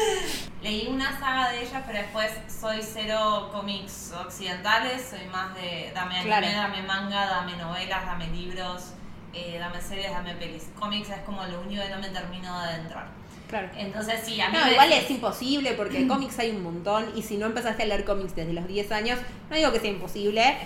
Leí 0.63 0.87
una 0.89 1.19
saga 1.19 1.51
de 1.51 1.63
ellas, 1.63 1.83
pero 1.87 1.99
después 1.99 2.31
soy 2.49 2.81
cero 2.83 3.49
cómics 3.53 4.13
occidentales, 4.19 5.07
soy 5.11 5.27
más 5.29 5.55
de 5.55 5.91
dame 5.95 6.17
anime, 6.19 6.27
Claro. 6.27 6.47
dame 6.47 6.83
manga, 6.83 7.27
dame 7.27 7.57
novelas, 7.57 8.05
dame 8.07 8.27
libros, 8.29 8.93
eh, 9.33 9.57
dame 9.59 9.81
series, 9.81 10.11
dame 10.11 10.35
pelis. 10.35 10.69
Cómics 10.79 11.09
es 11.11 11.19
como 11.21 11.45
lo 11.47 11.61
único 11.61 11.83
que 11.83 11.89
no 11.91 11.99
me 11.99 12.09
termino 12.09 12.61
de 12.61 12.69
adentrar. 12.69 13.07
Claro. 13.49 13.69
Entonces 13.77 14.21
sí, 14.25 14.41
a 14.41 14.49
mí 14.49 14.57
No, 14.57 14.65
me 14.65 14.73
igual 14.73 14.93
es 14.93 15.11
imposible 15.11 15.73
porque 15.73 16.07
cómics 16.07 16.39
hay 16.39 16.51
un 16.51 16.63
montón 16.63 17.11
y 17.17 17.23
si 17.23 17.37
no 17.37 17.47
empezaste 17.47 17.83
a 17.83 17.87
leer 17.87 18.05
cómics 18.05 18.37
desde 18.37 18.53
los 18.53 18.67
10 18.69 18.93
años, 18.93 19.19
no 19.49 19.57
digo 19.57 19.73
que 19.73 19.81
sea 19.81 19.91
imposible. 19.91 20.57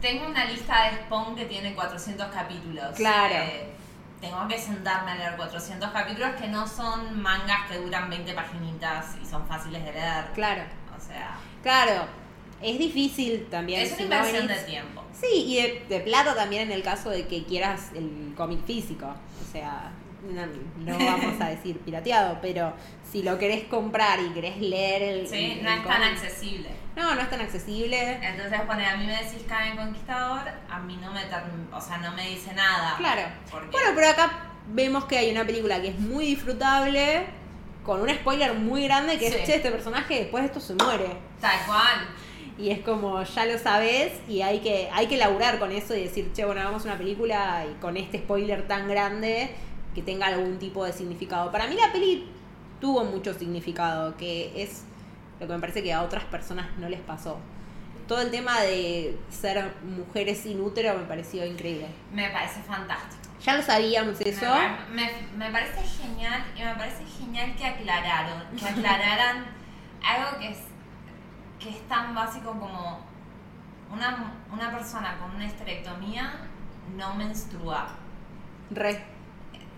Tengo 0.00 0.26
una 0.26 0.44
lista 0.46 0.84
de 0.90 0.96
Spawn 1.04 1.36
que 1.36 1.44
tiene 1.44 1.74
400 1.74 2.26
capítulos. 2.32 2.96
Claro. 2.96 3.34
Eh, 3.36 3.73
tengo 4.20 4.48
que 4.48 4.58
sentarme 4.58 5.12
a 5.12 5.14
leer 5.16 5.36
400 5.36 5.90
capítulos 5.90 6.30
que 6.40 6.48
no 6.48 6.66
son 6.66 7.20
mangas 7.20 7.68
que 7.70 7.78
duran 7.78 8.08
20 8.08 8.32
paginitas 8.34 9.16
y 9.22 9.26
son 9.26 9.46
fáciles 9.46 9.84
de 9.84 9.92
leer. 9.92 10.24
Claro. 10.34 10.62
O 10.96 11.00
sea, 11.00 11.36
Claro. 11.62 12.06
Es 12.62 12.78
difícil 12.78 13.46
también. 13.50 13.80
es 13.82 13.92
una 13.92 13.98
si 13.98 14.02
no 14.04 14.14
inversión 14.16 14.46
de 14.46 14.54
tiempo. 14.64 15.02
Sí, 15.12 15.44
y 15.46 15.56
de, 15.56 15.84
de 15.88 16.00
plata 16.00 16.34
también 16.34 16.62
en 16.62 16.72
el 16.72 16.82
caso 16.82 17.10
de 17.10 17.26
que 17.26 17.44
quieras 17.44 17.90
el 17.94 18.32
cómic 18.36 18.64
físico. 18.64 19.06
O 19.06 19.52
sea, 19.52 19.90
no, 20.22 20.46
no 20.78 21.04
vamos 21.04 21.38
a 21.40 21.48
decir 21.50 21.78
pirateado, 21.80 22.38
pero 22.40 22.72
si 23.14 23.22
lo 23.22 23.38
querés 23.38 23.62
comprar 23.64 24.18
y 24.18 24.30
querés 24.30 24.56
leer 24.58 25.02
el. 25.02 25.28
Sí, 25.28 25.52
el- 25.58 25.62
no 25.62 25.70
el 25.70 25.78
es 25.78 25.84
tan 25.86 26.02
accesible. 26.02 26.68
No, 26.96 27.14
no 27.14 27.20
es 27.20 27.30
tan 27.30 27.40
accesible. 27.40 28.18
Entonces, 28.20 28.60
pone, 28.62 28.84
a 28.86 28.96
mí 28.96 29.06
me 29.06 29.12
decís 29.12 29.44
Caen 29.48 29.76
Conquistador, 29.76 30.42
a 30.68 30.80
mí 30.80 30.96
no 31.00 31.12
me, 31.12 31.20
o 31.72 31.80
sea, 31.80 31.98
no 31.98 32.10
me 32.12 32.28
dice 32.28 32.52
nada. 32.54 32.96
Claro. 32.98 33.22
Porque, 33.50 33.68
Bueno, 33.70 33.90
pero 33.94 34.08
acá 34.10 34.50
vemos 34.66 35.04
que 35.04 35.16
hay 35.18 35.30
una 35.30 35.44
película 35.46 35.80
que 35.80 35.88
es 35.90 35.98
muy 36.00 36.24
disfrutable, 36.26 37.26
con 37.84 38.00
un 38.00 38.08
spoiler 38.10 38.54
muy 38.54 38.82
grande, 38.84 39.16
que 39.16 39.30
Sí. 39.30 39.36
es, 39.38 39.44
che, 39.46 39.54
este 39.56 39.70
personaje 39.70 40.14
después 40.20 40.42
de 40.42 40.46
esto 40.48 40.58
se 40.60 40.74
muere. 40.74 41.06
tal 41.40 41.58
cual. 41.66 42.08
Y 42.58 42.70
es 42.70 42.80
como, 42.80 43.22
ya 43.22 43.46
lo 43.46 43.58
sabes, 43.58 44.12
y 44.28 44.40
hay 44.42 44.58
que, 44.60 44.88
hay 44.92 45.06
que 45.06 45.16
laburar 45.18 45.58
con 45.60 45.70
eso 45.72 45.94
y 45.94 46.02
decir, 46.04 46.32
che, 46.32 46.44
bueno, 46.44 46.62
hagamos 46.62 46.84
una 46.84 46.96
película 46.98 47.64
y 47.70 47.74
con 47.80 47.96
este 47.96 48.18
spoiler 48.18 48.66
tan 48.66 48.88
grande 48.88 49.50
que 49.94 50.02
tenga 50.02 50.26
algún 50.26 50.58
tipo 50.58 50.84
de 50.84 50.92
significado. 50.92 51.52
Para 51.52 51.66
mí 51.68 51.74
la 51.76 51.92
peli 51.92 52.26
tuvo 52.84 53.02
mucho 53.02 53.32
significado, 53.32 54.14
que 54.18 54.62
es 54.62 54.82
lo 55.40 55.46
que 55.46 55.54
me 55.54 55.58
parece 55.58 55.82
que 55.82 55.90
a 55.94 56.02
otras 56.02 56.22
personas 56.24 56.66
no 56.76 56.86
les 56.90 57.00
pasó. 57.00 57.38
Todo 58.06 58.20
el 58.20 58.30
tema 58.30 58.60
de 58.60 59.18
ser 59.30 59.72
mujeres 59.82 60.40
sin 60.40 60.60
útero 60.60 60.92
me 60.98 61.04
pareció 61.04 61.46
increíble. 61.46 61.86
Me 62.12 62.28
parece 62.28 62.60
fantástico. 62.60 63.22
Ya 63.42 63.56
lo 63.56 63.62
sabíamos 63.62 64.20
eso. 64.20 64.44
Me, 64.90 65.06
me- 65.06 65.26
me 65.46 65.50
parece 65.50 65.82
genial 65.82 66.44
y 66.54 66.62
me 66.62 66.74
parece 66.74 67.06
genial 67.06 67.56
que 67.56 67.64
aclararon, 67.64 68.42
que 68.54 68.66
aclararan 68.68 69.46
algo 70.06 70.38
que 70.38 70.50
es, 70.50 70.58
que 71.58 71.70
es 71.70 71.88
tan 71.88 72.14
básico 72.14 72.50
como 72.50 73.00
una, 73.90 74.30
una 74.52 74.70
persona 74.70 75.16
con 75.18 75.34
una 75.36 75.46
esterectomía 75.46 76.34
no 76.98 77.14
menstrua. 77.14 77.88
Re. 78.70 79.02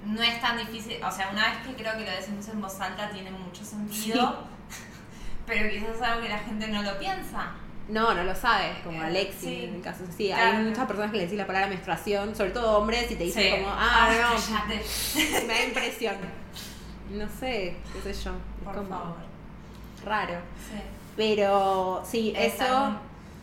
No 0.06 0.22
es 0.22 0.40
tan 0.40 0.56
difícil, 0.58 1.02
o 1.02 1.10
sea, 1.10 1.30
una 1.32 1.48
vez 1.50 1.58
que 1.66 1.74
creo 1.74 1.92
que 1.98 2.04
lo 2.04 2.10
decimos 2.10 2.46
en 2.48 2.60
voz 2.60 2.80
alta 2.80 3.10
tiene 3.10 3.30
mucho 3.30 3.64
sentido, 3.64 4.44
pero 5.46 5.68
quizás 5.68 5.96
es 5.96 6.02
algo 6.02 6.22
que 6.22 6.28
la 6.28 6.38
gente 6.38 6.68
no 6.68 6.82
lo 6.82 6.98
piensa. 6.98 7.52
No, 7.88 8.14
no 8.14 8.24
lo 8.24 8.34
sabes, 8.34 8.78
como 8.84 9.00
Eh, 9.02 9.06
Alexi 9.06 9.38
sí. 9.46 9.64
en 9.64 9.74
el 9.76 9.80
caso. 9.82 10.04
Sí, 10.16 10.26
Claro. 10.28 10.58
hay 10.58 10.64
muchas 10.64 10.86
personas 10.86 11.10
que 11.12 11.16
le 11.18 11.22
decís 11.24 11.38
la 11.38 11.46
palabra 11.46 11.68
menstruación, 11.68 12.34
sobre 12.34 12.50
todo 12.50 12.78
hombres, 12.78 13.10
y 13.10 13.14
te 13.16 13.24
dicen 13.24 13.42
Sí. 13.42 13.50
como, 13.62 13.74
ah, 13.76 14.08
no, 14.10 14.34
cállate. 14.34 14.84
me 15.46 15.54
da 15.54 15.64
impresión. 15.64 16.16
No 17.10 17.28
sé, 17.28 17.76
qué 17.92 18.12
sé 18.12 18.24
yo. 18.24 18.30
Es 18.32 18.64
Por 18.64 18.74
como 18.74 18.88
favor. 18.88 19.16
raro. 20.04 20.34
Sí. 20.70 20.80
Pero 21.16 22.02
sí, 22.04 22.32
Es 22.36 22.54
eso. 22.54 22.96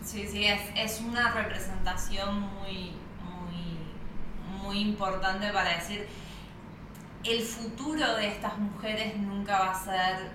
Sí, 0.03 0.27
sí, 0.29 0.45
es, 0.45 0.59
es 0.75 0.99
una 1.01 1.31
representación 1.31 2.41
muy, 2.41 2.91
muy, 3.23 4.57
muy 4.61 4.79
importante 4.79 5.49
para 5.53 5.69
decir 5.77 6.05
el 7.23 7.41
futuro 7.41 8.15
de 8.15 8.27
estas 8.27 8.57
mujeres 8.57 9.15
nunca 9.17 9.59
va 9.59 9.71
a 9.71 9.83
ser 9.83 10.31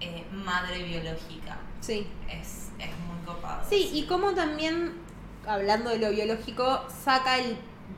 eh, 0.00 0.24
madre 0.32 0.82
biológica. 0.82 1.58
Sí. 1.80 2.06
Es, 2.28 2.68
es 2.78 2.90
muy 3.06 3.24
copado. 3.26 3.62
Sí, 3.68 3.90
y 3.92 4.04
como 4.04 4.32
también, 4.32 4.92
hablando 5.46 5.90
de 5.90 5.98
lo 5.98 6.10
biológico, 6.10 6.84
saca 7.04 7.38
el 7.38 7.56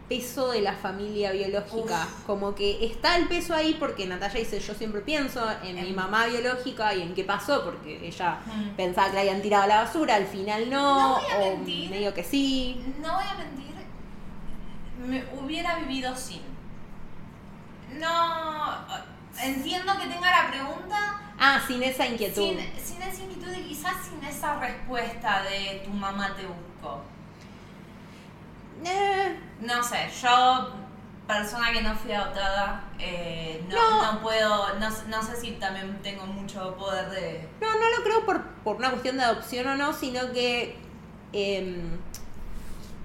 peso 0.09 0.51
de 0.53 0.63
la 0.63 0.73
familia 0.75 1.33
biológica. 1.33 2.05
Uf. 2.07 2.25
Como 2.27 2.55
que 2.55 2.85
está 2.85 3.17
el 3.17 3.29
peso 3.29 3.55
ahí 3.55 3.77
porque 3.79 4.07
Natalia 4.07 4.41
dice, 4.41 4.59
yo 4.61 4.75
siempre 4.75 5.01
pienso 5.03 5.45
en 5.63 5.77
mi 5.83 5.93
mamá 5.93 6.27
biológica 6.27 6.95
y 6.95 7.03
en 7.03 7.15
qué 7.15 7.25
pasó, 7.25 7.65
porque 7.65 8.07
ella 8.07 8.41
Mm. 8.47 8.77
pensaba 8.77 9.09
que 9.09 9.15
la 9.15 9.21
habían 9.21 9.43
tirado 9.43 9.65
a 9.65 9.67
la 9.67 9.77
basura, 9.85 10.15
al 10.17 10.27
final 10.27 10.71
no, 10.71 11.19
No 11.19 11.21
voy 11.21 11.31
a 11.33 11.37
o 11.39 11.57
mentir. 11.57 11.91
medio 11.91 12.13
que 12.15 12.25
sí. 12.25 12.83
No 13.01 13.15
voy 13.15 13.25
a 13.25 13.35
mentir, 13.35 13.73
me 15.07 15.25
hubiera 15.41 15.77
vivido 15.79 16.15
sin. 16.17 16.41
No, 17.99 18.77
entiendo 19.43 19.93
que 19.99 20.07
tenga 20.07 20.31
la 20.45 20.51
pregunta 20.51 21.21
Ah, 21.39 21.61
sin 21.67 21.83
esa 21.83 22.07
inquietud. 22.07 22.43
sin, 22.43 22.59
sin 22.83 23.03
esa 23.03 23.23
inquietud 23.23 23.53
y 23.57 23.63
quizás 23.69 23.95
sin 24.09 24.23
esa 24.25 24.59
respuesta 24.59 25.43
de 25.43 25.83
tu 25.85 25.91
mamá 25.91 26.35
te 26.37 26.47
buscó. 26.47 27.03
Eh, 28.85 29.39
No 29.61 29.83
sé, 29.83 30.09
yo, 30.21 30.73
persona 31.27 31.71
que 31.73 31.83
no 31.83 31.95
fui 31.95 32.13
adoptada, 32.13 32.83
eh, 32.99 33.65
no, 33.69 34.03
No. 34.03 34.13
no 34.15 34.21
puedo, 34.23 34.75
no, 34.79 34.91
sé- 34.91 35.05
no 35.09 35.23
sé 35.23 35.37
si 35.41 35.53
también 35.53 36.01
tengo 36.03 36.27
mucho 36.27 36.75
poder 36.77 37.09
de... 37.11 37.49
No, 37.61 37.73
no 37.73 37.97
lo 37.97 38.03
creo 38.03 38.27
por, 38.27 38.43
por 38.65 38.77
una 38.77 38.91
cuestión 38.91 39.17
de 39.19 39.23
adopción 39.25 39.69
o 39.69 39.77
no, 39.77 39.93
sino 39.93 40.33
que 40.33 40.77
em, 41.33 41.97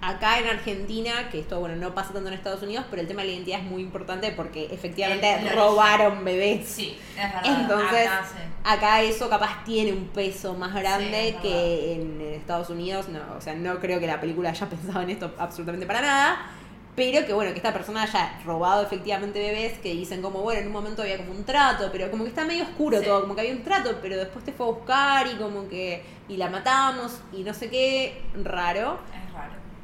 acá 0.01 0.39
en 0.39 0.47
Argentina, 0.47 1.29
que 1.31 1.39
esto 1.39 1.59
bueno 1.59 1.75
no 1.75 1.93
pasa 1.95 2.13
tanto 2.13 2.27
en 2.29 2.35
Estados 2.35 2.61
Unidos, 2.61 2.85
pero 2.89 3.01
el 3.01 3.07
tema 3.07 3.21
de 3.23 3.29
la 3.29 3.33
identidad 3.33 3.59
es 3.59 3.65
muy 3.65 3.81
importante 3.81 4.31
porque 4.31 4.65
efectivamente 4.71 5.31
El- 5.33 5.47
el 5.47 5.53
robaron 5.55 6.23
bebés. 6.23 6.67
Sí, 6.67 6.97
es 7.11 7.15
verdad. 7.33 7.41
Entonces, 7.61 8.07
acá 8.07 8.25
sí. 8.25 8.37
acá 8.63 9.01
eso 9.01 9.29
capaz 9.29 9.63
tiene 9.65 9.91
un 9.93 10.05
peso 10.09 10.53
más 10.53 10.73
grande 10.73 11.35
que 11.41 11.93
en, 11.93 12.21
en 12.21 12.33
Estados 12.33 12.69
Unidos. 12.69 13.09
No, 13.09 13.19
o 13.37 13.41
sea, 13.41 13.55
no 13.55 13.79
creo 13.79 13.99
que 13.99 14.07
la 14.07 14.19
película 14.21 14.49
haya 14.51 14.69
pensado 14.69 15.01
en 15.01 15.09
esto 15.09 15.33
absolutamente 15.37 15.85
para 15.87 16.01
nada. 16.01 16.51
Pero 16.95 17.27
que 17.27 17.33
bueno, 17.33 17.51
que 17.51 17.57
esta 17.57 17.71
persona 17.73 18.01
haya 18.01 18.39
robado 18.43 18.81
efectivamente 18.81 19.37
bebés 19.39 19.77
que 19.77 19.93
dicen 19.93 20.19
como, 20.19 20.41
bueno, 20.41 20.61
en 20.61 20.65
un 20.67 20.73
momento 20.73 21.03
había 21.03 21.17
como 21.17 21.31
un 21.31 21.43
trato, 21.43 21.89
pero 21.91 22.09
como 22.09 22.23
que 22.23 22.29
está 22.31 22.43
medio 22.43 22.63
oscuro 22.63 22.97
Sí. 22.97 23.05
todo, 23.05 23.21
como 23.21 23.35
que 23.35 23.41
había 23.41 23.53
un 23.53 23.61
trato, 23.63 23.99
pero 24.01 24.17
después 24.17 24.43
te 24.43 24.51
fue 24.51 24.65
a 24.65 24.69
buscar 24.71 25.27
y 25.27 25.35
como 25.35 25.67
que, 25.69 26.03
y 26.27 26.37
la 26.37 26.49
matamos 26.49 27.19
y 27.31 27.43
no 27.43 27.53
sé 27.53 27.69
qué, 27.69 28.19
raro. 28.43 28.97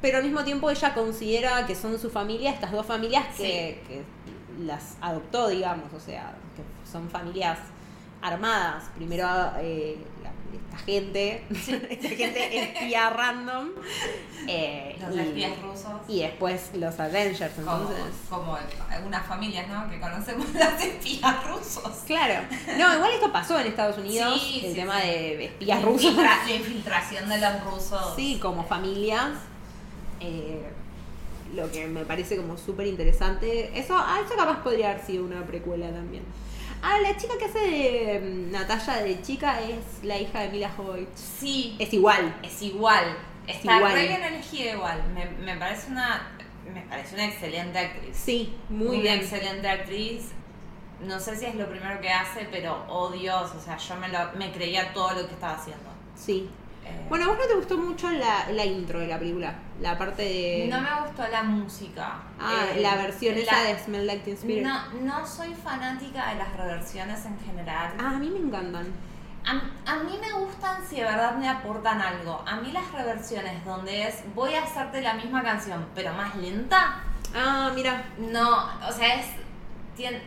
Pero 0.04 0.18
al 0.18 0.24
mismo 0.26 0.44
tiempo 0.44 0.70
ella 0.70 0.94
considera 0.94 1.66
que 1.66 1.76
son 1.76 1.98
su 1.98 2.10
familia, 2.12 2.52
estas 2.52 2.72
dos 2.74 2.86
familias 2.86 3.26
que, 3.38 3.82
que 3.88 4.04
las 4.66 4.98
adoptó, 5.02 5.48
digamos, 5.48 5.92
o 5.94 6.00
sea, 6.00 6.36
que 6.58 6.92
son 6.92 7.10
familias 7.10 7.58
armadas. 8.22 8.84
Primero 8.96 9.26
eh, 9.60 9.98
la- 10.22 10.32
esta 10.54 10.78
gente, 10.86 11.44
esta 11.90 12.10
gente 12.10 12.60
espía 12.64 13.10
random. 13.12 13.70
eh, 14.48 14.98
Los 15.00 15.16
y, 15.16 15.20
espías 15.20 15.62
rusos. 15.62 15.92
y 16.10 16.20
después 16.20 16.72
los 16.74 17.00
Avengers, 17.00 17.54
Como, 17.56 17.72
entonces. 17.72 18.04
como 18.30 18.58
algunas 18.90 19.26
familias, 19.26 19.68
¿no? 19.70 19.90
Que 19.90 20.00
conocemos 20.02 20.54
las 20.54 20.84
espías 20.84 21.48
rusos. 21.48 22.04
Claro. 22.06 22.44
No, 22.78 22.94
igual 22.96 23.12
esto 23.14 23.32
pasó 23.32 23.58
en 23.60 23.68
Estados 23.68 23.98
Unidos, 23.98 24.38
Sí, 24.40 24.62
el 24.66 24.72
sí, 24.74 24.76
tema 24.82 25.00
de 25.00 25.46
espías 25.46 25.82
rusos. 25.82 26.14
La 26.16 26.54
infiltración 26.54 27.30
de 27.30 27.38
los 27.40 27.64
rusos. 27.64 28.14
Sí, 28.18 28.38
como 28.42 28.66
familias. 28.66 29.30
Eh, 30.24 30.64
lo 31.54 31.70
que 31.72 31.86
me 31.88 32.06
parece 32.06 32.38
como 32.38 32.58
súper 32.58 32.88
interesante. 32.88 33.78
Eso, 33.78 33.96
ah, 33.98 34.22
eso 34.26 34.36
capaz 34.36 34.64
podría 34.64 34.92
haber 34.92 35.06
sido 35.06 35.26
una 35.26 35.46
precuela 35.46 35.92
también. 35.92 36.24
Ah, 36.82 36.98
la 37.02 37.16
chica 37.16 37.34
que 37.38 37.46
hace 37.46 37.60
de 37.60 38.20
mm, 38.20 38.52
Natalia 38.52 39.04
de 39.04 39.22
chica 39.22 39.62
es 39.62 40.04
la 40.04 40.18
hija 40.18 40.42
de 40.42 40.50
Mila 40.50 40.70
Jovovich. 40.76 41.08
Sí, 41.16 41.76
Es 41.80 41.94
igual. 41.94 42.36
es 42.42 42.62
igual. 42.62 43.18
Está 43.48 43.78
igual. 43.78 43.94
re 43.94 44.08
bien 44.08 44.24
elegida 44.24 44.72
igual. 44.74 45.04
Me, 45.14 45.26
me 45.46 45.58
parece 45.58 45.92
una. 45.92 46.30
Me 46.74 46.82
parece 46.82 47.16
una 47.16 47.26
excelente 47.26 47.78
actriz. 47.78 48.16
Sí, 48.16 48.56
muy 48.70 48.88
una 48.98 49.02
bien. 49.02 49.20
excelente 49.20 49.68
actriz. 49.68 50.32
No 51.02 51.20
sé 51.20 51.36
si 51.36 51.46
es 51.46 51.56
lo 51.56 51.68
primero 51.70 52.00
que 52.00 52.10
hace, 52.10 52.48
pero 52.50 52.86
oh 52.88 53.10
Dios, 53.12 53.52
o 53.54 53.60
sea, 53.60 53.78
yo 53.78 53.96
me, 53.98 54.08
lo, 54.08 54.20
me 54.38 54.52
creía 54.54 54.94
todo 54.94 55.12
lo 55.12 55.28
que 55.28 55.34
estaba 55.34 55.56
haciendo. 55.56 55.90
Sí. 56.16 56.50
Bueno, 57.10 57.26
¿a 57.26 57.28
vos 57.30 57.38
no 57.38 57.46
te 57.48 57.56
gustó 57.56 57.78
mucho 57.78 58.10
la, 58.12 58.50
la 58.52 58.66
intro 58.66 59.00
de 59.00 59.08
la 59.08 59.20
película? 59.20 59.54
La 59.82 59.98
parte 59.98 60.24
de... 60.24 60.68
no 60.70 60.82
me 60.82 60.90
gustó 61.06 61.28
la 61.28 61.44
música. 61.44 62.14
Ah, 62.40 62.66
Eh, 62.74 62.82
la 62.82 62.96
versión 62.96 63.38
esa 63.38 63.52
la- 63.62 63.64
de 63.70 63.80
Smell 63.80 64.08
Like 64.08 64.24
Teen 64.24 64.36
Spirit. 64.38 64.64
No, 64.66 64.80
no 65.02 65.26
soy 65.28 65.54
fanática 65.54 66.30
de 66.30 66.36
las 66.36 66.56
reversiones 66.56 67.26
en 67.26 67.40
general. 67.40 67.94
Ah, 68.00 68.12
a 68.16 68.20
mí 68.20 68.30
me 68.30 68.40
encantan. 68.40 68.88
A, 69.46 69.92
a 69.92 69.96
mí 69.98 70.18
me 70.22 70.32
gustan 70.32 70.82
si 70.90 70.96
de 70.96 71.04
verdad 71.04 71.36
me 71.36 71.50
aportan 71.50 72.02
algo. 72.02 72.44
A 72.48 72.56
mí 72.62 72.72
las 72.72 72.90
reversiones 72.94 73.64
donde 73.66 74.08
es 74.08 74.24
voy 74.34 74.56
a 74.56 74.64
hacerte 74.64 75.02
la 75.02 75.14
misma 75.16 75.44
canción, 75.44 75.86
pero 75.94 76.14
más 76.14 76.34
lenta, 76.38 77.02
Ah, 77.36 77.70
mira. 77.76 78.06
no, 78.18 78.70
o 78.88 78.92
sea, 78.92 79.16
es 79.20 79.26
tiene, 79.98 80.22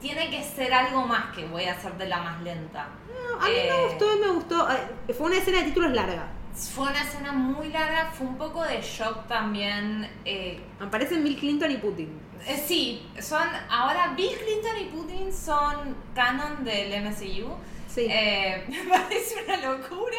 tiene 0.00 0.30
que 0.30 0.42
ser 0.44 0.72
algo 0.72 1.04
más 1.06 1.34
que 1.34 1.44
voy 1.46 1.64
a 1.64 1.72
hacerte 1.72 2.06
la 2.06 2.18
más 2.22 2.40
lenta. 2.42 2.86
No, 3.30 3.40
a 3.40 3.48
mí 3.48 3.54
Eh, 3.54 3.70
me 3.70 3.86
gustó, 3.88 4.16
me 4.18 4.28
gustó. 4.32 4.68
Eh, 4.70 5.12
Fue 5.14 5.26
una 5.26 5.36
escena 5.38 5.58
de 5.58 5.64
títulos 5.64 5.92
larga. 5.92 6.30
Fue 6.54 6.88
una 6.88 7.02
escena 7.02 7.32
muy 7.32 7.68
larga, 7.68 8.12
fue 8.12 8.26
un 8.28 8.36
poco 8.38 8.62
de 8.62 8.80
shock 8.80 9.26
también. 9.26 10.08
eh, 10.24 10.60
Aparecen 10.80 11.24
Bill 11.24 11.36
Clinton 11.36 11.70
y 11.70 11.76
Putin. 11.78 12.20
eh, 12.46 12.62
sí, 12.66 13.06
son 13.20 13.42
ahora 13.68 14.14
Bill 14.16 14.30
Clinton 14.36 14.78
y 14.80 14.84
Putin 14.84 15.32
son 15.32 15.96
canon 16.14 16.62
del 16.64 16.92
MCU. 17.04 17.54
Sí. 17.88 18.06
Eh, 18.08 18.64
me 18.68 18.84
parece 18.98 19.42
una 19.44 19.56
locura 19.56 20.16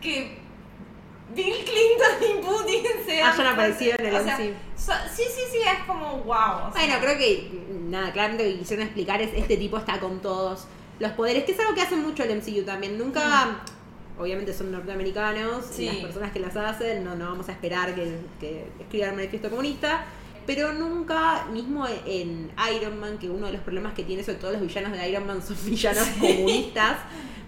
que 0.00 0.38
Bill 1.34 1.54
Clinton 1.64 2.38
y 2.38 2.42
Putin 2.44 2.84
sean. 3.06 3.32
Hayan 3.32 3.46
aparecido 3.48 3.94
en 3.98 4.06
el 4.06 4.14
o 4.14 4.22
sea, 4.22 4.36
MCU. 4.38 4.52
so- 4.76 4.92
sí, 5.12 5.22
sí, 5.28 5.40
sí, 5.50 5.58
es 5.58 5.84
como 5.86 6.18
wow. 6.18 6.68
o 6.68 6.72
sea, 6.72 6.86
Bueno, 6.86 6.94
creo 7.00 7.18
que 7.18 7.50
nada, 7.88 8.12
claramente 8.12 8.44
lo 8.44 8.52
que 8.52 8.58
quisieron 8.60 8.84
explicar 8.86 9.20
es 9.22 9.30
este 9.34 9.56
tipo 9.56 9.76
está 9.78 9.98
con 9.98 10.20
todos 10.20 10.66
los 11.00 11.12
poderes, 11.12 11.44
que 11.44 11.52
es 11.52 11.60
algo 11.60 11.74
que 11.74 11.82
hace 11.82 11.96
mucho 11.96 12.22
el 12.22 12.36
MCU 12.36 12.62
también. 12.64 12.98
Nunca, 12.98 13.60
obviamente 14.18 14.52
son 14.54 14.70
norteamericanos, 14.72 15.64
Sí. 15.70 15.86
las 15.86 15.96
personas 15.96 16.32
que 16.32 16.40
las 16.40 16.56
hacen, 16.56 17.04
no, 17.04 17.14
no 17.16 17.26
vamos 17.30 17.48
a 17.48 17.52
esperar 17.52 17.94
que, 17.94 18.18
que 18.40 18.66
escriban 18.80 19.10
el 19.10 19.16
manifiesto 19.16 19.50
comunista. 19.50 20.04
Pero 20.46 20.74
nunca, 20.74 21.46
mismo 21.52 21.86
en 22.06 22.52
Iron 22.76 23.00
Man, 23.00 23.16
que 23.18 23.30
uno 23.30 23.46
de 23.46 23.52
los 23.54 23.62
problemas 23.62 23.94
que 23.94 24.04
tiene, 24.04 24.22
sobre 24.22 24.36
todo 24.38 24.52
los 24.52 24.60
villanos 24.60 24.92
de 24.92 25.08
Iron 25.08 25.26
Man, 25.26 25.40
son 25.42 25.56
villanos 25.64 26.06
comunistas. 26.20 26.98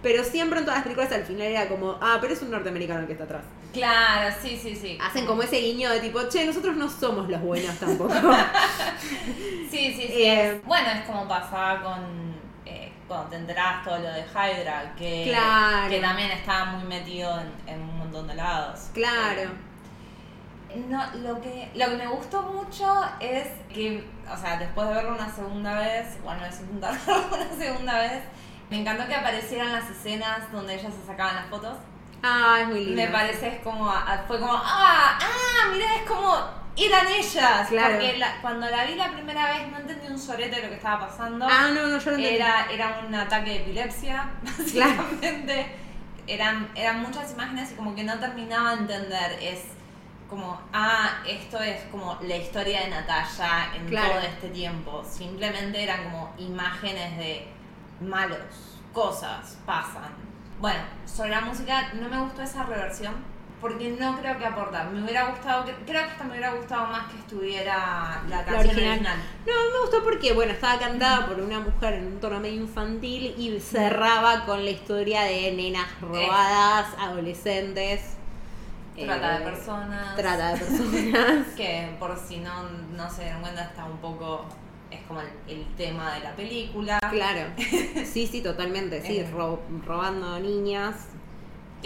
Pero 0.03 0.23
siempre 0.25 0.59
en 0.61 0.65
todas 0.65 0.79
las 0.79 0.85
películas 0.85 1.13
al 1.13 1.25
final 1.25 1.47
era 1.49 1.69
como, 1.69 1.99
ah, 2.01 2.19
pero 2.21 2.33
es 2.33 2.41
un 2.43 2.51
norteamericano 2.51 3.01
el 3.01 3.07
que 3.07 3.13
está 3.13 3.25
atrás. 3.25 3.43
Claro, 3.73 4.35
sí, 4.41 4.59
sí, 4.63 4.75
sí. 4.75 4.97
Hacen 5.03 5.27
como 5.27 5.43
ese 5.43 5.59
guiño 5.61 5.91
de 5.91 6.01
tipo, 6.01 6.23
che, 6.29 6.47
nosotros 6.47 6.77
no 6.77 6.89
somos 6.89 7.29
los 7.29 7.41
buenos 7.43 7.75
tampoco. 7.79 8.15
Sí, 9.71 9.93
sí, 9.95 10.07
sí. 10.07 10.23
Eh, 10.23 10.57
es- 10.57 10.65
bueno, 10.65 10.89
es 10.91 11.03
como 11.03 11.29
pasaba 11.29 11.83
con. 11.83 12.37
Cuando 13.09 13.29
te 13.31 13.37
enterabas 13.37 13.85
todo 13.85 13.99
lo 13.99 14.09
de 14.13 14.23
Hydra, 14.23 14.95
que, 14.97 15.25
Claro. 15.29 15.89
que 15.89 16.01
también 16.01 16.31
estaba 16.33 16.65
muy 16.67 16.85
metido 16.85 17.39
en, 17.41 17.75
en 17.75 17.81
un 17.83 17.99
montón 17.99 18.27
de 18.29 18.35
lados. 18.35 18.91
claro. 18.95 19.43
Eh, 20.71 20.85
No, 20.89 21.03
lo 21.23 21.41
que, 21.41 21.71
lo 21.75 21.87
que 21.91 21.97
me 21.97 22.07
gustó 22.09 22.43
mucho 22.43 22.87
es 23.21 23.47
que, 23.73 24.07
o 24.31 24.37
sea, 24.37 24.57
después 24.59 24.89
de 24.89 24.95
verlo 24.95 25.15
una 25.15 25.31
segunda 25.31 25.79
vez, 25.79 26.23
bueno, 26.23 26.43
intentar 26.47 26.99
verlo 27.07 27.25
una 27.37 27.57
segunda 27.57 27.99
vez, 27.99 28.23
me 28.69 28.81
encantó 28.81 29.07
que 29.07 29.15
aparecieran 29.15 29.73
las 29.73 29.89
escenas 29.89 30.51
donde 30.53 30.75
ellas 30.75 30.93
se 31.01 31.07
sacaban 31.07 31.37
las 31.37 31.47
fotos. 31.47 31.79
Ah, 32.23 32.59
es 32.63 32.69
muy 32.69 32.85
lindo. 32.85 33.01
Me 33.01 33.09
parece 33.09 33.49
es 33.49 33.61
como, 33.63 33.91
fue 34.27 34.41
como, 34.41 34.53
ah, 34.55 35.19
ah, 35.21 35.71
mira, 35.73 35.87
es 35.95 36.03
como, 36.11 36.37
eran 36.77 37.07
ellas. 37.09 37.69
Claro. 37.69 37.95
Porque 37.95 38.17
la- 38.19 38.41
cuando 38.41 38.69
la 38.69 38.85
vi 38.85 38.95
la 38.97 39.11
primera 39.13 39.49
vez 39.53 39.69
no 39.71 39.79
entendí 39.79 40.07
un 40.09 40.19
sorete 40.19 40.57
de 40.57 40.63
lo 40.63 40.69
que 40.69 40.75
estaba 40.77 41.07
pasando. 41.09 41.47
Ah, 41.49 41.69
no, 41.75 41.87
no, 41.87 41.99
yo 41.99 42.11
lo 42.11 42.17
entendí. 42.17 42.27
Era, 42.37 42.67
era 42.71 43.01
un 43.07 43.15
ataque 43.15 43.51
de 43.51 43.57
epilepsia, 43.63 44.31
básicamente. 44.43 45.67
Eran, 46.27 46.69
eran 46.75 47.01
muchas 47.03 47.33
imágenes 47.33 47.73
y 47.73 47.75
como 47.77 47.95
que 47.95 48.03
no 48.05 48.19
terminaba 48.19 48.71
de 48.75 48.81
entender. 48.83 49.39
Es 49.41 49.61
como, 50.29 50.61
ah, 50.73 51.19
esto 51.27 51.61
es 51.63 51.83
como 51.85 52.19
la 52.23 52.37
historia 52.37 52.81
de 52.81 52.89
Natalia 52.89 53.69
en 53.77 53.87
Claro. 53.87 54.11
todo 54.15 54.21
este 54.21 54.49
tiempo. 54.49 55.05
Simplemente 55.09 55.83
eran 55.83 56.03
como 56.05 56.35
imágenes 56.39 57.17
de 57.17 57.47
malos, 58.01 58.81
cosas, 58.93 59.57
pasan. 59.65 60.11
Bueno, 60.61 60.81
sobre 61.05 61.31
la 61.31 61.43
música 61.43 61.93
no 61.95 62.09
me 62.09 62.19
gustó 62.19 62.43
esa 62.43 62.65
reversión 62.65 63.15
porque 63.61 63.89
no 63.99 64.19
creo 64.21 64.37
que 64.39 64.45
aporta. 64.47 64.85
Me 64.85 65.03
hubiera 65.03 65.31
gustado, 65.31 65.65
creo 65.65 65.85
que 65.85 65.97
hasta 66.11 66.25
me 66.25 66.31
hubiera 66.33 66.53
gustado 66.53 66.87
más 66.89 67.11
que 67.11 67.19
estuviera 67.19 68.23
la 68.29 68.45
canción 68.45 68.67
original. 68.71 68.91
original. 68.93 69.19
No, 69.47 69.53
me 69.73 69.81
gustó 69.83 70.05
porque, 70.05 70.33
bueno, 70.35 70.53
estaba 70.53 70.79
cantada 70.79 71.27
por 71.27 71.41
una 71.41 71.61
mujer 71.61 71.95
en 71.95 72.07
un 72.07 72.21
tono 72.21 72.39
medio 72.41 72.61
infantil 72.63 73.35
y 73.39 73.59
cerraba 73.61 74.45
con 74.45 74.65
la 74.65 74.71
historia 74.71 75.23
de 75.23 75.53
nenas 75.53 75.87
robadas, 76.01 76.89
adolescentes. 76.99 78.13
Trata 78.95 79.37
eh, 79.37 79.39
de 79.41 79.45
personas. 79.45 80.17
Trata 80.17 80.53
de 80.55 80.59
personas. 80.65 81.47
Que 81.57 81.97
por 81.99 82.17
si 82.19 82.39
no, 82.39 82.63
no 82.95 83.11
se 83.11 83.23
dieron 83.25 83.41
cuenta 83.43 83.63
está 83.65 83.85
un 83.85 83.99
poco... 83.99 84.45
Es 84.91 85.01
como 85.09 85.21
el, 85.21 85.29
el 85.49 85.67
tema 85.77 86.15
de 86.15 86.21
la 86.21 86.37
película. 86.37 86.99
claro. 87.11 87.41
Sí, 88.07 88.27
sí, 88.27 88.41
totalmente. 88.41 89.03
Sí, 89.03 89.19
Eh. 89.19 89.31
ro- 89.33 89.61
robando 89.85 90.39
niñas. 90.39 90.95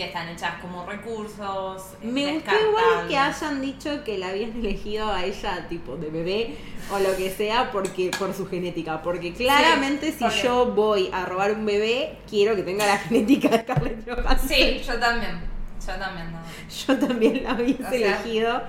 Que 0.00 0.06
están 0.06 0.30
hechas 0.30 0.54
como 0.62 0.86
recursos. 0.86 1.82
Me 2.00 2.32
gustó 2.32 2.52
igual 2.52 3.06
que 3.06 3.18
hayan 3.18 3.60
dicho 3.60 4.02
que 4.02 4.16
la 4.16 4.28
habían 4.28 4.52
elegido 4.56 5.12
a 5.12 5.24
ella 5.26 5.66
tipo 5.68 5.96
de 5.96 6.08
bebé 6.08 6.56
o 6.90 6.98
lo 6.98 7.14
que 7.18 7.30
sea 7.30 7.70
porque 7.70 8.10
por 8.18 8.32
su 8.32 8.46
genética. 8.48 9.02
Porque 9.02 9.34
claramente 9.34 10.10
si 10.10 10.24
porque- 10.24 10.42
yo 10.42 10.72
voy 10.72 11.10
a 11.12 11.26
robar 11.26 11.52
un 11.52 11.66
bebé, 11.66 12.16
quiero 12.30 12.56
que 12.56 12.62
tenga 12.62 12.86
la 12.86 12.96
genética 13.08 13.50
de 13.50 13.58
Scarlett 13.60 14.08
Johansson. 14.08 14.48
Sí, 14.48 14.80
yo 14.86 14.98
también. 14.98 15.38
Yo 15.86 15.94
también, 15.98 16.32
no. 16.32 16.38
Yo 16.86 16.98
también 17.06 17.44
la 17.44 17.52
hubiese 17.52 17.84
O 17.84 17.90
sea- 17.90 17.98
elegido. 18.22 18.62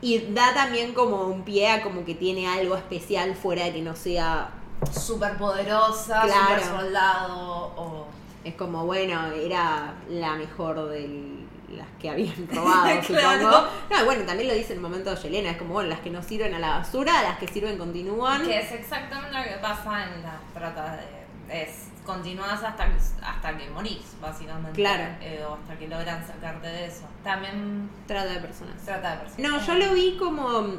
Y 0.00 0.18
da 0.32 0.54
también 0.54 0.94
como 0.94 1.22
un 1.24 1.42
pie 1.42 1.70
a 1.72 1.82
como 1.82 2.04
que 2.04 2.14
tiene 2.14 2.46
algo 2.46 2.76
especial 2.76 3.34
fuera 3.34 3.64
de 3.64 3.72
que 3.72 3.82
no 3.82 3.96
sea. 3.96 4.50
Súper 4.92 5.36
poderosa, 5.38 6.22
Claro. 6.22 6.62
super 6.62 6.62
soldado 6.62 7.72
o... 7.76 8.06
Es 8.44 8.54
como, 8.54 8.84
bueno, 8.86 9.30
era 9.32 9.94
la 10.08 10.34
mejor 10.36 10.88
de 10.88 11.38
las 11.76 11.86
que 12.00 12.08
habían 12.10 12.48
robado, 12.52 13.00
Claro. 13.02 13.02
supongo. 13.02 13.66
No, 13.90 14.04
bueno, 14.04 14.24
también 14.24 14.48
lo 14.48 14.54
dice 14.54 14.72
en 14.72 14.78
el 14.78 14.82
momento 14.82 15.10
de 15.14 15.16
Yelena. 15.16 15.50
Es 15.50 15.56
como, 15.58 15.74
bueno, 15.74 15.90
las 15.90 16.00
que 16.00 16.10
no 16.10 16.22
sirven 16.22 16.54
a 16.54 16.58
la 16.58 16.78
basura, 16.78 17.22
las 17.22 17.38
que 17.38 17.48
sirven 17.48 17.76
continúan. 17.78 18.42
Que 18.46 18.60
es 18.60 18.72
exactamente 18.72 19.36
lo 19.36 19.44
que 19.44 19.58
pasa 19.60 20.04
en 20.04 20.22
las 20.22 20.40
tratas 20.54 20.98
de... 20.98 21.62
Es, 21.62 21.88
continúas 22.04 22.62
hasta 22.62 22.86
que, 22.86 22.96
hasta 23.22 23.56
que 23.58 23.68
morís, 23.70 24.14
básicamente. 24.20 24.72
Claro. 24.80 25.04
Eh, 25.20 25.42
o 25.46 25.54
hasta 25.54 25.76
que 25.78 25.88
logran 25.88 26.26
sacarte 26.26 26.66
de 26.68 26.86
eso. 26.86 27.02
También 27.24 27.90
Trata 28.06 28.32
de 28.32 28.40
personas. 28.40 28.82
trata 28.84 29.12
de 29.12 29.16
personas. 29.24 29.50
No, 29.50 29.66
yo 29.66 29.74
lo 29.74 29.94
vi 29.94 30.16
como 30.18 30.74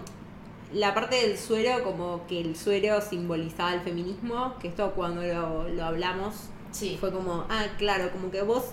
la 0.74 0.94
parte 0.94 1.16
del 1.28 1.38
suero, 1.38 1.84
como 1.84 2.26
que 2.28 2.40
el 2.42 2.56
suero 2.56 3.02
simbolizaba 3.02 3.74
el 3.74 3.82
feminismo, 3.82 4.56
que 4.60 4.68
esto 4.70 4.92
cuando 4.94 5.22
lo, 5.22 5.68
lo 5.70 5.86
hablamos 5.86 6.50
Sí. 6.72 6.98
fue 7.00 7.12
como, 7.12 7.46
ah, 7.50 7.66
claro, 7.78 8.12
como 8.12 8.32
que 8.32 8.42
vos 8.42 8.66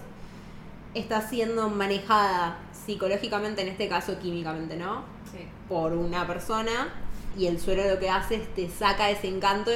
estás 0.94 1.30
siendo 1.30 1.68
manejada 1.68 2.58
psicológicamente, 2.72 3.62
en 3.62 3.68
este 3.68 3.88
caso 3.88 4.18
químicamente, 4.18 4.76
¿no? 4.76 5.02
Sí. 5.30 5.46
Por 5.68 5.92
una 5.92 6.26
persona 6.26 6.88
y 7.36 7.46
el 7.46 7.60
suero 7.60 7.88
lo 7.88 7.98
que 7.98 8.08
hace 8.08 8.36
es 8.36 8.54
te 8.54 8.68
saca 8.70 9.10
ese 9.10 9.28
encanto 9.28 9.70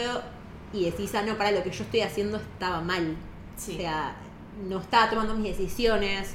y 0.72 0.84
decís, 0.84 1.14
ah, 1.14 1.22
no, 1.22 1.36
para 1.36 1.50
lo 1.50 1.62
que 1.62 1.70
yo 1.70 1.84
estoy 1.84 2.00
haciendo 2.00 2.38
estaba 2.38 2.80
mal. 2.80 3.16
Sí. 3.56 3.74
O 3.74 3.76
sea, 3.76 4.16
no 4.68 4.80
estaba 4.80 5.10
tomando 5.10 5.34
mis 5.34 5.56
decisiones, 5.56 6.34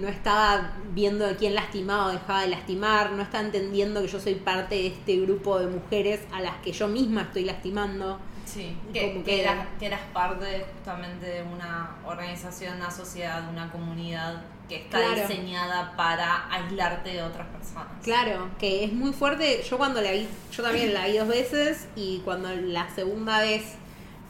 no 0.00 0.08
estaba 0.08 0.72
viendo 0.94 1.26
a 1.26 1.34
quién 1.34 1.54
lastimaba 1.54 2.06
o 2.06 2.10
dejaba 2.12 2.42
de 2.42 2.48
lastimar, 2.48 3.12
no 3.12 3.22
estaba 3.22 3.44
entendiendo 3.44 4.00
que 4.00 4.08
yo 4.08 4.20
soy 4.20 4.36
parte 4.36 4.76
de 4.76 4.86
este 4.88 5.16
grupo 5.20 5.58
de 5.58 5.66
mujeres 5.66 6.20
a 6.32 6.40
las 6.40 6.56
que 6.58 6.72
yo 6.72 6.88
misma 6.88 7.22
estoy 7.22 7.44
lastimando. 7.44 8.18
Sí, 8.52 8.76
que, 8.92 9.40
eras, 9.40 9.66
que 9.78 9.86
eras 9.86 10.00
parte 10.12 10.64
justamente 10.74 11.26
de 11.26 11.42
una 11.42 11.96
organización, 12.06 12.76
una 12.76 12.90
sociedad, 12.90 13.48
una 13.48 13.70
comunidad 13.72 14.42
que 14.68 14.76
está 14.76 14.98
Claro. 14.98 15.26
diseñada 15.28 15.94
para 15.96 16.50
aislarte 16.52 17.10
de 17.10 17.22
otras 17.22 17.46
personas. 17.48 17.86
Claro, 18.02 18.48
que 18.58 18.84
es 18.84 18.92
muy 18.92 19.12
fuerte. 19.12 19.62
Yo 19.68 19.78
cuando 19.78 20.00
la 20.02 20.10
vi, 20.12 20.28
yo 20.52 20.62
también 20.62 20.92
la 20.92 21.06
vi 21.06 21.16
dos 21.18 21.28
veces 21.28 21.88
y 21.96 22.18
cuando 22.24 22.48
la 22.54 22.88
segunda 22.94 23.40
vez 23.40 23.74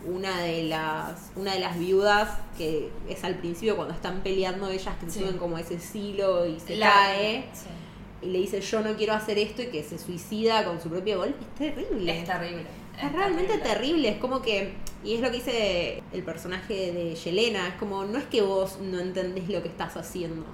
una 0.05 0.41
de 0.41 0.65
las 0.65 1.31
una 1.37 1.55
de 1.55 1.61
las 1.61 1.79
viudas 1.79 2.29
que 2.59 2.91
es 3.09 3.23
al 3.23 3.37
principio 3.37 3.77
cuando 3.77 3.95
están 3.95 4.21
peleando 4.23 4.69
ellas 4.69 4.97
que 5.01 5.09
Sí. 5.09 5.21
suben 5.21 5.39
como 5.39 5.59
ese 5.59 5.79
silo 5.79 6.45
y 6.45 6.59
se 6.59 6.75
La- 6.77 6.91
cae 6.91 7.45
Sí. 7.53 7.67
y 8.23 8.27
le 8.31 8.39
dice 8.41 8.61
yo 8.61 8.81
no 8.81 8.97
quiero 8.97 9.13
hacer 9.15 9.39
esto 9.39 9.63
y 9.63 9.67
que 9.67 9.85
se 9.85 9.99
suicida 10.01 10.65
con 10.65 10.81
su 10.81 10.89
propio 10.91 11.19
golpe 11.19 11.37
es 11.45 11.55
terrible 11.75 12.19
Es 12.19 12.25
terrible. 12.27 12.67
Es 13.03 13.13
realmente 13.13 13.59
terrible, 13.59 14.09
es 14.09 14.19
como 14.19 14.43
que, 14.43 14.75
y 15.05 15.15
es 15.15 15.21
lo 15.21 15.31
que 15.31 15.37
dice 15.37 16.03
el 16.13 16.23
personaje 16.23 16.93
de 16.93 17.15
Yelena, 17.15 17.69
es 17.69 17.75
como, 17.75 18.05
no 18.05 18.19
es 18.19 18.25
que 18.25 18.43
vos 18.43 18.79
no 18.81 19.01
entendés 19.01 19.49
lo 19.49 19.63
que 19.63 19.69
estás 19.69 19.97
haciendo, 19.97 20.45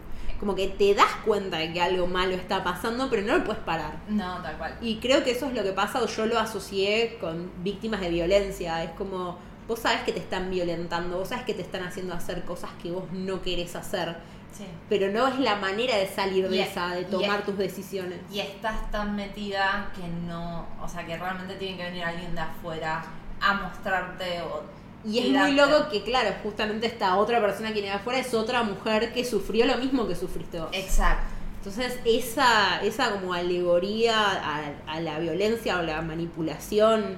como 0.41 0.55
que 0.55 0.69
te 0.69 0.95
das 0.95 1.15
cuenta 1.25 1.59
de 1.59 1.73
que 1.73 1.81
algo 1.81 2.07
malo 2.07 2.35
está 2.35 2.65
pasando, 2.65 3.11
pero 3.11 3.23
no 3.23 3.37
lo 3.39 3.45
puedes 3.45 3.63
parar. 3.63 3.99
No, 4.09 4.41
tal 4.41 4.57
cual. 4.57 4.79
Y 4.81 4.97
creo 4.97 5.25
que 5.25 5.33
eso 5.33 5.47
es 5.47 5.55
lo 5.55 5.63
que 5.63 5.73
pasa, 5.73 6.03
o 6.03 6.07
yo 6.07 6.27
lo 6.27 6.39
asocié 6.39 7.19
con 7.21 7.51
víctimas 7.63 8.01
de 8.01 8.09
violencia, 8.09 8.83
es 8.83 8.91
como, 8.93 9.39
vos 9.67 9.81
sabes 9.81 10.03
que 10.03 10.13
te 10.13 10.21
están 10.21 10.51
violentando, 10.51 11.19
vos 11.19 11.29
sabes 11.29 11.45
que 11.45 11.55
te 11.55 11.63
están 11.63 11.83
haciendo 11.83 12.15
hacer 12.15 12.45
cosas 12.45 12.71
que 12.83 12.91
vos 12.91 13.05
no 13.13 13.43
querés 13.43 13.77
hacer, 13.77 14.17
Sí. 14.57 14.65
pero 14.89 15.11
no 15.13 15.29
es 15.29 15.39
la 15.39 15.57
manera 15.57 15.97
de 15.97 16.07
salir 16.09 16.49
de 16.49 16.57
Y- 16.57 16.61
esa, 16.61 16.95
de 16.95 17.05
tomar 17.05 17.45
tus 17.45 17.57
decisiones. 17.59 18.19
Y 18.33 18.41
estás 18.41 18.91
tan 18.91 19.15
metida 19.15 19.91
que 19.95 20.03
no, 20.27 20.67
o 20.83 20.89
sea, 20.89 21.07
que 21.07 21.17
realmente 21.17 21.55
tiene 21.57 21.77
que 21.77 21.85
venir 21.85 22.03
alguien 22.05 22.35
de 22.35 22.41
afuera 22.41 23.05
a 23.41 23.55
mostrarte 23.55 24.43
o 24.43 24.63
Y 25.05 25.21
es 25.21 25.29
muy 25.31 25.53
loco 25.53 25.89
que, 25.91 26.03
claro, 26.03 26.31
justamente 26.43 26.89
esta 26.89 27.17
otra 27.17 27.41
persona 27.41 27.69
que 27.69 27.75
viene 27.75 27.89
de 27.91 27.95
afuera 27.95 28.19
es 28.19 28.35
otra 28.35 28.65
mujer 28.65 29.13
que 29.13 29.25
sufrió 29.25 29.65
lo 29.65 29.77
mismo 29.77 30.09
que 30.09 30.17
sufriste 30.17 30.59
vos. 30.61 30.71
Exacto. 30.73 31.25
Entonces, 31.59 31.99
esa, 32.05 32.83
esa 32.83 33.13
como 33.13 33.35
alegoría 33.35 34.17
a, 34.19 34.63
a 34.87 35.01
la 35.01 35.19
violencia 35.21 35.79
o 35.79 35.83
la 35.83 36.03
manipulación 36.03 37.17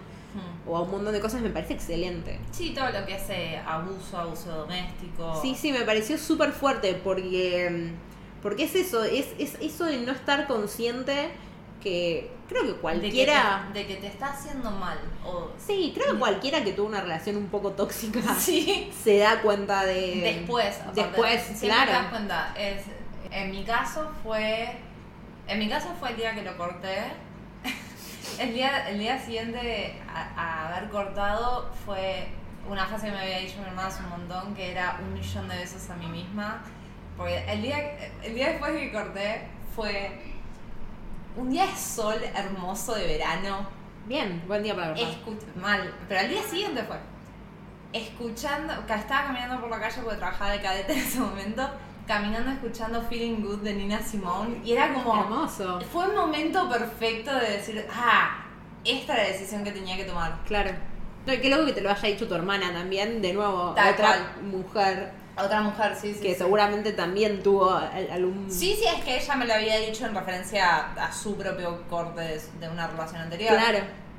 O 0.66 0.76
a 0.76 0.82
un 0.82 0.90
montón 0.90 1.12
de 1.12 1.20
cosas 1.20 1.40
me 1.40 1.50
parece 1.50 1.74
excelente. 1.74 2.38
Sí, 2.52 2.72
todo 2.74 2.90
lo 2.90 3.04
que 3.06 3.16
es 3.16 3.30
eh, 3.30 3.60
abuso, 3.66 4.18
abuso 4.18 4.50
doméstico. 4.50 5.40
Sí, 5.40 5.54
sí, 5.54 5.72
me 5.72 5.82
pareció 5.82 6.18
súper 6.18 6.52
fuerte 6.52 6.94
porque, 6.94 7.92
porque 8.42 8.64
es 8.64 8.74
eso, 8.74 9.04
es, 9.04 9.28
es 9.38 9.56
eso 9.60 9.84
de 9.84 9.98
no 9.98 10.12
estar 10.12 10.46
consciente 10.46 11.30
que 11.82 12.30
creo 12.48 12.62
que 12.62 12.68
De 12.68 12.74
que, 12.74 12.80
cualquiera... 12.80 13.70
te, 13.72 13.78
de 13.80 13.86
que 13.86 13.96
te 13.96 14.06
está 14.08 14.28
haciendo 14.28 14.70
mal. 14.70 14.98
O, 15.24 15.50
Sí, 15.58 15.92
creo 15.94 16.12
que 16.12 16.18
cualquiera 16.18 16.62
que 16.62 16.72
tuvo 16.72 16.88
una 16.88 17.00
relación 17.00 17.36
un 17.36 17.46
poco 17.46 17.72
tóxica 17.72 18.20
sí. 18.38 18.90
se 19.02 19.18
da 19.18 19.40
cuenta 19.40 19.84
de... 19.84 20.20
Después, 20.20 20.78
aparte, 20.80 21.02
Después, 21.02 21.40
claro. 21.60 21.86
te 21.86 21.92
das 21.92 22.06
cuenta. 22.10 22.54
Es, 22.56 22.82
en 23.30 23.50
mi 23.50 23.64
caso 23.64 24.10
fue. 24.22 24.76
En 25.46 25.58
mi 25.58 25.68
caso 25.68 25.88
fue 25.98 26.10
el 26.10 26.16
día 26.16 26.34
que 26.34 26.42
lo 26.42 26.56
corté. 26.56 27.12
El, 28.38 28.54
día, 28.54 28.88
el 28.88 28.98
día 28.98 29.18
siguiente 29.18 30.00
a, 30.08 30.30
a 30.36 30.68
haber 30.68 30.90
cortado 30.90 31.70
fue 31.84 32.28
una 32.68 32.86
frase 32.86 33.06
que 33.06 33.12
me 33.12 33.20
había 33.20 33.38
dicho 33.38 33.58
mi 33.58 33.64
hermana 33.66 33.88
hace 33.88 34.02
un 34.02 34.10
montón, 34.10 34.54
que 34.54 34.70
era 34.70 34.98
un 35.02 35.12
millón 35.12 35.48
de 35.48 35.56
besos 35.56 35.88
a 35.90 35.96
mí 35.96 36.06
misma. 36.06 36.62
Porque 37.16 37.44
el 37.50 37.62
día, 37.62 37.98
el 38.22 38.34
día 38.34 38.48
después 38.50 38.72
de 38.72 38.80
que 38.80 38.92
corté 38.92 39.48
fue 39.74 40.10
un 41.36 41.50
día 41.50 41.66
de 41.66 41.76
sol 41.76 42.16
hermoso 42.34 42.94
de 42.94 43.06
verano. 43.06 43.68
Bien, 44.06 44.42
buen 44.46 44.62
día 44.62 44.74
para 44.74 44.94
cortar. 44.94 45.56
Mal, 45.56 45.94
pero 46.08 46.20
al 46.20 46.28
día 46.28 46.42
siguiente 46.42 46.82
fue. 46.84 46.96
Escuchando, 47.92 48.72
estaba 48.72 49.26
caminando 49.26 49.60
por 49.60 49.70
la 49.70 49.80
calle 49.80 50.00
porque 50.02 50.18
trabajaba 50.18 50.52
de 50.52 50.60
cadete 50.60 50.92
en 50.92 50.98
ese 50.98 51.18
momento, 51.18 51.68
caminando 52.14 52.50
escuchando 52.50 53.00
Feeling 53.02 53.40
Good 53.40 53.58
de 53.60 53.72
Nina 53.72 54.02
Simone 54.02 54.60
y 54.64 54.72
era 54.72 54.92
como 54.92 55.14
Hermoso. 55.22 55.80
fue 55.92 56.08
un 56.08 56.16
momento 56.16 56.68
perfecto 56.68 57.32
de 57.32 57.52
decir, 57.52 57.86
ah, 57.94 58.44
esta 58.84 59.14
era 59.14 59.22
la 59.22 59.28
decisión 59.28 59.62
que 59.62 59.70
tenía 59.70 59.96
que 59.96 60.02
tomar. 60.02 60.38
Claro. 60.44 60.72
No, 61.24 61.32
y 61.32 61.38
qué 61.38 61.48
loco 61.48 61.66
que 61.66 61.72
te 61.72 61.80
lo 61.82 61.88
haya 61.90 62.08
dicho 62.08 62.26
tu 62.26 62.34
hermana 62.34 62.72
también, 62.72 63.22
de 63.22 63.32
nuevo, 63.32 63.74
Tal 63.76 63.94
otra 63.94 64.06
cual. 64.08 64.42
mujer 64.42 65.12
Otra 65.38 65.60
mujer, 65.62 65.94
sí, 65.94 66.12
sí. 66.14 66.20
que 66.20 66.32
sí. 66.32 66.38
seguramente 66.38 66.92
también 66.94 67.44
tuvo 67.44 67.70
al- 67.70 68.10
algún... 68.10 68.50
Sí, 68.50 68.74
sí, 68.76 68.84
es 68.92 69.04
que 69.04 69.16
ella 69.16 69.36
me 69.36 69.46
lo 69.46 69.54
había 69.54 69.78
dicho 69.78 70.04
en 70.04 70.12
referencia 70.12 70.66
a, 70.96 71.04
a 71.06 71.12
su 71.12 71.36
propio 71.36 71.82
corte 71.88 72.22
de, 72.22 72.40
de 72.58 72.68
una 72.68 72.88
relación 72.88 73.20
anterior. 73.22 73.52
Claro, 73.56 73.78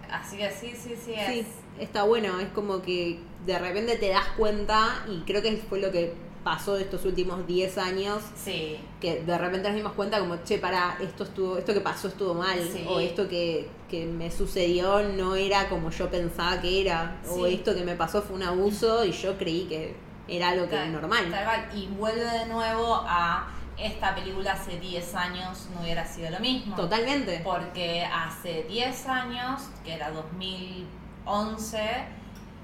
Así 0.10 0.38
que 0.38 0.50
sí, 0.50 0.74
sí, 0.82 0.96
sí, 1.06 1.14
es. 1.14 1.28
sí, 1.28 1.46
está 1.78 2.04
bueno, 2.04 2.40
es 2.40 2.48
como 2.50 2.82
que 2.82 3.20
de 3.46 3.60
repente 3.60 3.98
te 3.98 4.08
das 4.10 4.28
cuenta 4.38 5.04
y 5.10 5.22
creo 5.26 5.42
que 5.42 5.58
fue 5.58 5.80
lo 5.82 5.92
que 5.92 6.14
pasó 6.44 6.74
de 6.76 6.82
estos 6.84 7.06
últimos 7.06 7.46
10 7.46 7.78
años 7.78 8.24
Sí, 8.36 8.80
que 9.00 9.22
de 9.22 9.38
repente 9.38 9.68
nos 9.70 9.76
dimos 9.78 9.94
cuenta 9.94 10.20
como, 10.20 10.38
che, 10.44 10.58
para, 10.58 10.98
esto 11.02 11.24
estuvo, 11.26 11.58
esto 11.58 11.74
que 11.74 11.82
pasó 11.82 12.08
estuvo 12.08 12.34
mal, 12.34 12.60
Sí. 12.62 12.84
o 12.88 13.00
esto 13.00 13.28
que, 13.30 13.70
que 13.90 14.06
me 14.06 14.32
sucedió 14.32 15.04
no 15.04 15.36
era 15.36 15.70
como 15.70 15.92
yo 15.92 16.10
pensaba 16.10 16.60
que 16.62 16.82
era, 16.82 17.18
o 17.30 17.46
esto 17.46 17.76
que 17.76 17.84
me 17.84 17.96
pasó 17.96 18.22
fue 18.22 18.36
un 18.38 18.44
abuso 18.44 19.06
y 19.06 19.12
yo 19.12 19.38
creí 19.38 19.66
que 19.66 19.96
era 20.28 20.50
algo 20.50 20.66
que 20.68 20.76
Tal- 20.76 20.92
normal. 20.94 21.30
tal. 21.30 21.78
Y 21.78 21.88
vuelve 21.88 22.24
de 22.24 22.46
nuevo 22.48 22.96
a 23.06 23.48
esta 23.78 24.14
película 24.16 24.54
hace 24.54 24.80
10 24.80 25.14
años 25.16 25.68
no 25.74 25.82
hubiera 25.82 26.06
sido 26.06 26.30
lo 26.30 26.40
mismo. 26.40 26.76
Totalmente. 26.76 27.42
Porque 27.44 28.04
hace 28.04 28.64
10 28.70 29.08
años, 29.08 29.62
que 29.84 29.94
era 29.94 30.12
2011, 30.12 31.78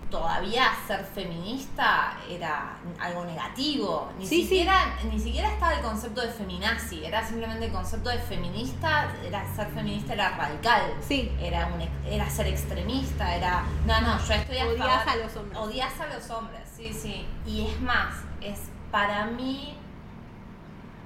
todavía 0.10 0.64
ser 0.88 1.04
feminista 1.04 2.18
era 2.30 2.78
algo 3.00 3.26
negativo. 3.26 4.10
Ni, 4.18 4.26
Sí, 4.26 4.36
sí. 4.38 4.42
siquiera, 4.44 4.98
ni 5.12 5.20
siquiera 5.20 5.50
estaba 5.52 5.74
el 5.74 5.82
concepto 5.82 6.22
de 6.22 6.30
feminazi, 6.30 7.04
era 7.04 7.26
simplemente 7.26 7.66
el 7.66 7.72
concepto 7.72 8.10
de 8.10 8.20
feminista, 8.20 9.14
era 9.26 9.44
ser 9.56 9.68
feminista 9.68 10.14
era 10.14 10.30
radical. 10.38 10.94
Sí. 11.02 11.32
Era, 11.42 11.68
un, 11.68 11.82
era 12.10 12.30
ser 12.30 12.48
extremista, 12.48 13.36
era... 13.36 13.64
No, 13.86 14.00
no, 14.02 14.18
yo 14.26 14.34
estoy 14.34 14.58
a 14.60 14.66
Odias 14.68 14.78
favor- 15.04 15.10
a 15.10 15.16
los 15.18 15.36
hombres. 15.36 15.60
Odias 15.60 16.00
a 16.00 16.08
los 16.08 16.30
hombres, 16.30 16.62
sí, 16.76 16.94
sí. 16.94 17.26
Y 17.46 17.68
es 17.68 17.82
más, 17.82 18.16
es 18.42 18.60
para 18.92 19.26
mí 19.26 19.76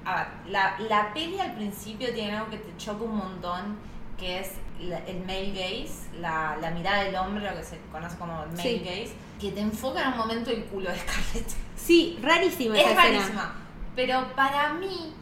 A 0.05 0.15
ver, 0.15 0.27
la, 0.47 0.79
la 0.89 1.13
peli 1.13 1.39
al 1.39 1.53
principio 1.53 2.11
tiene 2.13 2.35
algo 2.37 2.49
que 2.49 2.57
te 2.57 2.75
choca 2.77 3.03
un 3.03 3.17
montón, 3.17 3.77
que 4.21 4.39
es 4.39 4.51
el 4.79 5.19
male 5.25 5.49
gaze, 5.51 6.09
la, 6.19 6.55
la 6.61 6.71
mirada 6.71 7.03
del 7.03 7.15
hombre, 7.15 7.43
lo 7.49 7.57
que 7.57 7.63
se 7.63 7.77
conoce 7.91 8.17
como 8.17 8.43
el 8.43 8.49
male 8.51 8.61
Sí. 8.63 8.79
gaze, 8.79 9.13
que 9.39 9.51
te 9.51 9.59
enfoca 9.61 10.01
en 10.03 10.07
un 10.13 10.17
momento 10.17 10.49
el 10.51 10.63
culo 10.65 10.89
de 10.91 10.97
Scarlett. 10.99 11.47
Sí, 11.75 12.17
rarísima 12.21 12.77
esa 12.79 12.91
Es 12.91 12.97
escena. 12.97 13.17
rarísima. 13.19 13.55
Pero 13.95 14.33
para 14.35 14.73
mí, 14.73 15.13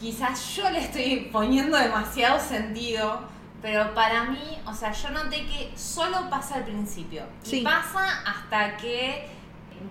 quizás 0.00 0.56
yo 0.56 0.68
le 0.70 0.80
estoy 0.80 1.28
poniendo 1.32 1.76
demasiado 1.76 2.40
sentido, 2.40 3.20
pero 3.62 3.94
para 3.94 4.24
mí, 4.24 4.58
o 4.66 4.74
sea, 4.74 4.92
yo 4.92 5.10
noté 5.10 5.46
que 5.46 5.72
solo 5.76 6.28
pasa 6.30 6.56
al 6.56 6.64
principio. 6.64 7.22
Sí. 7.42 7.60
Y 7.60 7.64
pasa 7.64 8.22
hasta 8.26 8.76
que 8.78 9.28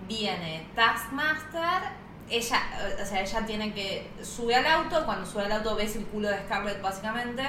viene 0.08 0.66
Taskmaster. 0.74 2.06
Ella, 2.28 2.60
o 3.00 3.06
sea, 3.06 3.20
ella 3.22 3.46
tiene 3.46 3.72
que 3.72 4.10
sube 4.22 4.54
al 4.56 4.66
auto, 4.66 5.04
cuando 5.04 5.24
sube 5.24 5.44
al 5.44 5.52
auto 5.52 5.76
ves 5.76 5.94
el 5.94 6.04
culo 6.06 6.28
de 6.28 6.38
Scarlett 6.40 6.82
básicamente, 6.82 7.44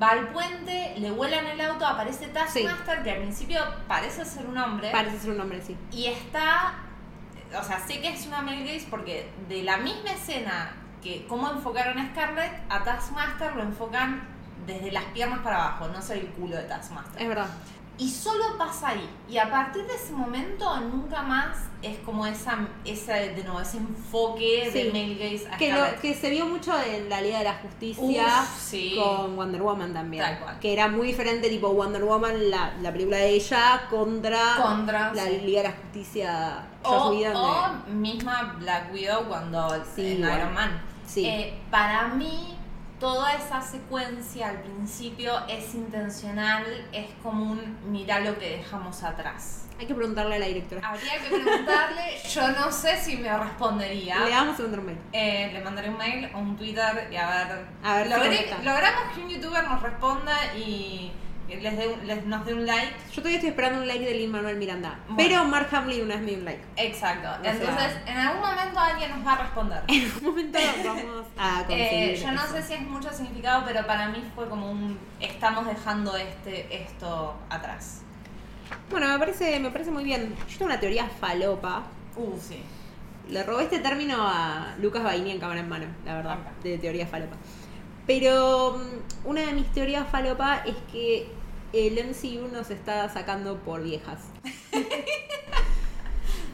va 0.00 0.10
al 0.10 0.28
puente, 0.28 0.94
le 0.98 1.10
vuelan 1.10 1.46
el 1.46 1.60
auto, 1.60 1.86
aparece 1.86 2.28
Taskmaster, 2.28 3.02
que 3.02 3.10
al 3.10 3.18
principio 3.18 3.60
parece 3.88 4.24
ser 4.24 4.46
un 4.46 4.58
hombre. 4.58 4.90
Parece 4.90 5.18
ser 5.18 5.30
un 5.30 5.40
hombre, 5.40 5.62
sí. 5.62 5.76
Y 5.92 6.06
está, 6.06 6.74
o 7.58 7.64
sea, 7.64 7.80
sé 7.86 8.00
que 8.00 8.08
es 8.08 8.26
una 8.26 8.42
male 8.42 8.64
gaze 8.64 8.86
porque 8.90 9.30
de 9.48 9.62
la 9.62 9.78
misma 9.78 10.12
escena 10.12 10.72
que 11.02 11.26
cómo 11.26 11.50
enfocaron 11.50 11.98
a 11.98 12.10
Scarlett, 12.10 12.52
a 12.68 12.84
Taskmaster 12.84 13.54
lo 13.54 13.62
enfocan 13.62 14.22
desde 14.66 14.90
las 14.90 15.04
piernas 15.04 15.40
para 15.40 15.56
abajo, 15.56 15.88
no 15.88 16.02
sé 16.02 16.20
el 16.20 16.26
culo 16.28 16.56
de 16.56 16.64
Taskmaster. 16.64 17.22
Es 17.22 17.28
verdad. 17.28 17.48
Y 17.98 18.10
solo 18.10 18.58
pasa 18.58 18.88
ahí. 18.90 19.08
Y 19.28 19.38
a 19.38 19.50
partir 19.50 19.86
de 19.86 19.94
ese 19.94 20.12
momento 20.12 20.78
nunca 20.80 21.22
más 21.22 21.56
es 21.82 21.98
como 22.00 22.26
esa, 22.26 22.58
esa 22.84 23.14
de 23.14 23.42
nuevo, 23.42 23.60
ese 23.60 23.78
enfoque 23.78 24.68
Sí. 24.70 24.78
de 24.82 24.92
male 24.92 25.14
gaze 25.14 25.48
a 25.50 25.56
Que, 25.56 25.72
lo, 25.72 26.00
que 26.02 26.14
se 26.14 26.28
vio 26.30 26.44
mucho 26.46 26.72
en 26.82 27.08
la 27.08 27.20
Liga 27.22 27.38
de 27.38 27.44
la 27.44 27.54
Justicia 27.54 28.02
Uf, 28.42 28.58
sí. 28.60 28.96
con 29.02 29.36
Wonder 29.36 29.62
Woman 29.62 29.94
también. 29.94 30.22
Tal 30.24 30.38
cual. 30.40 30.58
Que 30.58 30.72
era 30.74 30.88
muy 30.88 31.06
diferente, 31.06 31.48
tipo 31.48 31.68
Wonder 31.70 32.04
Woman, 32.04 32.50
la, 32.50 32.74
la 32.82 32.92
película 32.92 33.16
de 33.18 33.30
ella, 33.30 33.86
contra, 33.88 34.56
Contra, 34.62 35.14
la 35.14 35.24
sí. 35.24 35.38
Liga 35.44 35.62
de 35.62 35.68
la 35.68 35.74
Justicia. 35.76 36.66
O, 36.82 37.12
o 37.12 37.90
misma 37.92 38.56
Black 38.58 38.92
Widow 38.92 39.24
cuando 39.26 39.68
Sí, 39.94 40.12
en 40.12 40.18
igual. 40.18 40.38
Iron 40.38 40.54
Man. 40.54 40.82
Sí. 41.06 41.24
Eh, 41.26 41.58
para 41.70 42.08
mí, 42.08 42.55
toda 43.00 43.32
esa 43.34 43.60
secuencia 43.60 44.48
al 44.48 44.62
principio 44.62 45.32
es 45.48 45.74
intencional, 45.74 46.64
es 46.92 47.06
como 47.22 47.52
un 47.52 47.76
mira 47.90 48.20
lo 48.20 48.38
que 48.38 48.58
dejamos 48.58 49.02
atrás. 49.02 49.62
Hay 49.78 49.86
que 49.86 49.94
preguntarle 49.94 50.36
a 50.36 50.38
la 50.38 50.46
directora. 50.46 50.88
Habría 50.88 51.18
que 51.18 51.28
preguntarle, 51.28 52.18
yo 52.34 52.48
no 52.52 52.72
sé 52.72 52.96
si 52.98 53.18
me 53.18 53.36
respondería. 53.36 54.20
Le 54.20 54.30
vamos 54.30 54.58
a 54.58 54.62
mandar 54.62 54.80
un 54.80 54.86
mail. 54.86 54.98
Eh, 55.12 55.50
le 55.52 55.60
mandaré 55.60 55.90
un 55.90 55.98
mail 55.98 56.30
o 56.34 56.38
un 56.38 56.56
Twitter 56.56 57.08
y 57.12 57.16
a 57.16 57.28
ver. 57.28 57.66
A 57.84 57.96
ver 57.98 58.08
logré- 58.08 58.62
logramos 58.62 59.14
que 59.14 59.20
un 59.20 59.28
youtuber 59.28 59.64
nos 59.68 59.82
responda 59.82 60.54
y 60.56 61.12
les 61.48 61.76
dé 61.76 61.88
un- 61.88 62.06
les- 62.06 62.26
nos 62.26 62.44
dé 62.44 62.54
un 62.54 62.66
like. 62.66 62.92
Yo 63.10 63.16
todavía 63.16 63.36
estoy 63.36 63.50
esperando 63.50 63.80
un 63.80 63.86
like 63.86 64.04
de 64.04 64.14
Lin 64.14 64.30
Manuel 64.32 64.56
Miranda. 64.56 64.98
Bueno. 65.08 65.16
Pero 65.16 65.44
Mark 65.44 65.68
Hamlin 65.72 66.02
una 66.04 66.14
vez 66.16 66.24
me 66.24 66.30
dio 66.30 66.38
un 66.40 66.44
like. 66.44 66.62
Exacto. 66.76 67.28
Entonces, 67.42 67.96
en 68.06 68.16
algún 68.16 68.40
momento 68.40 68.78
alguien 68.80 69.10
nos 69.10 69.26
va 69.26 69.32
a 69.34 69.38
responder. 69.42 69.82
En 69.88 70.10
un 70.16 70.24
momento 70.24 70.58
vamos 70.84 71.26
a 71.38 71.58
conseguir. 71.66 72.10
Eh, 72.10 72.16
yo 72.20 72.32
no 72.32 72.42
eso. 72.44 72.52
sé 72.54 72.62
si 72.62 72.72
es 72.74 72.80
mucho 72.82 73.12
significado, 73.12 73.62
pero 73.64 73.86
para 73.86 74.08
mí 74.08 74.22
fue 74.34 74.48
como 74.48 74.70
un 74.70 74.98
estamos 75.20 75.66
dejando 75.66 76.16
este 76.16 76.66
esto 76.82 77.36
atrás. 77.48 78.02
Bueno, 78.90 79.08
me 79.08 79.18
parece, 79.18 79.58
me 79.60 79.70
parece 79.70 79.90
muy 79.92 80.02
bien. 80.04 80.34
Yo 80.48 80.58
tengo 80.58 80.66
una 80.66 80.80
teoría 80.80 81.06
falopa. 81.20 81.84
Uh, 82.16 82.36
sí. 82.40 82.60
Le 83.30 83.42
robé 83.42 83.64
este 83.64 83.78
término 83.80 84.16
a 84.20 84.74
Lucas 84.80 85.02
Baini 85.02 85.32
en 85.32 85.38
cámara 85.40 85.60
en 85.60 85.68
mano, 85.68 85.86
la 86.04 86.14
verdad, 86.14 86.38
de 86.62 86.78
teoría 86.78 87.06
falopa. 87.06 87.36
Pero 88.06 88.78
mm, 88.78 89.28
una 89.28 89.42
de 89.42 89.52
mis 89.52 89.66
teorías 89.72 90.08
falopa 90.10 90.62
es 90.66 90.76
que 90.92 91.28
el 91.72 91.94
MCU 91.94 92.48
nos 92.52 92.70
está 92.70 93.08
sacando 93.08 93.56
por 93.58 93.82
viejas. 93.82 94.20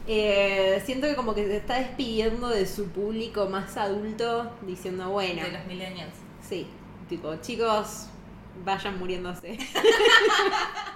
Eh, 0.05 0.83
siento 0.85 1.07
que 1.07 1.15
como 1.15 1.33
que 1.33 1.45
se 1.45 1.55
está 1.55 1.75
despidiendo 1.79 2.49
de 2.49 2.65
su 2.65 2.89
público 2.89 3.47
más 3.47 3.77
adulto, 3.77 4.51
diciendo, 4.63 5.09
bueno, 5.09 5.41
De 5.41 5.51
los 5.53 5.65
millennials. 5.65 6.11
sí, 6.41 6.67
tipo, 7.07 7.33
chicos, 7.37 8.07
vayan 8.65 8.99
muriéndose. 8.99 9.57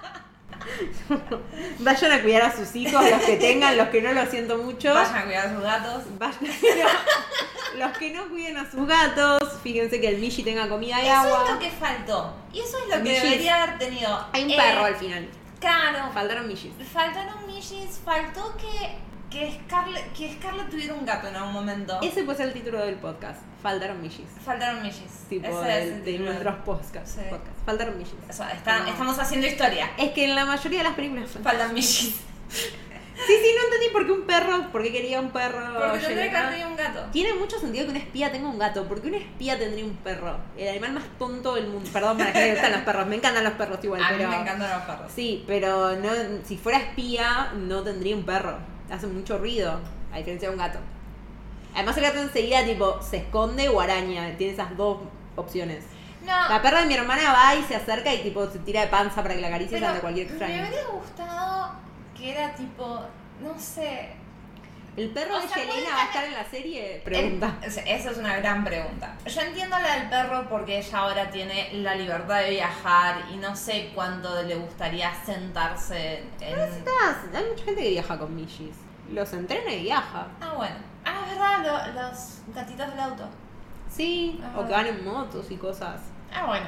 vayan 1.80 2.12
a 2.12 2.22
cuidar 2.22 2.42
a 2.44 2.56
sus 2.56 2.76
hijos, 2.76 3.04
los 3.10 3.22
que 3.24 3.38
tengan, 3.38 3.78
los 3.78 3.88
que 3.90 4.02
no, 4.02 4.14
lo 4.14 4.26
siento 4.26 4.58
mucho. 4.58 4.94
Vayan 4.94 5.16
a 5.18 5.24
cuidar 5.26 5.48
a 5.48 5.54
sus 5.54 5.64
gatos. 5.64 6.04
Vayan- 6.20 6.40
los 7.78 7.98
que 7.98 8.12
no 8.14 8.28
cuiden 8.30 8.58
a 8.58 8.70
sus 8.70 8.88
gatos, 8.88 9.40
fíjense 9.62 10.02
que 10.02 10.08
el 10.10 10.18
Mishi 10.18 10.44
tenga 10.44 10.68
comida 10.68 11.02
y 11.02 11.06
Eso 11.08 11.16
agua. 11.16 11.44
es 11.46 11.52
lo 11.54 11.60
que 11.60 11.70
faltó. 11.72 12.34
Y 12.52 12.60
eso 12.62 12.78
es 12.80 12.98
lo 12.98 13.04
que 13.04 13.12
debería 13.12 13.64
haber 13.64 13.78
tenido. 13.78 14.26
Hay 14.34 14.46
un 14.46 14.52
Eh, 14.52 14.56
perro 14.58 14.86
al 14.86 14.96
final. 14.96 15.28
Claro. 15.60 16.12
Faltaron 16.14 16.48
Mishis. 16.48 16.72
Faltaron 16.94 17.46
Millis. 17.48 18.00
Faltó 18.06 18.56
que, 18.58 18.96
que, 19.30 19.60
Scarlett, 19.66 20.14
que 20.14 20.34
Scarlett 20.34 20.70
tuviera 20.70 20.94
un 20.94 21.06
gato 21.06 21.28
en 21.28 21.36
algún 21.36 21.54
momento. 21.54 22.00
Ese 22.02 22.24
puede 22.24 22.38
ser 22.38 22.48
el 22.48 22.54
título 22.54 22.80
del 22.80 22.96
podcast. 22.96 23.42
Faltaron 23.62 24.02
Mishis. 24.02 24.26
Faltaron 24.46 24.82
Millis. 24.82 25.26
Tipo, 25.28 25.48
Ese 25.48 25.80
es 25.84 25.92
el 25.92 26.06
de 26.06 26.12
título. 26.12 26.26
nuestros 26.30 26.56
podcasts. 26.64 27.12
Sí. 27.16 27.22
podcasts. 27.30 27.62
Faltaron 27.66 27.98
Mishis. 27.98 28.14
O 28.30 28.34
sea, 28.34 28.52
está- 28.52 28.80
No. 28.80 28.88
estamos 28.90 29.20
haciendo 29.20 29.48
historia. 29.48 29.92
Es 29.98 30.12
que 30.12 30.26
en 30.26 30.36
la 30.36 30.46
mayoría 30.46 30.78
de 30.80 30.84
las 30.86 30.94
películas. 30.94 31.30
Faltan 31.44 31.74
Millis. 31.74 32.16
Sí, 33.26 33.34
sí, 33.34 33.50
no 33.58 33.64
entendí 33.66 33.88
por 33.92 34.06
qué 34.06 34.12
un 34.12 34.22
perro, 34.28 34.72
por 34.72 34.84
qué 34.84 34.92
quería 34.92 35.20
un 35.20 35.32
perro. 35.32 35.60
Porque 35.74 36.06
tendría 36.06 36.30
que 36.30 36.38
haber 36.38 36.50
tenido 36.52 36.70
un 36.70 36.76
gato. 36.78 37.04
Tiene 37.12 37.34
mucho 37.34 37.60
sentido 37.60 37.86
que 37.86 37.92
un 37.92 37.98
espía 37.98 38.32
tenga 38.32 38.48
un 38.48 38.60
gato, 38.60 38.88
porque 38.88 39.08
un 39.08 39.16
espía 39.16 39.58
tendría 39.58 39.84
un 39.86 39.96
perro. 39.98 40.38
El 40.56 40.70
animal 40.70 40.94
más 40.94 41.04
tonto 41.18 41.56
del 41.56 41.68
mundo. 41.68 41.90
Perdón, 41.92 42.20
para 42.20 42.32
que 42.32 42.40
me 42.40 42.52
gustan 42.52 42.72
los 42.74 42.82
perros, 42.82 43.08
me 43.08 43.16
encantan 43.16 43.44
los 43.44 43.54
perros 43.54 43.80
igual, 43.84 44.04
A 44.04 44.10
pero. 44.10 44.30
mí 44.30 44.36
me 44.36 44.42
encantan 44.44 44.70
los 44.70 44.82
perros. 44.84 45.12
Sí, 45.14 45.44
pero 45.48 45.96
no, 45.96 46.10
si 46.46 46.58
fuera 46.58 46.78
espía, 46.78 47.52
no 47.56 47.82
tendría 47.82 48.16
un 48.16 48.24
perro. 48.24 48.60
Hace 48.92 49.08
mucho 49.08 49.38
ruido, 49.38 49.80
a 50.14 50.18
diferencia 50.18 50.50
de 50.50 50.56
un 50.56 50.60
gato. 50.62 50.80
Además, 51.74 51.98
el 51.98 52.04
gato 52.04 52.20
enseguida, 52.20 52.64
tipo, 52.66 53.02
se 53.02 53.18
esconde 53.18 53.70
o 53.70 53.80
araña. 53.80 54.36
Tiene 54.38 54.54
esas 54.54 54.76
dos 54.78 55.00
opciones. 55.36 55.84
No, 56.26 56.50
La 56.50 56.62
perra 56.62 56.82
de 56.82 56.88
mi 56.88 56.94
hermana 56.96 57.32
va 57.32 57.56
y 57.56 57.64
se 57.64 57.76
acerca 57.76 58.14
y, 58.14 58.22
tipo, 58.24 58.48
se 58.48 58.60
tira 58.60 58.82
de 58.82 58.88
panza 58.88 59.22
para 59.22 59.36
que 59.36 59.42
la 59.42 59.48
acaricie 59.48 59.84
ante 59.86 60.00
cualquier 60.02 60.26
me 60.28 60.32
extraño. 60.32 60.68
hubiera 60.68 60.88
gustado 60.88 61.72
que 62.18 62.32
era 62.32 62.56
tipo, 62.56 63.02
no 63.42 63.60
sé. 63.60 64.10
¿El 64.98 65.10
perro 65.12 65.36
O 65.38 65.40
de 65.40 65.48
sea, 65.48 65.58
Yelena 65.64 65.92
va 65.96 66.02
a 66.02 66.06
estar- 66.06 66.26
en 66.26 66.34
la 66.34 66.44
serie? 66.44 67.02
Pregunta. 67.06 67.58
El- 67.62 67.68
esa 67.70 68.12
es 68.12 68.18
una 68.18 68.36
gran 68.38 68.64
pregunta. 68.66 69.16
Yo 69.26 69.42
entiendo 69.42 69.78
la 69.80 69.94
del 70.00 70.10
perro 70.10 70.50
porque 70.50 70.80
ella 70.80 70.98
ahora 70.98 71.30
tiene 71.30 71.70
la 71.76 71.94
libertad 71.96 72.40
de 72.42 72.50
viajar 72.50 73.22
y 73.32 73.38
no 73.38 73.56
sé 73.56 73.92
cuánto 73.94 74.42
le 74.44 74.56
gustaría 74.56 75.14
sentarse 75.24 76.24
en... 76.42 76.60
Estás- 76.60 77.18
Hay 77.36 77.46
mucha 77.50 77.64
gente 77.64 77.84
que 77.84 77.90
viaja 77.90 78.18
con 78.18 78.36
Mishis. 78.36 78.76
Los 79.12 79.32
entrena 79.34 79.72
y 79.72 79.84
viaja. 79.84 80.28
Ah, 80.42 80.54
bueno. 80.58 80.76
Ah, 81.06 81.22
es 81.26 81.30
verdad, 81.32 81.94
lo- 81.94 82.02
los 82.02 82.40
gatitos 82.56 82.90
del 82.90 83.00
auto. 83.00 83.24
Sí, 83.90 84.42
Ah. 84.44 84.60
o 84.60 84.66
que 84.66 84.74
van 84.74 84.88
en 84.88 85.06
motos 85.06 85.50
y 85.52 85.58
cosas. 85.58 86.02
Ah, 86.34 86.46
bueno. 86.48 86.66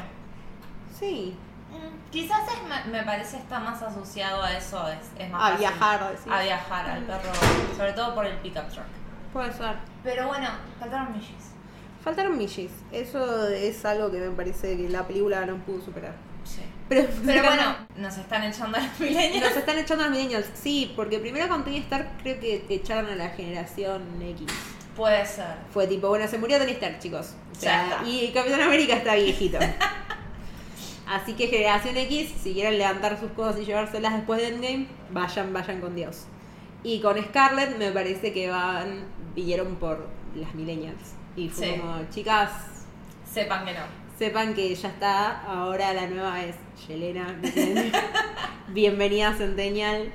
Sí. 0.97 1.35
Mm, 1.71 2.09
Quizás 2.11 2.41
es, 2.47 2.85
me, 2.87 2.91
me 2.99 3.03
parece 3.03 3.37
está 3.37 3.59
más 3.59 3.81
asociado 3.81 4.41
a 4.41 4.51
eso, 4.57 4.87
es, 4.89 4.97
es 5.23 5.29
más 5.29 5.41
A 5.41 5.45
fácil. 5.51 5.59
viajar, 5.59 6.09
decís. 6.11 6.31
A 6.31 6.41
viajar 6.41 6.89
al 6.89 7.01
Mm. 7.01 7.05
perro, 7.05 7.31
sobre 7.77 7.93
todo 7.93 8.15
por 8.15 8.25
el 8.25 8.37
pickup 8.37 8.67
truck. 8.69 8.85
Puede 9.33 9.53
ser. 9.53 9.75
Pero 10.03 10.27
bueno, 10.27 10.49
faltaron 10.79 11.11
millis. 11.13 11.49
Faltaron 12.03 12.37
Mishis. 12.37 12.71
Eso 12.93 13.47
es 13.49 13.83
algo 13.85 14.09
que 14.09 14.19
me 14.19 14.29
parece 14.31 14.77
que 14.77 14.87
la 14.89 15.05
película 15.05 15.45
no 15.45 15.57
pudo 15.57 15.81
superar. 15.83 16.13
Sí. 16.45 16.61
Pero, 16.87 17.07
Pero 17.25 17.43
bueno, 17.43 17.75
nos 17.97 18.17
están 18.17 18.41
echando 18.43 18.77
a 18.77 18.81
los 18.81 18.99
millennials. 18.99 19.49
Nos 19.49 19.57
están 19.57 19.77
echando 19.77 20.05
a 20.05 20.07
los 20.07 20.15
millennials. 20.15 20.47
Sí, 20.55 20.93
porque 20.95 21.19
primero 21.19 21.49
con 21.49 21.63
Tony 21.65 21.79
Stark 21.79 22.07
creo 22.23 22.39
que 22.39 22.65
echaron 22.69 23.07
a 23.11 23.15
la 23.15 23.29
generación 23.29 24.01
X. 24.21 24.47
Puede 24.95 25.25
ser. 25.25 25.55
Fue 25.73 25.85
tipo, 25.87 26.07
bueno, 26.07 26.25
se 26.27 26.37
murió 26.37 26.57
Tony 26.57 26.71
Stark, 26.71 26.99
chicos. 26.99 27.33
O 27.57 27.61
Ya 27.61 27.83
está. 27.89 28.03
y 28.07 28.31
Capitán 28.33 28.61
América 28.61 28.95
está 28.95 29.15
viejito. 29.15 29.59
Así 31.09 31.33
que 31.33 31.47
generación 31.47 31.97
X, 31.97 32.31
si 32.41 32.53
quieren 32.53 32.77
levantar 32.77 33.19
sus 33.19 33.31
cosas 33.31 33.59
y 33.61 33.65
llevárselas 33.65 34.13
después 34.13 34.39
de 34.41 34.49
Endgame, 34.49 34.87
vayan, 35.11 35.51
vayan 35.51 35.81
con 35.81 35.95
Dios. 35.95 36.25
Y 36.83 37.01
con 37.01 37.17
Scarlett 37.21 37.77
me 37.77 37.91
parece 37.91 38.31
que 38.31 38.49
van, 38.49 39.05
vinieron 39.35 39.75
por 39.77 40.07
las 40.35 40.53
millennials. 40.53 41.13
Y 41.35 41.49
fue 41.49 41.65
Sí. 41.73 41.79
como, 41.79 41.97
chicas, 42.11 42.51
Sepan 43.31 43.65
que 43.65 43.73
no. 43.73 43.79
sepan 44.19 44.53
que 44.53 44.73
ya 44.75 44.89
está, 44.89 45.41
ahora 45.41 45.93
la 45.93 46.07
nueva 46.07 46.43
es 46.43 46.55
Yelena. 46.87 47.39
Bienvenida 48.69 49.29
a 49.29 49.33
Centennial. 49.33 50.11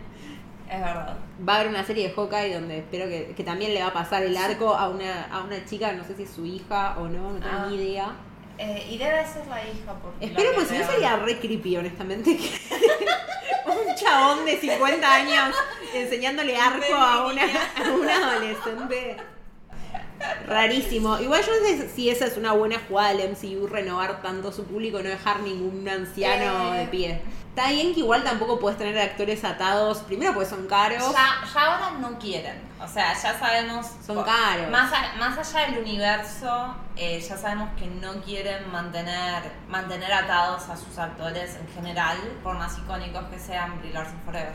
Es 0.70 0.80
verdad. 0.80 1.16
Va 1.46 1.54
a 1.54 1.56
haber 1.60 1.68
una 1.70 1.84
serie 1.84 2.08
de 2.08 2.14
Hawkeye 2.14 2.54
donde 2.54 2.78
espero 2.78 3.06
que, 3.06 3.34
que 3.36 3.44
también 3.44 3.74
le 3.74 3.80
va 3.82 3.88
a 3.88 3.92
pasar 3.92 4.22
el 4.22 4.36
arco 4.36 4.74
a 4.74 4.88
una, 4.88 5.24
a 5.24 5.42
una 5.42 5.64
chica, 5.64 5.92
no 5.92 6.04
sé 6.04 6.14
si 6.16 6.22
es 6.22 6.30
su 6.30 6.46
hija 6.46 6.96
o 6.98 7.08
no, 7.08 7.32
no 7.32 7.38
tengo 7.40 7.48
Ah. 7.52 7.66
ni 7.68 7.76
idea. 7.76 8.12
Eh, 8.58 8.86
y 8.90 8.98
debe 8.98 9.26
ser 9.26 9.46
la 9.48 9.62
hija. 9.62 9.94
Porque 10.00 10.26
Espero, 10.26 10.50
la 10.50 10.54
pues 10.56 10.68
que 10.68 10.74
si 10.76 10.80
no 10.82 10.86
sería 10.90 11.16
re 11.16 11.38
creepy, 11.38 11.76
honestamente. 11.76 12.36
que 12.36 12.50
un 13.66 13.94
chabón 13.96 14.44
de 14.44 14.58
50 14.60 15.14
años 15.14 15.54
enseñándole 15.94 16.56
arco 16.56 16.94
a 16.94 17.26
una, 17.26 17.42
a 17.42 17.90
una 18.00 18.30
adolescente. 18.32 19.16
Rarísimo. 20.46 21.18
Igual 21.20 21.42
yo 21.44 21.52
no 21.60 21.66
sé 21.66 21.88
si 21.88 22.08
esa 22.08 22.26
es 22.26 22.36
una 22.36 22.52
buena 22.52 22.80
jugada 22.88 23.12
del 23.14 23.30
MCU, 23.32 23.66
renovar 23.66 24.22
tanto 24.22 24.52
su 24.52 24.64
público, 24.64 25.02
no 25.02 25.08
dejar 25.08 25.40
ningún 25.40 25.86
anciano 25.88 26.74
Eh. 26.74 26.78
de 26.80 26.86
pie. 26.86 27.20
Está 27.56 27.68
bien 27.70 27.94
que 27.94 28.00
igual 28.00 28.24
tampoco 28.24 28.58
puedes 28.58 28.76
tener 28.78 28.98
actores 28.98 29.44
atados, 29.44 29.98
primero 29.98 30.34
porque 30.34 30.48
son 30.50 30.66
caros. 30.66 30.98
Ya, 31.12 31.36
ya 31.54 31.60
ahora 31.66 31.90
no 32.00 32.18
quieren. 32.18 32.60
O 32.82 32.88
sea, 32.88 33.12
ya 33.14 33.38
sabemos. 33.38 33.86
Son 34.04 34.16
por- 34.16 34.24
caros. 34.24 34.68
Más, 34.70 34.92
a- 34.92 35.14
más 35.18 35.38
allá 35.38 35.66
del 35.70 35.78
universo, 35.78 36.74
eh, 36.96 37.20
ya 37.20 37.36
sabemos 37.36 37.70
que 37.78 37.86
no 37.86 38.12
quieren 38.22 38.68
mantener, 38.72 39.52
mantener 39.68 40.12
atados 40.12 40.68
a 40.68 40.76
sus 40.76 40.98
actores 40.98 41.54
en 41.54 41.68
general, 41.72 42.18
por 42.42 42.58
más 42.58 42.76
icónicos 42.76 43.22
que 43.30 43.38
sean, 43.38 43.78
Brie 43.78 43.92
Larson 43.92 44.18
Forever. 44.24 44.52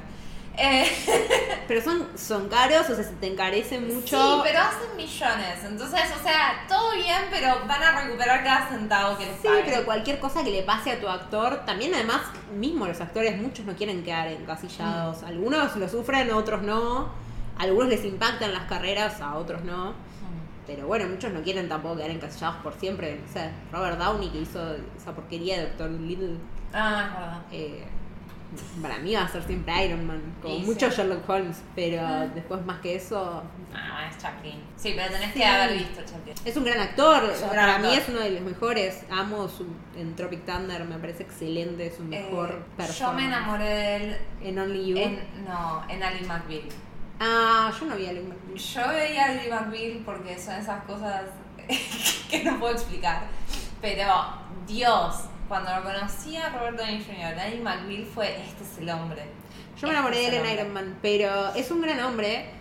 Eh, 0.61 0.85
Pero 1.67 1.81
son, 1.81 2.07
son 2.17 2.49
caros, 2.49 2.89
o 2.89 2.95
sea, 2.95 3.03
se 3.03 3.13
te 3.13 3.27
encarece 3.27 3.79
mucho. 3.79 4.17
Sí, 4.17 4.39
pero 4.43 4.59
hacen 4.59 4.97
millones. 4.97 5.63
Entonces, 5.63 5.99
o 6.19 6.23
sea, 6.23 6.65
todo 6.67 6.95
bien, 6.95 7.25
pero 7.29 7.59
van 7.67 7.83
a 7.83 8.01
recuperar 8.01 8.43
cada 8.43 8.67
centavo 8.69 9.15
que 9.17 9.25
les 9.27 9.35
Sí, 9.35 9.47
paguen. 9.47 9.65
pero 9.65 9.85
cualquier 9.85 10.19
cosa 10.19 10.43
que 10.43 10.49
le 10.49 10.63
pase 10.63 10.91
a 10.91 10.99
tu 10.99 11.07
actor, 11.07 11.63
también 11.67 11.93
además, 11.93 12.21
mismo 12.57 12.87
los 12.87 12.99
actores, 12.99 13.39
muchos 13.39 13.65
no 13.65 13.73
quieren 13.75 14.03
quedar 14.03 14.27
encasillados. 14.29 15.21
Algunos 15.23 15.75
lo 15.75 15.87
sufren, 15.87 16.31
otros 16.31 16.63
no. 16.63 17.09
Algunos 17.59 17.89
les 17.89 18.03
impactan 18.03 18.51
las 18.51 18.63
carreras, 18.63 19.21
a 19.21 19.35
otros 19.35 19.63
no. 19.63 19.91
Mm. 19.91 20.65
Pero 20.65 20.87
bueno, 20.87 21.07
muchos 21.07 21.31
no 21.31 21.41
quieren 21.43 21.69
tampoco 21.69 21.97
quedar 21.97 22.09
encasillados 22.11 22.55
por 22.63 22.73
siempre. 22.73 23.21
No 23.25 23.31
sé, 23.31 23.51
Robert 23.71 23.99
Downey 23.99 24.29
que 24.29 24.39
hizo 24.39 24.75
esa 24.97 25.13
porquería 25.13 25.57
de 25.57 25.63
Doctor 25.67 25.91
Little, 25.91 26.37
Ah, 26.73 27.03
es 27.05 27.13
verdad. 27.13 27.41
eh, 27.51 27.87
para 28.81 28.97
mí 28.97 29.13
va 29.13 29.23
a 29.23 29.27
ser 29.27 29.43
siempre 29.43 29.85
Iron 29.85 30.07
Man, 30.07 30.21
como 30.41 30.55
Y 30.55 30.59
mucho 30.61 30.89
sí. 30.89 30.97
Sherlock 30.97 31.29
Holmes, 31.29 31.61
pero 31.75 32.01
Ah. 32.05 32.25
después 32.33 32.65
más 32.65 32.79
que 32.79 32.95
eso, 32.95 33.43
Ah, 33.73 34.07
es 34.09 34.17
Chaplin. 34.17 34.59
Sí, 34.75 34.93
pero 34.95 35.11
tenés 35.11 35.31
Sí. 35.33 35.39
que 35.39 35.45
haber 35.45 35.77
visto 35.77 36.01
Chaplin. 36.03 36.33
es 36.43 36.57
un 36.57 36.63
gran 36.63 36.79
actor, 36.79 37.23
Es 37.29 37.41
un 37.43 37.49
para 37.49 37.61
gran 37.63 37.81
mí 37.83 37.87
actor. 37.89 38.01
es 38.03 38.09
uno 38.09 38.19
de 38.21 38.29
los 38.31 38.41
mejores, 38.41 39.03
amo 39.11 39.47
su, 39.47 39.67
en 39.95 40.15
Tropic 40.15 40.43
Thunder, 40.45 40.83
me 40.85 40.97
parece 40.97 41.23
excelente, 41.23 41.93
su 41.95 42.03
mejor 42.03 42.49
Eh, 42.49 42.53
yo 42.71 42.75
persona. 42.77 43.11
me 43.13 43.25
enamoré 43.25 43.65
de 43.65 43.95
él 43.97 44.17
En 44.41 44.57
Only 44.59 44.85
You. 44.87 44.97
en, 44.97 45.19
no, 45.47 45.83
en 45.87 46.01
Ali 46.03 46.25
McBeal. 46.25 46.63
Ah, 47.19 47.71
yo 47.79 47.85
no 47.85 47.95
vi 47.95 48.07
a 48.07 48.13
Luke 48.13 48.27
McBeal. 48.29 48.57
Yo 48.57 48.87
veía 48.89 49.25
a 49.25 49.29
Ali 49.29 49.49
McBeal 49.49 50.01
porque 50.05 50.39
son 50.39 50.55
esas 50.55 50.83
cosas 50.85 51.23
que 52.29 52.43
no 52.43 52.59
puedo 52.59 52.73
explicar. 52.73 53.23
Pero, 53.81 54.05
Dios, 54.67 55.25
cuando 55.49 55.75
lo 55.75 55.83
conocí 55.83 56.37
a 56.37 56.49
Robert 56.49 56.77
Downey 56.77 57.03
Jr., 57.03 57.37
Ali 57.39 57.59
McBeal 57.59 58.05
fue, 58.05 58.39
este 58.41 58.63
es 58.63 58.77
el 58.77 58.89
hombre. 58.89 59.23
Yo 59.81 59.87
me 59.87 59.93
enamoré 59.93 60.17
de 60.17 60.27
él 60.27 60.33
en 60.35 60.53
Iron 60.53 60.73
Man, 60.73 60.99
pero 61.01 61.53
es 61.55 61.71
un 61.71 61.81
gran 61.81 61.99
hombre, 62.01 62.51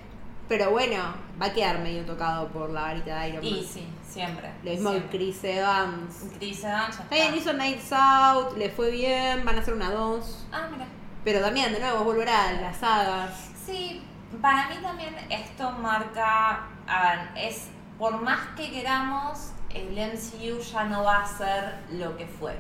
pero 0.49 0.71
bueno, 0.71 1.15
va 1.41 1.47
a 1.47 1.53
quedar 1.53 1.81
medio 1.81 2.05
tocado 2.05 2.49
por 2.49 2.71
la 2.71 2.81
varita 2.83 3.21
de 3.21 3.29
Iron 3.29 3.45
Man. 3.45 3.55
Y 3.55 3.65
sí, 3.65 3.87
siempre. 4.09 4.51
Lo 4.65 4.71
mismo 4.71 4.93
que. 4.93 5.03
Chris 5.09 5.45
Evans. 5.45 6.25
Chris 6.39 6.65
Evans 6.65 6.97
ya 6.97 7.03
Está 7.03 7.15
bien, 7.15 7.35
está. 7.35 7.37
hizo 7.37 7.53
Nights 7.53 7.93
Out, 7.93 8.57
le 8.57 8.71
fue 8.71 8.91
bien, 8.91 9.45
van 9.45 9.57
a 9.57 9.61
hacer 9.61 9.75
una 9.75 9.91
2. 9.91 10.47
Ah, 10.51 10.69
mira. 10.73 10.87
Pero 11.25 11.41
también, 11.41 11.73
de 11.73 11.81
nuevo, 11.81 12.05
volver 12.05 12.29
a 12.31 12.53
las 12.53 12.79
sagas. 12.79 13.51
Sí, 13.67 14.03
para 14.41 14.69
mí 14.69 14.77
también 14.83 15.15
esto 15.29 15.71
marca, 15.73 16.69
a 16.87 17.03
ver, 17.03 17.19
es 17.37 17.69
por 17.99 18.23
más 18.23 18.39
que 18.57 18.71
queramos, 18.71 19.51
el 19.75 19.91
MCU 19.91 20.59
ya 20.61 20.85
no 20.85 21.05
va 21.05 21.23
a 21.23 21.27
ser 21.27 21.81
lo 21.91 22.17
que 22.17 22.27
fue. 22.27 22.57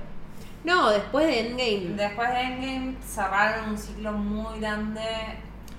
No, 0.64 0.90
después 0.90 1.26
de 1.26 1.40
Endgame. 1.40 1.96
Después 1.96 2.28
de 2.30 2.40
Endgame 2.40 2.94
cerraron 3.06 3.70
un 3.70 3.78
ciclo 3.78 4.12
muy 4.12 4.60
grande 4.60 5.00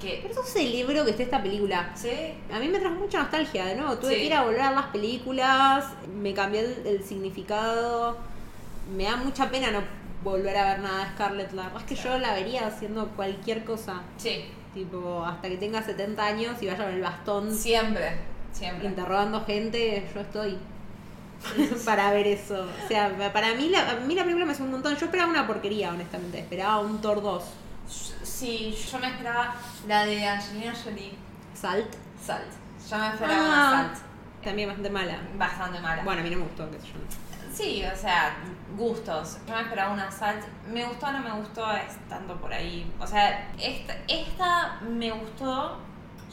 que... 0.01 0.19
Por 0.21 0.31
eso 0.31 0.43
celebro 0.43 1.03
que 1.03 1.11
esté 1.11 1.23
esta 1.23 1.41
película. 1.43 1.91
Sí, 1.95 2.09
A 2.53 2.59
mí 2.59 2.67
me 2.69 2.79
trajo 2.79 2.95
mucha 2.95 3.19
nostalgia, 3.19 3.65
de 3.65 3.75
nuevo. 3.75 3.97
Tuve 3.97 4.11
Sí. 4.13 4.15
que 4.21 4.25
ir 4.27 4.33
a 4.33 4.43
volver 4.43 4.61
a 4.61 4.71
las 4.71 4.85
películas, 4.87 5.85
me 6.15 6.33
cambió 6.33 6.61
el, 6.61 6.87
el 6.87 7.03
significado. 7.03 8.17
Me 8.95 9.03
da 9.03 9.17
mucha 9.17 9.49
pena 9.51 9.69
no 9.71 9.81
volver 10.23 10.55
a 10.57 10.65
ver 10.71 10.79
nada 10.79 11.03
de 11.05 11.11
Scarlett. 11.11 11.51
La 11.53 11.63
verdad 11.63 11.81
es 11.81 11.85
que 11.87 11.95
yo 11.95 12.17
la 12.17 12.33
vería 12.33 12.67
haciendo 12.67 13.07
cualquier 13.09 13.63
cosa. 13.65 14.01
sí, 14.17 14.45
Tipo, 14.73 15.25
hasta 15.25 15.49
que 15.49 15.57
tenga 15.57 15.81
70 15.81 16.23
años 16.23 16.61
y 16.61 16.67
vaya 16.67 16.83
con 16.85 16.93
el 16.93 17.01
bastón 17.01 17.51
siempre, 17.53 18.17
siempre. 18.53 18.87
interrogando 18.87 19.43
gente, 19.43 20.07
yo 20.13 20.21
estoy 20.21 20.57
para 21.85 22.11
ver 22.11 22.27
eso. 22.27 22.67
O 22.85 22.87
sea, 22.87 23.15
para 23.33 23.53
mí 23.53 23.69
la, 23.69 23.89
a 23.91 23.95
mí 23.95 24.13
la 24.15 24.23
película 24.23 24.45
me 24.45 24.51
hace 24.51 24.63
un 24.63 24.71
montón. 24.71 24.95
Yo 24.95 25.05
esperaba 25.05 25.29
una 25.29 25.47
porquería, 25.47 25.89
honestamente. 25.89 26.39
Esperaba 26.39 26.79
un 26.79 26.99
Thor 27.01 27.21
2. 27.21 27.43
Sí, 28.23 28.77
yo 28.91 28.99
me 28.99 29.07
esperaba 29.09 29.55
la 29.87 30.05
de 30.05 30.27
Angelina 30.27 30.73
Jolie, 30.75 31.13
Salt. 31.53 31.87
Salt. 32.23 32.45
Yo 32.89 32.97
me 32.97 33.07
esperaba 33.09 33.37
Ah. 33.41 33.47
una 33.47 33.83
Salt 33.95 34.03
También 34.43 34.67
bastante 34.69 34.89
mala. 34.89 35.19
bastante 35.37 35.79
mala. 35.79 36.03
Bueno, 36.03 36.21
a 36.21 36.23
mí 36.23 36.29
no 36.29 36.37
me 36.37 36.43
gustó, 36.43 36.69
qué 36.71 36.79
sé 36.79 36.87
yo. 36.87 36.93
Sí, 37.53 37.83
o 37.83 37.95
sea, 37.97 38.35
gustos. 38.77 39.39
Yo 39.47 39.55
me 39.55 39.61
esperaba 39.61 39.93
una 39.93 40.11
Salt. 40.11 40.43
Me 40.71 40.85
gustó 40.85 41.07
o 41.07 41.11
no 41.11 41.19
me 41.19 41.31
gustó, 41.31 41.71
es 41.73 41.97
tanto 42.07 42.35
por 42.39 42.53
ahí. 42.53 42.89
O 42.99 43.07
sea, 43.07 43.49
esta, 43.59 43.95
esta 44.07 44.79
me 44.81 45.11
gustó, 45.11 45.77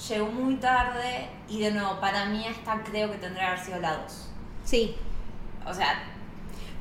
llegó 0.09 0.27
muy 0.27 0.57
tarde 0.57 1.29
y 1.49 1.61
de 1.63 1.71
nuevo, 1.73 1.99
para 2.01 2.27
mí 2.27 2.47
esta 2.47 2.83
creo 2.83 3.11
que 3.11 3.17
tendría 3.19 3.45
que 3.47 3.51
haber 3.53 3.65
sido 3.65 3.79
la 3.81 3.97
2. 3.97 4.26
Sí. 4.67 4.95
O 5.65 5.73
sea, 5.73 6.03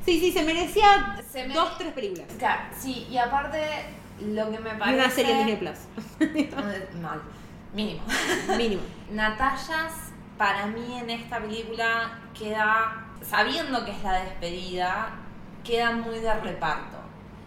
Sí, 0.04 0.20
sí, 0.20 0.30
se 0.30 0.44
merecía 0.44 1.16
Se 1.32 1.48
me- 1.48 1.54
dos, 1.54 1.76
tres 1.78 1.92
películas. 1.92 2.26
claro, 2.38 2.62
sí, 2.78 3.08
y 3.10 3.16
aparte 3.18 3.58
lo 4.20 4.50
que 4.52 4.58
me 4.60 4.70
parece... 4.74 4.98
una 5.00 5.10
serie 5.10 5.32
en 5.32 5.46
Disney 5.46 5.56
Plus. 5.56 5.78
Mal, 7.02 7.20
mínimo. 7.74 8.02
Mínimo. 8.56 8.82
Natallas, 9.10 9.92
para 10.38 10.66
mí 10.66 10.98
en 10.98 11.10
esta 11.10 11.40
película 11.40 12.20
queda, 12.38 13.04
sabiendo 13.28 13.84
que 13.84 13.90
es 13.90 14.02
la 14.04 14.12
despedida, 14.20 15.10
queda 15.64 15.90
muy 15.90 16.20
de 16.20 16.34
reparto. 16.34 16.98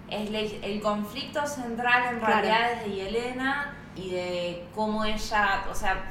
Es 0.10 0.30
le- 0.30 0.60
el 0.66 0.82
conflicto 0.82 1.48
central 1.48 2.14
en 2.16 2.20
Claro. 2.20 2.34
realidad 2.42 2.74
es 2.74 2.84
de 2.84 2.92
Yelena 2.96 3.74
y 3.96 4.10
de 4.10 4.68
cómo 4.76 5.06
ella, 5.06 5.64
o 5.72 5.74
sea, 5.76 6.10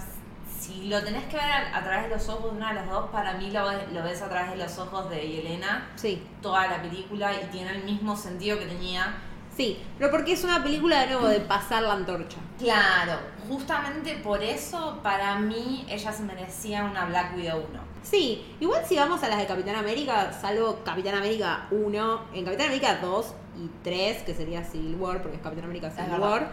si 0.69 0.89
lo 0.89 1.03
tenés 1.03 1.25
que 1.25 1.37
ver 1.37 1.45
a, 1.45 1.77
a 1.79 1.83
través 1.83 2.05
de 2.09 2.17
los 2.17 2.29
ojos 2.29 2.53
de 2.53 2.57
una 2.59 2.69
de 2.69 2.75
las 2.77 2.89
dos, 2.91 3.09
para 3.11 3.35
mí 3.35 3.51
lo, 3.51 3.67
ves- 3.69 3.93
lo 3.93 4.03
ves 4.03 4.21
a 4.23 4.29
través 4.29 4.51
de 4.51 4.57
los 4.57 4.79
ojos 4.79 5.09
de 5.11 5.21
Yelena 5.29 5.89
Sí. 5.97 6.23
toda 6.43 6.67
la 6.69 6.81
película 6.83 7.33
y 7.35 7.47
tiene 7.47 7.71
el 7.71 7.85
mismo 7.85 8.17
sentido 8.17 8.59
que 8.59 8.67
tenía 8.67 9.15
Sí, 9.57 9.83
pero 9.99 10.13
porque 10.13 10.35
es 10.35 10.45
una 10.45 10.63
película 10.63 11.01
de 11.01 11.07
nuevo 11.09 11.27
de 11.27 11.41
pasar 11.41 11.83
la 11.83 11.95
antorcha. 11.95 12.37
Claro, 12.61 13.19
justamente 13.49 14.15
por 14.23 14.41
eso 14.41 15.01
para 15.03 15.37
mí 15.41 15.85
ella 15.89 16.13
se 16.13 16.23
merecía 16.23 16.85
una 16.85 17.07
Black 17.07 17.37
Widow 17.37 17.65
1. 17.71 17.81
Sí, 18.05 18.47
igual 18.61 18.85
si 18.87 18.95
vamos 18.95 19.21
a 19.25 19.29
las 19.29 19.37
de 19.39 19.47
Capitán 19.47 19.75
América, 19.75 20.33
salvo 20.33 20.79
Capitán 20.85 21.17
América 21.17 21.67
1, 21.73 22.21
en 22.35 22.45
Capitán 22.45 22.67
América 22.67 22.99
2 23.03 23.35
y 23.65 23.69
3, 23.83 24.23
que 24.23 24.33
sería 24.35 24.63
Civil 24.63 24.95
War, 24.95 25.21
porque 25.23 25.39
es 25.39 25.43
Capitán 25.43 25.65
América 25.65 25.91
Civil. 25.91 26.21
War, 26.21 26.49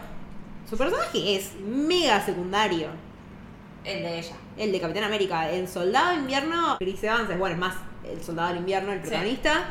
su 0.67 0.75
personaje 0.75 1.35
es 1.35 1.53
mega 1.61 2.19
secundario. 2.25 2.87
El 3.85 4.03
de 4.03 4.19
ella. 4.19 4.35
El 4.57 4.71
de 4.71 4.79
Capitán 4.81 5.03
América, 5.03 5.49
el 5.49 5.67
Soldado 5.67 6.09
de 6.11 6.15
Invierno, 6.15 6.77
Chris 6.79 7.03
Evans 7.03 7.29
es, 7.29 7.37
bueno, 7.37 7.53
es 7.55 7.59
más 7.59 7.75
el 8.03 8.23
Soldado 8.23 8.49
del 8.49 8.57
Invierno, 8.59 8.91
el 8.91 8.99
Sí. 8.99 9.07
protagonista. 9.07 9.65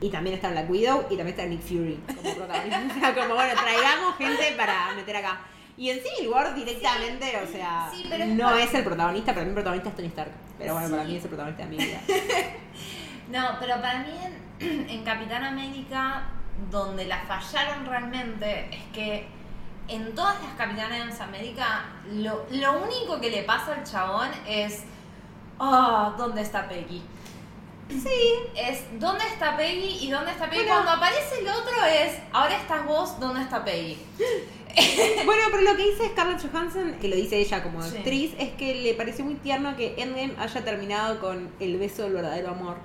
Y 0.00 0.10
también 0.10 0.36
está 0.36 0.50
Black 0.50 0.70
Widow 0.70 1.00
y 1.10 1.16
también 1.16 1.28
está 1.28 1.44
Nick 1.46 1.60
Fury 1.62 1.98
como 2.06 2.34
protagonista. 2.34 2.82
O 2.88 2.94
sea, 3.00 3.14
como 3.14 3.34
bueno, 3.34 3.52
traigamos 3.60 4.16
gente 4.16 4.54
para 4.56 4.94
meter 4.94 5.16
acá. 5.16 5.40
Y 5.76 5.90
en 5.90 5.98
Civil 6.00 6.28
War 6.32 6.54
directamente, 6.54 7.36
o 7.42 7.50
sea, 7.52 7.90
Sí, 7.92 8.04
pero 8.08 8.26
no 8.26 8.56
es 8.56 8.72
el 8.74 8.84
protagonista, 8.84 9.32
para 9.32 9.44
mí 9.44 9.48
el 9.50 9.54
protagonista 9.54 9.90
es 9.90 9.96
Tony 9.96 10.08
Stark. 10.08 10.30
Pero 10.58 10.74
bueno, 10.74 10.90
para 10.90 11.04
mí 11.04 11.16
es 11.16 11.22
el 11.22 11.28
protagonista 11.28 11.64
de 11.64 11.68
mi 11.70 11.76
vida. 11.84 12.00
No, 13.30 13.56
pero 13.60 13.74
para 13.82 13.98
mí 14.00 14.10
en, 14.60 14.88
en 14.90 15.04
Capitán 15.04 15.44
América, 15.44 16.22
donde 16.70 17.04
la 17.06 17.18
fallaron 17.26 17.84
realmente, 17.86 18.68
es 18.74 18.82
que 18.92 19.26
en 19.88 20.14
todas 20.14 20.36
las 20.42 20.54
Capitanes 20.54 21.20
América, 21.20 21.86
lo, 22.12 22.46
lo 22.50 22.72
único 22.82 23.20
que 23.20 23.30
le 23.30 23.42
pasa 23.42 23.74
al 23.74 23.84
chabón 23.84 24.28
es, 24.46 24.82
oh, 25.58 26.14
¿dónde 26.18 26.42
está 26.42 26.68
Peggy? 26.68 27.02
Sí, 27.88 28.34
es 28.54 28.82
¿dónde 29.00 29.24
está 29.26 29.56
Peggy? 29.56 30.04
y 30.04 30.10
¿dónde 30.10 30.30
está 30.32 30.44
Peggy? 30.50 30.64
Bueno. 30.64 30.82
Cuando 30.84 30.90
aparece 30.92 31.40
el 31.40 31.48
otro 31.48 31.84
es, 31.86 32.18
ahora 32.32 32.56
estás 32.56 32.84
vos, 32.84 33.18
¿dónde 33.18 33.42
está 33.42 33.64
Peggy? 33.64 33.98
Bueno, 35.24 35.42
pero 35.50 35.62
lo 35.62 35.76
que 35.76 35.90
dice 35.90 36.08
Scarlett 36.10 36.40
Johansson, 36.52 36.98
que 37.00 37.08
lo 37.08 37.16
dice 37.16 37.38
ella 37.38 37.64
como 37.64 37.82
Sí. 37.82 37.96
actriz, 37.96 38.34
es 38.38 38.50
que 38.50 38.74
le 38.76 38.94
pareció 38.94 39.24
muy 39.24 39.34
tierno 39.34 39.76
que 39.76 39.94
Endgame 40.00 40.34
haya 40.38 40.64
terminado 40.64 41.18
con 41.18 41.50
el 41.58 41.78
beso 41.78 42.02
del 42.02 42.12
verdadero 42.12 42.50
amor. 42.50 42.76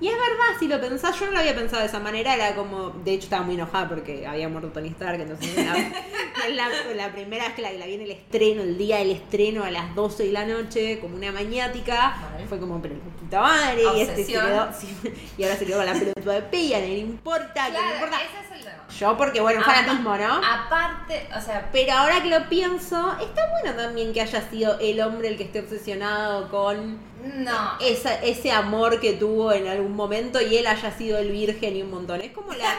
Y 0.00 0.06
es 0.08 0.14
verdad, 0.14 0.58
si 0.60 0.68
lo 0.68 0.80
pensás, 0.80 1.18
yo 1.18 1.26
no 1.26 1.32
lo 1.32 1.38
había 1.40 1.54
pensado 1.56 1.82
de 1.82 1.88
esa 1.88 1.98
manera, 1.98 2.34
era 2.34 2.54
como, 2.54 2.90
de 2.90 3.14
hecho 3.14 3.24
estaba 3.24 3.42
muy 3.42 3.54
enojada 3.56 3.88
porque 3.88 4.26
había 4.26 4.48
muerto 4.48 4.70
Tony 4.70 4.88
Stark, 4.88 5.20
entonces 5.20 5.56
la, 5.56 6.68
la 6.94 7.12
primera 7.12 7.44
vez 7.46 7.54
que 7.54 7.62
la, 7.62 7.72
la 7.72 7.86
vi 7.86 7.94
en 7.94 8.02
el 8.02 8.10
estreno, 8.12 8.62
el 8.62 8.78
día 8.78 8.98
del 8.98 9.10
estreno 9.10 9.64
a 9.64 9.70
las 9.70 9.94
12 9.96 10.24
de 10.26 10.32
la 10.32 10.44
noche, 10.46 11.00
como 11.00 11.16
una 11.16 11.32
maniática. 11.32 12.16
Vale. 12.32 12.46
Fue 12.46 12.58
como, 12.60 12.80
pero 12.80 12.94
puta 13.20 13.40
madre, 13.40 13.82
y 13.96 14.00
este 14.00 14.24
se 14.24 14.32
quedó, 14.32 14.68
sí, 14.78 14.96
y 15.36 15.42
ahora 15.42 15.56
se 15.56 15.66
quedó 15.66 15.78
con 15.78 15.86
la 15.86 15.92
pelota 15.94 16.32
de 16.32 16.42
pilla, 16.42 16.78
no 16.78 16.86
le 16.86 16.98
importa, 16.98 17.66
que 17.66 17.72
no 17.72 17.92
importa. 17.94 18.16
ese 18.22 18.46
es 18.46 18.58
el 18.58 18.64
tema. 18.64 18.84
Yo 18.98 19.16
porque, 19.16 19.40
bueno, 19.40 19.58
un 19.60 19.64
Ah, 19.68 19.74
fanatismo, 19.74 20.16
¿no? 20.16 20.40
Aparte, 20.44 21.28
o 21.36 21.40
sea, 21.40 21.68
Pero 21.72 21.92
ahora 21.92 22.22
que 22.22 22.28
lo 22.30 22.48
pienso, 22.48 23.16
está 23.20 23.42
bueno 23.60 23.76
también 23.76 24.12
que 24.12 24.20
haya 24.20 24.48
sido 24.48 24.78
el 24.80 25.00
hombre 25.00 25.28
el 25.28 25.36
que 25.36 25.44
esté 25.44 25.60
obsesionado 25.60 26.48
con 26.48 26.98
no. 27.22 27.78
esa, 27.80 28.14
ese 28.22 28.50
amor 28.52 29.00
que 29.00 29.14
tuvo 29.14 29.52
en 29.52 29.66
algún 29.66 29.94
momento 29.94 30.40
y 30.40 30.56
él 30.56 30.66
haya 30.66 30.90
sido 30.96 31.18
el 31.18 31.30
virgen 31.32 31.76
y 31.76 31.82
un 31.82 31.90
montón. 31.90 32.20
Es 32.20 32.32
como 32.32 32.52
la. 32.52 32.72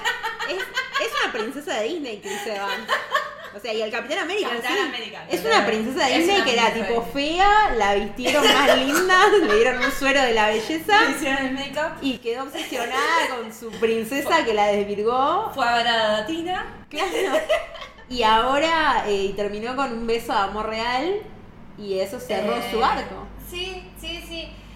Es, 0.50 0.58
es 0.58 1.12
una 1.24 1.32
princesa 1.32 1.76
de 1.80 1.88
Disney, 1.90 2.20
Chris 2.22 2.46
Evans. 2.48 2.88
O 3.56 3.60
sea, 3.60 3.74
y 3.74 3.82
el 3.82 3.90
Capitán 3.92 4.20
América, 4.20 4.50
Capitán 4.50 4.74
sí. 4.74 4.80
América, 4.88 5.26
Es 5.28 5.44
una 5.44 5.66
princesa 5.66 6.06
de 6.06 6.20
Disney 6.20 6.44
que 6.44 6.54
era 6.54 6.72
tipo 6.72 7.02
fea, 7.12 7.74
la 7.76 7.96
vistieron 7.96 8.44
más 8.44 8.78
linda, 8.78 9.28
le 9.48 9.56
dieron 9.56 9.84
un 9.84 9.92
suero 9.92 10.22
de 10.22 10.34
la 10.34 10.50
belleza 10.50 11.04
Le 11.06 11.12
hicieron 11.16 11.46
el 11.48 11.54
make-up. 11.54 11.98
y 12.02 12.20
quedó 12.20 12.44
obsesionada 12.44 13.28
con 13.36 13.52
su 13.52 13.72
princesa 13.80 14.46
que 14.46 14.54
la 14.54 14.68
desvirgó. 14.68 15.52
Fue 15.56 15.68
a 15.68 15.76
ver 15.78 15.88
a 15.88 16.26
Tina. 16.28 16.86
Claro. 16.90 17.10
Y 18.08 18.22
ahora 18.24 19.06
eh, 19.08 19.34
terminó 19.36 19.76
con 19.76 19.94
un 19.94 20.06
beso 20.08 20.32
de 20.32 20.40
amor 20.40 20.68
real 20.70 21.16
y 21.78 22.00
eso 22.00 22.20
cerró 22.20 22.56
Eh, 22.56 22.70
su 22.72 22.84
arco. 22.84 23.26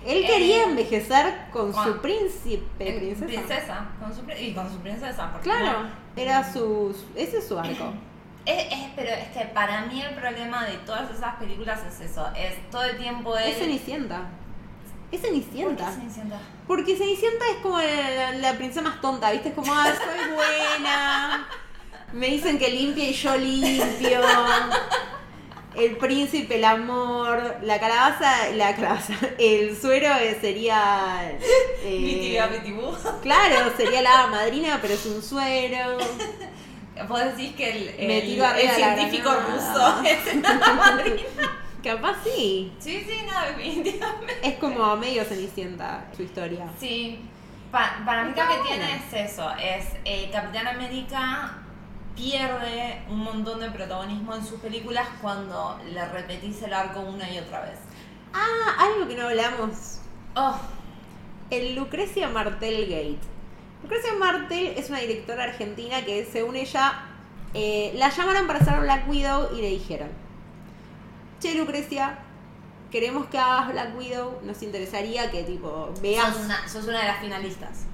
Él 0.06 0.24
Eh, 0.24 0.28
quería 0.28 0.64
envejecer 0.66 1.34
con 1.52 1.72
con- 1.72 1.84
su 1.86 2.02
príncipe, 2.02 2.90
eh, 2.90 2.94
princesa. 3.00 3.26
Princesa. 3.26 3.86
Con 4.00 4.14
su, 4.14 4.22
y 4.44 4.54
con 4.54 4.70
su 4.70 4.78
princesa. 4.80 5.32
porque 5.32 5.50
Claro, 5.50 5.84
no- 5.84 5.90
era 6.16 6.52
su, 6.52 6.96
ese 7.16 7.38
es 7.38 7.48
su 7.48 7.58
arco. 7.58 7.94
Es, 8.46 8.66
es- 8.74 8.90
pero 8.96 9.10
es 9.12 9.28
que 9.30 9.46
para 9.54 9.86
mí 9.86 10.02
el 10.02 10.14
problema 10.16 10.66
de 10.66 10.78
todas 10.80 11.10
esas 11.12 11.36
películas 11.36 11.82
es 11.88 12.02
eso. 12.12 12.28
Es 12.36 12.70
todo 12.70 12.84
el 12.84 12.98
tiempo 12.98 13.38
él... 13.38 13.50
Es 13.52 13.58
Cenicienta. 13.60 14.24
Es 15.12 15.20
¿Por 15.22 15.30
qué 15.30 15.36
Cenicienta. 15.42 15.92
Cenicienta? 15.92 16.40
Porque 16.68 16.96
Cenicienta 16.98 17.46
es 17.52 17.58
como 17.62 17.78
la, 17.78 18.32
la 18.34 18.54
princesa 18.54 18.82
más 18.82 19.00
tonta, 19.00 19.32
¿viste? 19.32 19.50
Es 19.50 19.56
como, 19.56 19.72
ah, 19.74 19.86
soy 19.96 20.34
buena. 20.34 21.48
Me 22.14 22.28
dicen 22.28 22.60
que 22.60 22.70
limpia 22.70 23.10
y 23.10 23.14
yo 23.14 23.36
limpio. 23.38 24.22
El 25.76 25.98
príncipe, 25.98 26.56
el 26.56 26.66
amor, 26.66 27.58
la 27.64 27.80
calabaza, 27.80 28.50
la 28.56 28.76
calabaza, 28.76 29.14
el 29.40 29.76
suero 29.76 30.08
eh, 30.22 30.38
sería... 30.40 31.32
eh, 31.84 32.40
claro, 33.22 33.72
sería 33.76 34.02
la 34.02 34.28
madrina, 34.28 34.80
pero 34.82 34.94
es 34.94 35.06
un 35.06 35.22
suero. 35.22 35.98
Vos 37.08 37.20
decís 37.26 37.56
que 37.56 37.72
el, 37.72 37.88
el, 38.12 38.76
científico 38.76 39.32
ruso 39.34 40.04
es 40.06 40.36
la 40.42 40.74
madrina. 40.74 41.60
Capaz 41.84 42.18
sí. 42.24 42.72
Sí, 42.80 43.04
sí, 43.06 43.26
no, 43.26 43.46
definitivamente. 43.48 44.40
Es 44.48 44.56
como 44.56 44.96
medio 44.96 45.24
cenicienta 45.26 46.06
su 46.16 46.24
historia. 46.24 46.66
Sí. 46.80 47.20
Pa- 47.72 48.04
para 48.06 48.24
mí 48.24 48.34
lo 48.38 48.48
que 48.48 48.68
tiene 48.68 48.96
es 48.96 49.32
eso. 49.32 49.52
Es 49.56 49.88
eh, 50.06 50.30
Capitán 50.32 50.68
América 50.68 51.63
pierde 52.16 53.02
un 53.10 53.20
montón 53.20 53.60
de 53.60 53.72
protagonismo 53.72 54.36
en 54.36 54.46
sus 54.46 54.60
películas 54.60 55.08
cuando 55.22 55.80
le 55.92 56.06
repetís 56.06 56.62
el 56.62 56.74
arco 56.74 57.02
una 57.02 57.30
y 57.30 57.40
otra 57.40 57.62
vez. 57.62 57.80
Ah, 58.34 58.76
algo 58.80 59.08
que 59.08 59.16
no 59.16 59.28
hablamos. 59.28 60.00
Oh, 60.36 60.56
El 61.50 61.76
Lucrecia 61.76 62.30
Martel 62.30 62.88
Gate. 62.88 63.20
Lucrecia 63.84 64.14
Martel 64.14 64.74
es 64.78 64.90
una 64.90 65.00
directora 65.00 65.44
argentina 65.44 66.04
que, 66.06 66.26
según 66.26 66.56
ella, 66.56 67.04
eh, 67.54 67.92
la 67.96 68.10
llamaron 68.10 68.48
para 68.48 68.60
hacer 68.60 68.80
Black 68.80 69.08
Widow 69.10 69.56
y 69.56 69.62
le 69.62 69.70
dijeron: 69.70 70.10
Che, 71.40 71.54
Lucrecia, 71.56 72.20
queremos 72.92 73.28
que 73.28 73.38
hagas 73.38 73.72
Black 73.72 73.98
Widow. 73.98 74.40
Nos 74.44 74.64
interesaría 74.64 75.30
que, 75.30 75.44
tipo, 75.44 75.94
veas. 76.02 76.34
sos 76.34 76.46
una, 76.46 76.68
sos 76.68 76.88
una 76.88 77.02
de 77.02 77.08
las 77.08 77.20
finalistas. 77.20 77.86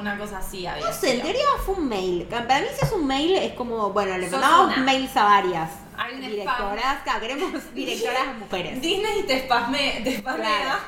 Una 0.00 0.16
cosa 0.18 0.38
así 0.38 0.66
había. 0.66 0.84
No 0.86 0.92
sé, 0.92 1.14
en 1.16 1.22
teoría 1.22 1.44
fue 1.64 1.74
un 1.74 1.88
mail. 1.88 2.24
Para 2.24 2.60
mí, 2.60 2.66
si 2.78 2.84
es 2.86 2.92
un 2.92 3.06
mail, 3.06 3.36
es 3.36 3.52
como, 3.52 3.90
bueno, 3.90 4.16
le 4.18 4.30
Sos 4.30 4.40
mandamos 4.40 4.74
una. 4.76 4.84
mails 4.84 5.16
a 5.16 5.24
varias 5.24 5.70
Hay 5.96 6.14
un 6.14 6.18
spam. 6.20 6.30
directoras. 6.30 7.02
Claro, 7.04 7.20
queremos 7.20 7.52
directoras 7.74 8.36
mujeres. 8.38 8.80
Disney 8.80 9.22
te 9.24 9.40
spamea, 9.44 10.02
te. 10.02 10.22
Claro. 10.22 10.40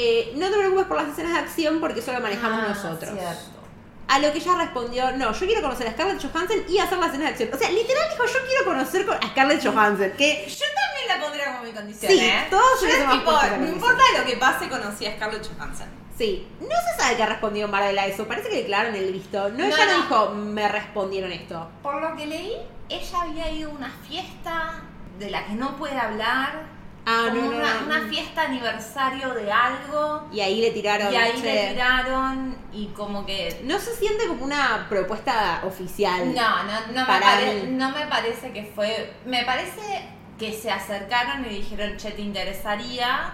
Eh, 0.00 0.32
no 0.36 0.48
te 0.48 0.56
preocupes 0.56 0.86
por 0.86 0.96
las 0.96 1.08
escenas 1.08 1.32
de 1.32 1.38
acción 1.40 1.80
porque 1.80 1.98
eso 1.98 2.12
lo 2.12 2.20
manejamos 2.20 2.60
Ah, 2.62 2.68
nosotros. 2.68 3.10
cierto. 3.18 3.58
A 4.06 4.20
lo 4.20 4.32
que 4.32 4.38
ella 4.38 4.54
respondió, 4.56 5.10
no, 5.16 5.32
yo 5.32 5.46
quiero 5.46 5.60
conocer 5.60 5.88
a 5.88 5.90
Scarlett 5.92 6.22
Johansson 6.22 6.58
y 6.68 6.78
hacer 6.78 6.98
las 6.98 7.08
escenas 7.08 7.26
de 7.26 7.30
acción. 7.32 7.50
O 7.52 7.58
sea, 7.58 7.70
literal 7.70 8.04
dijo, 8.10 8.24
yo 8.24 8.46
quiero 8.46 8.64
conocer 8.64 9.04
con- 9.06 9.16
a 9.16 9.28
Scarlett 9.30 9.60
Johansson. 9.66 10.12
Que 10.16 10.46
Yo 10.48 10.64
también 10.72 11.08
la 11.08 11.20
pondría 11.20 11.46
como 11.52 11.64
mi 11.64 11.72
condición, 11.72 12.12
Sí, 12.12 12.20
¿eh? 12.20 12.46
todos 12.48 12.80
Yo 12.80 12.88
tipo, 13.10 13.32
no 13.58 13.66
importa 13.66 14.02
lo 14.16 14.24
que 14.24 14.36
pase, 14.36 14.68
conocí 14.68 15.04
a 15.04 15.16
Scarlett 15.16 15.46
Johansson. 15.52 15.88
Sí, 16.18 16.46
no 16.60 16.66
se 16.68 17.00
sabe 17.00 17.16
qué 17.16 17.24
respondió 17.24 17.68
Marvel 17.68 17.98
a 17.98 18.06
eso. 18.06 18.26
Parece 18.26 18.50
que 18.50 18.56
declararon 18.56 18.94
el 18.96 19.12
visto. 19.12 19.48
No, 19.50 19.58
No, 19.58 19.64
ella 19.64 19.86
no, 19.86 19.96
dijo, 20.02 20.28
me 20.34 20.68
respondieron 20.68 21.32
esto. 21.32 21.68
Por 21.82 22.02
lo 22.02 22.16
que 22.16 22.26
leí, 22.26 22.52
ella 22.88 23.22
había 23.22 23.50
ido 23.52 23.70
a 23.70 23.74
una 23.74 23.90
fiesta 24.08 24.82
de 25.18 25.30
la 25.30 25.44
que 25.46 25.52
no 25.52 25.76
puede 25.76 25.96
hablar. 25.98 26.76
Ah, 27.10 27.28
como 27.30 27.52
no, 27.52 27.56
una, 27.86 28.06
fiesta 28.10 28.42
aniversario 28.42 29.32
de 29.32 29.50
algo. 29.50 30.28
Y 30.30 30.40
ahí 30.40 30.60
le 30.60 30.72
tiraron. 30.72 31.10
Y 31.10 31.16
ahí 31.16 31.32
che, 31.40 31.42
le 31.54 31.68
tiraron 31.70 32.58
y 32.70 32.88
como 32.88 33.24
que... 33.24 33.62
No 33.64 33.78
se 33.78 33.96
siente 33.96 34.26
como 34.26 34.44
una 34.44 34.86
propuesta 34.90 35.62
oficial. 35.64 36.34
No, 36.34 36.64
no, 36.64 36.72
no, 36.92 37.00
me, 37.00 37.20
pare- 37.20 37.66
no 37.68 37.90
me 37.92 38.06
parece 38.08 38.52
que 38.52 38.64
fue... 38.74 39.14
Me 39.24 39.46
parece 39.46 40.06
que 40.38 40.52
se 40.52 40.70
acercaron 40.70 41.46
y 41.46 41.48
dijeron, 41.48 41.96
che, 41.96 42.10
¿te 42.10 42.20
interesaría? 42.20 43.32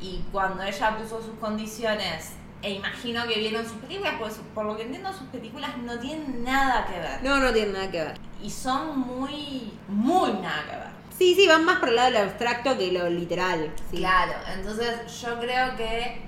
Y 0.00 0.24
cuando 0.32 0.62
ella 0.62 0.96
puso 0.98 1.22
sus 1.22 1.38
condiciones, 1.40 2.32
e 2.62 2.70
imagino 2.72 3.26
que 3.26 3.38
vieron 3.38 3.64
sus 3.64 3.76
películas, 3.76 4.14
pues 4.18 4.40
por 4.54 4.64
lo 4.64 4.76
que 4.76 4.84
entiendo 4.84 5.12
sus 5.12 5.28
películas 5.28 5.76
no 5.78 5.98
tienen 5.98 6.42
nada 6.44 6.86
que 6.86 6.98
ver. 6.98 7.22
No, 7.22 7.38
no 7.38 7.52
tiene 7.52 7.72
nada 7.72 7.90
que 7.90 8.04
ver. 8.04 8.14
Y 8.42 8.50
son 8.50 8.98
muy, 8.98 9.72
muy 9.88 10.32
nada 10.34 10.64
que 10.64 10.76
ver. 10.76 10.94
Sí, 11.18 11.34
sí, 11.34 11.46
van 11.46 11.64
más 11.64 11.78
por 11.78 11.90
el 11.90 11.96
lado 11.96 12.10
de 12.10 12.18
lo 12.18 12.24
abstracto 12.24 12.76
que 12.76 12.90
lo 12.90 13.08
literal. 13.08 13.72
sí. 13.90 13.98
Claro, 13.98 14.32
entonces 14.52 15.20
yo 15.22 15.38
creo 15.38 15.76
que 15.76 16.22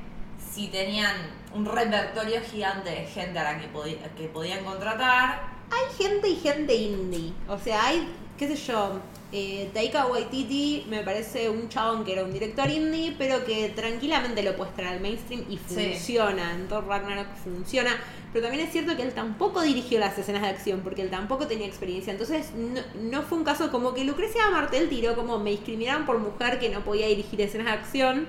si 0.53 0.69
tenían 0.69 1.17
un 1.55 1.64
repertorio 1.64 2.41
gigante 2.43 2.91
de 2.91 3.07
gente 3.07 3.39
a 3.39 3.53
la 3.53 3.59
que, 3.59 3.69
que 4.17 4.29
podían 4.29 4.64
contratar, 4.64 5.57
Hay 5.71 5.97
gente 5.99 6.29
y 6.29 6.37
gente 6.37 6.75
indie. 6.75 7.33
O 7.49 7.59
sea, 7.59 7.87
hay, 7.87 8.09
qué 8.39 8.47
sé 8.47 8.57
yo, 8.57 9.01
eh, 9.33 9.70
Taika 9.74 10.07
Waititi 10.07 10.87
me 10.89 11.03
parece 11.03 11.51
un 11.51 11.68
chabón 11.68 12.05
que 12.05 12.12
era 12.12 12.22
un 12.24 12.33
director 12.33 12.70
indie, 12.70 13.14
pero 13.18 13.45
que 13.45 13.68
tranquilamente 13.70 14.43
lo 14.43 14.57
puede 14.57 14.70
traer 14.72 14.95
al 14.95 15.01
mainstream 15.01 15.45
y 15.49 15.59
Sí. 15.59 15.74
funciona. 15.93 16.53
En 16.55 16.68
Thor 16.68 16.87
Ragnarok 16.87 17.27
funciona. 17.43 17.91
Pero 18.33 18.47
también 18.49 18.66
es 18.66 18.72
cierto 18.72 18.95
que 18.97 19.03
él 19.03 19.14
tampoco 19.14 19.62
dirigió 19.62 19.99
las 19.99 20.16
escenas 20.18 20.43
de 20.43 20.49
acción 20.49 20.81
porque 20.81 21.03
él 21.03 21.11
tampoco 21.11 21.47
tenía 21.47 21.66
experiencia. 21.66 22.12
Entonces 22.12 22.51
no, 22.55 22.81
no 23.01 23.22
fue 23.22 23.39
un 23.39 23.45
caso 23.45 23.70
como 23.70 23.95
que 23.95 24.05
Lucrecia 24.05 24.51
Martel 24.51 24.89
tiró 24.89 25.16
como 25.16 25.39
me 25.39 25.51
discriminaron 25.51 26.05
por 26.07 26.18
mujer 26.18 26.59
que 26.59 26.68
no 26.68 26.81
podía 26.85 27.07
dirigir 27.07 27.41
escenas 27.41 27.66
de 27.66 27.72
acción. 27.72 28.27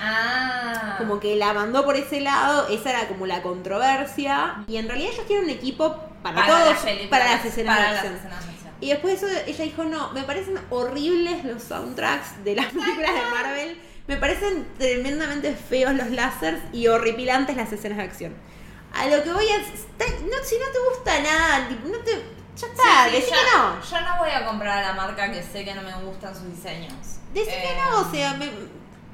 ah, 0.00 0.94
Como 0.98 1.18
que 1.20 1.36
la 1.36 1.52
mandó 1.54 1.84
por 1.84 1.96
ese 1.96 2.20
lado, 2.20 2.68
esa 2.68 2.90
era 2.90 3.08
como 3.08 3.26
la 3.26 3.42
controversia. 3.42 4.64
Y 4.68 4.76
en 4.76 4.88
realidad 4.88 5.10
ellos 5.12 5.26
tienen 5.26 5.44
un 5.46 5.50
equipo 5.50 5.96
para, 6.22 6.46
todos, 6.46 6.84
las 6.84 7.06
para 7.08 7.24
las 7.24 7.44
escenas 7.44 7.76
para 7.76 7.88
de 7.90 7.94
las 7.96 8.04
escenas 8.04 8.28
de 8.46 8.50
acción. 8.52 8.57
Y 8.80 8.90
después 8.90 9.20
de 9.20 9.28
eso 9.28 9.40
ella 9.46 9.64
dijo, 9.64 9.84
no, 9.84 10.12
me 10.12 10.22
parecen 10.22 10.58
horribles 10.70 11.44
los 11.44 11.62
soundtracks 11.62 12.44
de 12.44 12.54
las 12.54 12.66
películas 12.66 13.14
de 13.14 13.30
Marvel. 13.30 13.80
Me 14.06 14.16
parecen 14.16 14.66
tremendamente 14.78 15.54
feos 15.54 15.94
los 15.94 16.10
lásers 16.10 16.58
y 16.72 16.86
horripilantes 16.86 17.56
las 17.56 17.72
escenas 17.72 17.98
de 17.98 18.04
acción. 18.04 18.34
A 18.94 19.06
lo 19.06 19.22
que 19.22 19.32
voy 19.32 19.46
es, 19.46 19.66
no, 20.22 20.36
si 20.44 20.56
no 20.58 20.66
te 20.72 20.78
gusta 20.94 21.20
nada, 21.20 21.68
tipo, 21.68 21.88
no 21.88 21.98
te, 21.98 22.12
ya 22.56 22.66
está, 22.66 23.04
Sí, 23.04 23.10
sí, 23.10 23.16
decí 23.16 23.30
yo, 23.30 23.36
que 23.36 23.58
no. 23.58 23.82
Yo 23.82 24.00
no 24.00 24.18
voy 24.18 24.30
a 24.30 24.46
comprar 24.46 24.78
a 24.78 24.88
la 24.88 24.94
marca 24.94 25.30
que 25.30 25.42
sé 25.42 25.64
que 25.64 25.74
no 25.74 25.82
me 25.82 25.92
gustan 26.04 26.34
sus 26.34 26.48
diseños. 26.50 26.94
Decí 27.34 27.50
que 27.50 27.72
Eh, 27.72 27.76
no, 27.76 28.00
o 28.00 28.10
sea, 28.10 28.34
me 28.34 28.50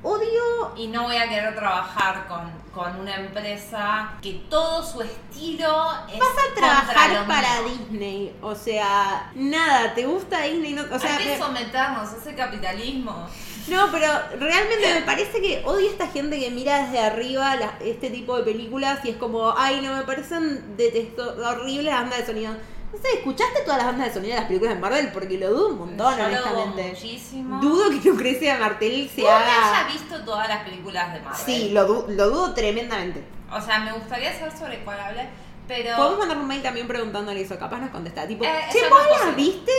odio 0.05 0.73
Y 0.77 0.87
no 0.89 1.05
voy 1.05 1.17
a 1.17 1.29
querer 1.29 1.55
trabajar 1.57 2.27
con, 2.29 2.51
con 2.73 3.01
una 3.01 3.17
empresa 3.17 4.13
que 4.23 4.35
todo 4.51 4.83
su 4.85 5.03
estilo 5.03 5.93
es 6.13 6.19
Vas 6.19 6.29
a 6.51 6.55
trabajar 6.55 7.27
para 7.27 7.63
mío. 7.63 7.77
Disney, 7.89 8.37
o 8.43 8.55
sea, 8.55 9.31
nada, 9.35 9.95
¿te 9.95 10.05
gusta 10.07 10.43
Disney? 10.43 10.75
No, 10.75 10.83
o 10.95 10.99
sea, 10.99 11.17
Hay 11.17 11.25
que 11.25 11.31
me- 11.31 11.39
someternos 11.39 12.13
a 12.13 12.17
ese 12.17 12.35
capitalismo. 12.35 13.27
no, 13.69 13.89
pero 13.91 14.07
realmente 14.39 14.95
me 14.95 15.03
parece 15.03 15.41
que 15.41 15.63
odio 15.65 15.89
a 15.89 15.93
esta 15.93 16.07
gente 16.09 16.39
que 16.39 16.51
mira 16.51 16.85
desde 16.85 17.01
arriba 17.01 17.57
la- 17.57 17.79
este 17.81 18.11
tipo 18.11 18.37
de 18.37 18.43
películas 18.45 19.01
y 19.05 19.11
es 19.11 19.17
como, 19.17 19.55
ay, 19.57 19.81
no, 19.81 19.95
me 19.97 20.03
parecen 20.03 20.77
detesto, 20.77 21.35
horribles 21.49 21.87
las 21.93 22.01
bandas 22.03 22.19
de 22.21 22.27
sonido. 22.27 22.53
No 22.95 23.01
sé, 23.03 23.18
¿escuchaste 23.18 23.61
todas 23.62 23.78
las 23.78 23.86
bandas 23.86 24.07
de 24.09 24.14
sonido 24.14 24.34
de 24.34 24.40
las 24.40 24.47
películas 24.47 24.74
de 24.74 24.80
Marvel? 24.80 25.11
Porque 25.12 25.36
lo 25.38 25.51
dudo 25.51 25.68
un 25.70 25.78
montón, 25.78 26.16
Yo 26.16 26.22
lo 26.22 26.28
dudo 26.28 26.38
honestamente. 26.62 26.88
muchísimo. 26.90 27.61
Dudo 27.61 27.90
que 27.90 28.09
Lucrecia 28.09 28.59
Martel 28.59 29.11
se 29.14 29.22
que 29.22 29.28
haga... 29.28 29.80
haya 29.80 29.92
visto 29.92 30.24
todas 30.24 30.49
las 30.49 30.62
películas 30.64 31.12
de 31.12 31.20
Marvel. 31.20 31.40
Sí, 31.45 31.70
lo, 31.70 31.84
du- 31.86 32.07
lo 32.09 32.30
dudo 32.30 32.55
tremendamente. 32.55 33.24
O 33.53 33.61
sea, 33.61 33.80
me 33.80 33.92
gustaría 33.92 34.32
saber 34.38 34.57
sobre 34.57 34.84
cuál 34.84 35.01
hablé, 35.01 35.28
Pero. 35.66 35.97
Podemos 35.97 36.18
mandar 36.20 36.38
un 36.38 36.47
mail 36.47 36.62
también 36.62 36.86
preguntándole 36.86 37.40
eso, 37.40 37.59
capaz 37.59 37.78
nos 37.78 37.90
contesta. 37.90 38.26
Tipo, 38.28 38.45
Eh, 38.45 38.49
che, 38.72 38.88
¿vos 38.88 38.99
no 39.18 39.26
las 39.26 39.36
viste 39.36 39.72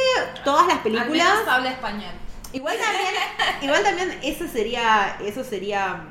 todas 0.44 0.68
las 0.68 0.78
al 0.78 0.84
películas? 0.84 1.10
menos 1.36 1.48
habla 1.48 1.72
español. 1.72 2.12
Igual 2.54 2.78
también, 2.78 3.14
igual 3.62 3.84
también 3.84 4.20
eso 4.24 4.46
sería, 4.48 5.18
eso 5.24 5.44
sería 5.44 6.04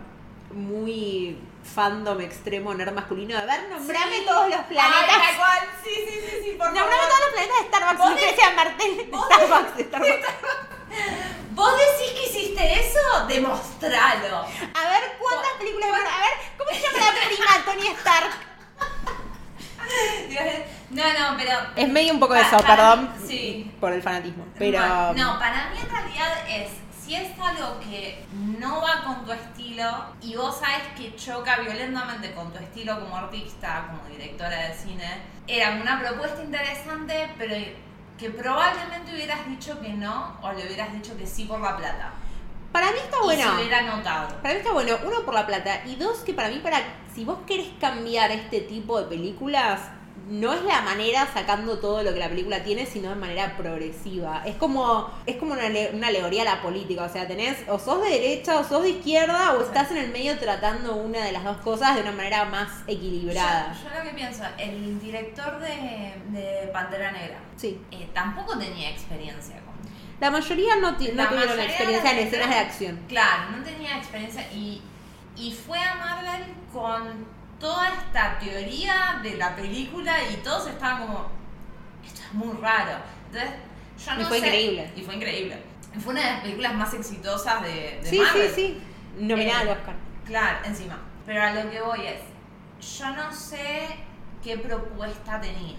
muy 0.52 1.38
fandom 1.64 2.20
extremo 2.20 2.74
nerd 2.74 2.92
masculino. 2.92 3.38
A 3.38 3.42
ver, 3.42 3.68
nombrame 3.70 4.18
Sí. 4.18 4.24
todos 4.26 4.48
los 4.48 4.58
Ay, 4.58 4.64
planetas. 4.68 5.06
tal 5.08 5.36
cual. 5.36 5.58
Sí, 5.82 5.90
sí, 6.08 6.20
sí, 6.20 6.30
sí, 6.44 6.50
por 6.58 6.66
nombrame 6.66 6.90
favor. 6.90 7.08
todos 7.08 7.20
los 7.20 7.30
planetas 7.30 7.58
de 7.60 7.66
Starbucks. 7.68 8.10
Y 8.10 8.12
de- 8.50 8.56
Martel. 8.56 8.92
vos 9.10 9.26
Starbucks, 9.26 9.80
Starbucks. 9.88 10.28
¿Vos 11.54 11.72
decís 11.78 12.12
que 12.12 12.22
hiciste 12.26 12.62
eso? 12.80 13.26
Demostralo. 13.28 14.36
A 14.38 14.82
ver, 14.90 15.02
¿cuántas 15.20 15.52
películas? 15.58 15.90
A 15.90 15.92
ver, 15.94 16.34
¿cómo 16.58 16.70
se 16.70 16.80
llama 16.80 16.98
la 16.98 17.12
prima 17.28 17.64
Tony 17.64 17.86
Stark? 17.88 18.30
No, 20.90 21.02
no, 21.02 21.36
pero. 21.36 21.50
Es 21.76 21.88
medio 21.88 22.12
un 22.14 22.20
poco 22.20 22.34
de 22.34 22.40
eso, 22.42 22.56
perdón. 22.58 23.12
sí. 23.26 23.70
Por 23.80 23.92
el 23.92 24.02
fanatismo. 24.02 24.46
Pero. 24.58 24.78
No, 25.14 25.38
para 25.38 25.70
mí 25.70 25.78
en 25.80 25.90
realidad 25.90 26.32
es. 26.48 26.68
Si 27.04 27.14
es 27.14 27.38
algo 27.38 27.78
que 27.80 28.24
no 28.32 28.80
va 28.80 29.04
con 29.04 29.26
tu 29.26 29.32
estilo 29.32 30.06
y 30.22 30.36
vos 30.36 30.58
sabes 30.58 30.84
que 30.96 31.14
choca 31.16 31.56
violentamente 31.60 32.32
con 32.32 32.50
tu 32.50 32.58
estilo 32.58 32.98
como 32.98 33.16
artista, 33.16 33.88
como 33.90 34.08
directora 34.08 34.68
de 34.68 34.74
cine, 34.74 35.20
era 35.46 35.72
una 35.72 36.00
propuesta 36.00 36.42
interesante, 36.42 37.28
pero 37.36 37.54
que 38.18 38.30
probablemente 38.30 39.12
hubieras 39.12 39.46
dicho 39.46 39.78
que 39.82 39.90
no 39.90 40.38
o 40.40 40.52
le 40.52 40.64
hubieras 40.64 40.92
dicho 40.94 41.14
que 41.18 41.26
sí 41.26 41.44
por 41.44 41.60
la 41.60 41.76
plata. 41.76 42.12
Para 42.72 42.90
mí 42.90 42.98
está 42.98 43.18
Y 43.18 43.24
bueno. 43.24 43.42
se 43.42 43.56
hubiera 43.56 43.82
notado. 43.82 44.28
Para 44.40 44.54
mí 44.54 44.60
está 44.60 44.72
bueno, 44.72 44.96
uno 45.04 45.20
por 45.26 45.34
la 45.34 45.46
plata 45.46 45.84
y 45.84 45.96
dos 45.96 46.20
que 46.20 46.32
para 46.32 46.48
mí 46.48 46.58
para 46.60 46.78
si 47.14 47.24
vos 47.26 47.38
querés 47.46 47.68
cambiar 47.78 48.30
este 48.30 48.60
tipo 48.62 48.98
de 49.00 49.06
películas 49.08 49.80
no 50.28 50.52
es 50.54 50.62
la 50.62 50.80
manera 50.82 51.28
sacando 51.32 51.78
todo 51.78 52.02
lo 52.02 52.12
que 52.14 52.18
la 52.18 52.28
película 52.28 52.62
tiene, 52.62 52.86
sino 52.86 53.10
de 53.10 53.16
manera 53.16 53.56
progresiva. 53.56 54.42
Es 54.46 54.56
como 54.56 55.10
es 55.26 55.36
como 55.36 55.52
una, 55.52 55.64
una 55.92 56.06
alegoría 56.08 56.42
a 56.42 56.44
la 56.56 56.62
política, 56.62 57.04
o 57.04 57.08
sea, 57.08 57.26
tenés 57.26 57.56
o 57.68 57.78
sos 57.78 58.02
de 58.02 58.10
derecha 58.10 58.58
o 58.58 58.64
sos 58.64 58.82
de 58.82 58.90
izquierda 58.90 59.52
o 59.52 59.62
estás 59.62 59.90
en 59.90 59.98
el 59.98 60.10
medio 60.10 60.38
tratando 60.38 60.96
una 60.96 61.20
de 61.24 61.32
las 61.32 61.44
dos 61.44 61.58
cosas 61.58 61.94
de 61.94 62.02
una 62.02 62.12
manera 62.12 62.44
más 62.46 62.68
equilibrada. 62.86 63.74
Yo, 63.74 63.88
yo 63.90 63.98
lo 63.98 64.04
que 64.10 64.14
pienso, 64.16 64.44
el 64.58 65.00
director 65.00 65.58
de, 65.60 66.14
de 66.28 66.68
Pantera 66.72 67.12
Negra 67.12 67.38
Sí. 67.56 67.80
eh, 67.90 68.08
tampoco 68.14 68.58
tenía 68.58 68.90
experiencia 68.90 69.56
con 69.60 69.74
La 70.20 70.30
mayoría 70.30 70.76
no, 70.76 70.82
no 70.82 70.88
La 70.92 70.96
tuvieron 70.96 71.34
mayoría 71.34 71.64
experiencia 71.64 72.10
en 72.12 72.18
escenas 72.26 72.48
de 72.50 72.56
acción. 72.56 73.00
Claro, 73.08 73.50
no 73.56 73.62
tenía 73.62 73.98
experiencia 73.98 74.42
y, 74.52 74.80
y 75.36 75.52
fue 75.52 75.78
a 75.78 75.94
Marvel 75.96 76.44
con 76.72 77.26
toda 77.60 77.88
esta 77.88 78.38
teoría 78.38 79.20
de 79.22 79.36
la 79.36 79.54
película 79.56 80.16
y 80.30 80.36
todos 80.36 80.66
estaban 80.68 81.06
como, 81.06 81.28
esto 82.04 82.20
es 82.22 82.32
muy 82.34 82.56
raro. 82.58 82.98
Entonces, 83.26 83.50
yo 84.04 84.14
no 84.14 84.20
Y 84.20 84.24
fue 84.24 84.40
sé- 84.40 84.46
increíble. 84.46 84.92
Y 84.96 85.02
fue 85.02 85.14
increíble. 85.16 85.62
Fue 86.00 86.12
una 86.12 86.22
de 86.24 86.30
las 86.32 86.40
películas 86.40 86.74
más 86.74 86.94
exitosas 86.94 87.62
de, 87.62 88.00
de 88.02 88.10
Sí, 88.10 88.18
Marvel. 88.18 88.48
sí, 88.48 88.54
sí. 88.54 88.82
Nominada 89.24 89.58
Eh, 89.64 89.70
al 89.70 89.78
Oscar. 89.78 89.94
Claro, 90.24 90.58
encima. 90.64 90.98
Pero 91.26 91.42
a 91.42 91.52
lo 91.52 91.70
que 91.70 91.80
voy 91.80 92.00
es, 92.06 92.20
yo 92.98 93.10
no 93.14 93.32
sé 93.32 93.86
qué 94.42 94.58
propuesta 94.58 95.40
tenía. 95.40 95.78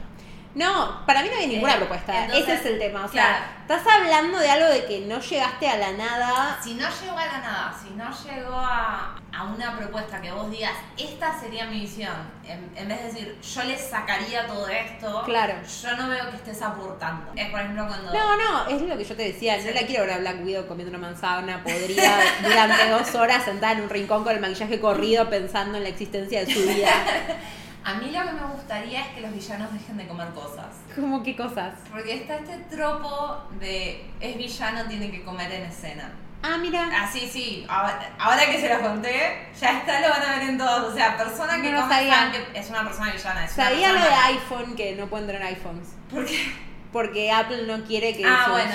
No, 0.55 1.05
para 1.05 1.21
mí 1.21 1.27
no 1.29 1.37
hay 1.37 1.47
ninguna 1.47 1.73
Eh, 1.73 1.77
propuesta. 1.77 2.23
entonces, 2.25 2.43
Ese 2.47 2.53
es 2.53 2.65
el 2.65 2.79
tema. 2.79 3.05
O 3.05 3.09
claro. 3.09 3.27
sea, 3.37 3.57
estás 3.61 3.93
hablando 3.93 4.39
de 4.39 4.49
algo 4.49 4.67
de 4.67 4.85
que 4.85 5.01
no 5.01 5.19
llegaste 5.19 5.67
a 5.67 5.75
la 5.77 5.91
nada. 5.91 6.57
Si 6.63 6.75
no 6.75 6.87
llegó 7.01 7.17
a 7.17 7.25
la 7.25 7.37
nada, 7.39 7.75
si 7.83 7.89
no 7.93 8.05
llegó 8.23 8.53
a, 8.55 9.15
a 9.37 9.43
una 9.43 9.77
propuesta 9.77 10.21
que 10.21 10.31
vos 10.31 10.49
digas, 10.49 10.71
esta 10.97 11.37
sería 11.37 11.65
mi 11.65 11.81
visión, 11.81 12.13
en, 12.45 12.71
en 12.73 12.87
vez 12.87 12.99
de 13.01 13.07
decir, 13.07 13.37
yo 13.41 13.63
le 13.65 13.77
sacaría 13.77 14.47
todo 14.47 14.65
esto, 14.69 15.23
Claro. 15.25 15.55
yo 15.83 15.97
no 15.97 16.07
veo 16.07 16.29
que 16.29 16.37
estés 16.37 16.61
aportando. 16.61 17.31
Es 17.35 17.49
por 17.49 17.59
ejemplo 17.59 17.85
cuando... 17.87 18.13
No, 18.13 18.37
no, 18.37 18.67
es 18.69 18.81
lo 18.81 18.97
que 18.97 19.03
yo 19.03 19.15
te 19.17 19.23
decía. 19.23 19.59
Sí. 19.59 19.67
No 19.67 19.73
la 19.73 19.85
quiero 19.85 20.05
ver 20.05 20.13
a 20.13 20.17
Black 20.19 20.37
Widow 20.45 20.67
comiendo 20.67 20.97
una 20.97 21.05
manzana 21.05 21.61
podrida 21.63 22.17
durante 22.43 22.89
dos 22.89 23.13
horas 23.15 23.43
sentada 23.43 23.73
en 23.73 23.81
un 23.81 23.89
rincón 23.89 24.23
con 24.23 24.31
el 24.33 24.39
maquillaje 24.39 24.79
corrido 24.79 25.29
pensando 25.29 25.75
en 25.77 25.83
la 25.83 25.89
existencia 25.89 26.45
de 26.45 26.53
su 26.53 26.61
vida. 26.61 26.91
A 27.85 27.93
mí 27.95 28.09
lo 28.11 28.23
que 28.25 28.31
me 28.31 28.45
gustaría 28.51 29.01
es 29.01 29.07
que 29.09 29.21
los 29.21 29.31
villanos 29.31 29.71
dejen 29.71 29.97
de 29.97 30.07
comer 30.07 30.29
cosas. 30.29 30.65
¿Cómo 30.95 31.21
qué 31.21 31.35
cosas? 31.35 31.73
Porque 31.91 32.15
está 32.15 32.35
este 32.37 32.57
tropo 32.75 33.43
de 33.59 34.09
es 34.19 34.37
villano, 34.37 34.85
tiene 34.87 35.11
que 35.11 35.23
comer 35.23 35.51
en 35.51 35.63
escena. 35.65 36.11
Ah, 36.41 36.57
mira. 36.57 36.89
Así, 37.03 37.27
sí. 37.31 37.65
Ahora, 37.69 37.99
ahora 38.19 38.45
que 38.47 38.59
se 38.59 38.69
los 38.69 38.79
conté, 38.79 39.47
ya 39.59 39.77
está, 39.79 39.99
lo 40.01 40.09
van 40.09 40.21
a 40.23 40.35
ver 40.39 40.49
en 40.49 40.57
todos. 40.57 40.91
O 40.93 40.95
sea, 40.95 41.15
persona 41.17 41.61
que 41.61 41.71
No 41.71 41.81
come 41.81 41.93
sabía. 41.93 42.31
es 42.53 42.69
una 42.69 42.83
persona 42.83 43.11
villana. 43.13 43.45
Es 43.45 43.51
Sabía 43.51 43.93
lo 43.93 44.01
de 44.01 44.09
iPhone 44.09 44.75
que 44.75 44.95
no 44.95 45.07
pueden 45.07 45.27
tener 45.27 45.43
iPhones. 45.43 45.89
¿Por 46.11 46.25
qué? 46.25 46.51
Porque 46.91 47.31
Apple 47.31 47.63
no 47.67 47.83
quiere 47.83 48.15
que 48.15 48.23
Ah, 48.25 48.43
sus 48.45 48.53
bueno, 48.53 48.73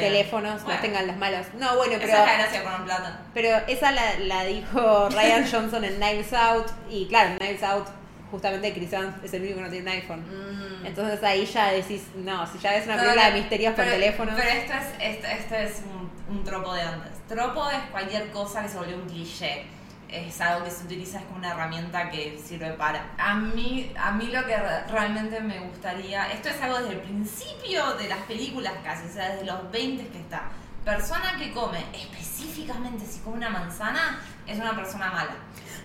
teléfonos 0.00 0.54
los 0.54 0.64
Bueno. 0.64 0.80
tengan 0.80 1.06
los 1.06 1.16
malos. 1.16 1.46
No, 1.58 1.76
bueno, 1.76 1.94
pero. 2.00 2.12
Esa 2.12 2.20
es 2.20 2.26
la 2.26 2.34
gracia 2.38 2.64
con 2.64 2.82
un. 2.82 2.88
Pero 3.34 3.56
esa 3.68 3.90
la, 3.92 4.18
la 4.20 4.44
dijo 4.44 5.08
Ryan 5.10 5.46
Johnson 5.50 5.84
en 5.84 5.96
Knives 5.96 6.32
Out. 6.32 6.66
Y 6.90 7.06
claro, 7.08 7.36
Knives 7.38 7.62
Out, 7.62 7.86
justamente 8.30 8.72
Chris 8.74 8.92
Evans 8.92 9.16
es 9.24 9.32
el 9.34 9.42
único 9.42 9.56
que 9.56 9.62
no 9.64 9.70
tiene 9.70 9.90
un 9.90 9.96
iPhone. 9.96 10.20
Mm. 10.82 10.86
Entonces 10.86 11.22
ahí 11.22 11.44
ya 11.46 11.72
decís, 11.72 12.02
no, 12.16 12.46
si 12.46 12.58
ya 12.58 12.72
ves 12.72 12.84
una 12.86 12.96
película 12.96 13.26
de 13.30 13.32
misterios 13.40 13.74
por 13.74 13.84
pero- 13.84 13.96
teléfono. 13.96 14.32
Pero 14.36 14.48
esto 14.48 14.72
es, 14.74 15.16
esto, 15.16 15.26
esto 15.26 15.54
es 15.54 15.82
un, 16.28 16.36
un 16.36 16.44
tropo 16.44 16.72
de 16.74 16.82
antes. 16.82 17.12
Tropo 17.28 17.68
es 17.70 17.78
cualquier 17.90 18.30
cosa 18.30 18.62
que 18.62 18.68
se 18.68 18.76
volvió 18.78 18.96
un 18.96 19.06
cliché. 19.08 19.64
Es 20.08 20.40
algo 20.40 20.64
que 20.64 20.70
se 20.70 20.84
utiliza 20.84 21.20
como 21.24 21.36
una 21.36 21.50
herramienta 21.50 22.08
que 22.10 22.38
sirve 22.42 22.70
para. 22.72 23.10
A 23.18 23.34
mí, 23.34 23.92
a 23.98 24.10
mí 24.12 24.28
lo 24.28 24.42
que 24.46 24.56
re- 24.56 24.86
realmente 24.90 25.38
me 25.40 25.58
gustaría. 25.60 26.30
Esto 26.32 26.48
es 26.48 26.60
algo 26.62 26.78
desde 26.78 26.94
el 26.94 27.00
principio 27.00 27.92
de 27.94 28.08
las 28.08 28.18
películas 28.20 28.72
casi, 28.82 29.06
o 29.06 29.12
sea, 29.12 29.32
desde 29.32 29.44
los 29.44 29.70
20 29.70 30.06
que 30.08 30.18
está. 30.18 30.44
Persona 30.82 31.36
que 31.38 31.52
come, 31.52 31.84
específicamente 31.92 33.04
si 33.04 33.20
come 33.20 33.36
una 33.36 33.50
manzana, 33.50 34.18
es 34.46 34.58
una 34.58 34.74
persona 34.74 35.10
mala. 35.10 35.36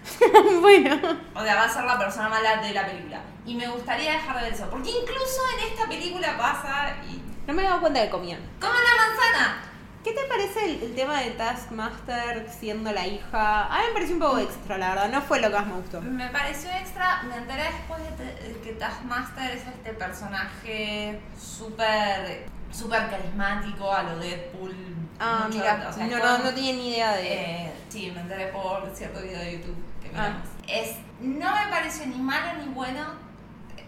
bueno. 0.61 0.95
O 1.35 1.43
sea, 1.43 1.55
va 1.55 1.63
a 1.63 1.69
ser 1.69 1.83
la 1.85 1.97
persona 1.97 2.29
mala 2.29 2.57
de 2.57 2.73
la 2.73 2.85
película. 2.85 3.21
Y 3.45 3.55
me 3.55 3.67
gustaría 3.67 4.13
dejar 4.13 4.37
de 4.37 4.43
ver 4.43 4.53
eso. 4.53 4.69
Porque 4.69 4.89
incluso 4.89 5.41
en 5.57 5.71
esta 5.71 5.87
película 5.87 6.37
pasa 6.37 6.95
y. 7.09 7.21
No 7.47 7.53
me 7.53 7.63
he 7.63 7.65
dado 7.65 7.81
cuenta 7.81 8.01
que 8.01 8.09
comían. 8.09 8.39
¡Come 8.59 8.73
una 8.73 8.95
manzana! 8.95 9.63
¿Qué 10.03 10.11
te 10.11 10.23
parece 10.25 10.65
el, 10.65 10.83
el 10.83 10.95
tema 10.95 11.21
de 11.21 11.31
Taskmaster 11.31 12.49
siendo 12.49 12.91
la 12.91 13.07
hija? 13.07 13.67
A 13.67 13.79
mí 13.79 13.83
me 13.87 13.93
pareció 13.93 14.15
un 14.15 14.21
poco 14.21 14.37
extra, 14.39 14.77
la 14.77 14.89
verdad. 14.89 15.09
No 15.09 15.21
fue 15.21 15.39
lo 15.39 15.49
que 15.49 15.55
más 15.55 15.67
me 15.67 15.73
gustó. 15.75 16.01
Me 16.01 16.27
pareció 16.27 16.69
extra. 16.71 17.23
Me 17.23 17.37
enteré 17.37 17.63
después 17.63 18.01
de 18.17 18.59
que 18.61 18.73
Taskmaster 18.73 19.51
es 19.51 19.65
este 19.65 19.93
personaje 19.93 21.21
súper. 21.39 22.47
súper 22.71 23.09
carismático 23.09 23.91
a 23.91 24.03
lo 24.03 24.19
Deadpool. 24.19 24.75
Ah, 25.19 25.47
mira. 25.49 25.87
o 25.89 25.93
sea, 25.93 26.07
no, 26.07 26.17
no, 26.17 26.37
no 26.39 26.53
tenía 26.53 26.73
ni 26.73 26.89
idea 26.89 27.13
de. 27.13 27.33
Eh, 27.33 27.73
sí, 27.87 28.11
me 28.13 28.21
enteré 28.21 28.47
por 28.47 28.89
cierto 28.93 29.21
video 29.21 29.39
de 29.39 29.53
YouTube 29.53 29.92
Ah. 30.15 30.33
Es, 30.67 30.97
no 31.19 31.51
me 31.51 31.67
pareció 31.69 32.05
ni 32.05 32.17
malo 32.17 32.61
ni 32.61 32.73
bueno. 32.73 33.01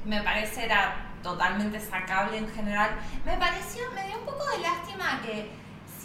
Me 0.06 0.22
parece 0.22 0.66
era 0.66 1.12
totalmente 1.24 1.80
sacable 1.80 2.38
en 2.38 2.48
general. 2.50 2.92
Me 3.26 3.38
pareció, 3.38 3.82
me 3.94 4.08
dio 4.08 4.20
un 4.20 4.26
poco 4.26 4.46
de 4.52 4.60
lástima 4.60 5.22
que 5.24 5.50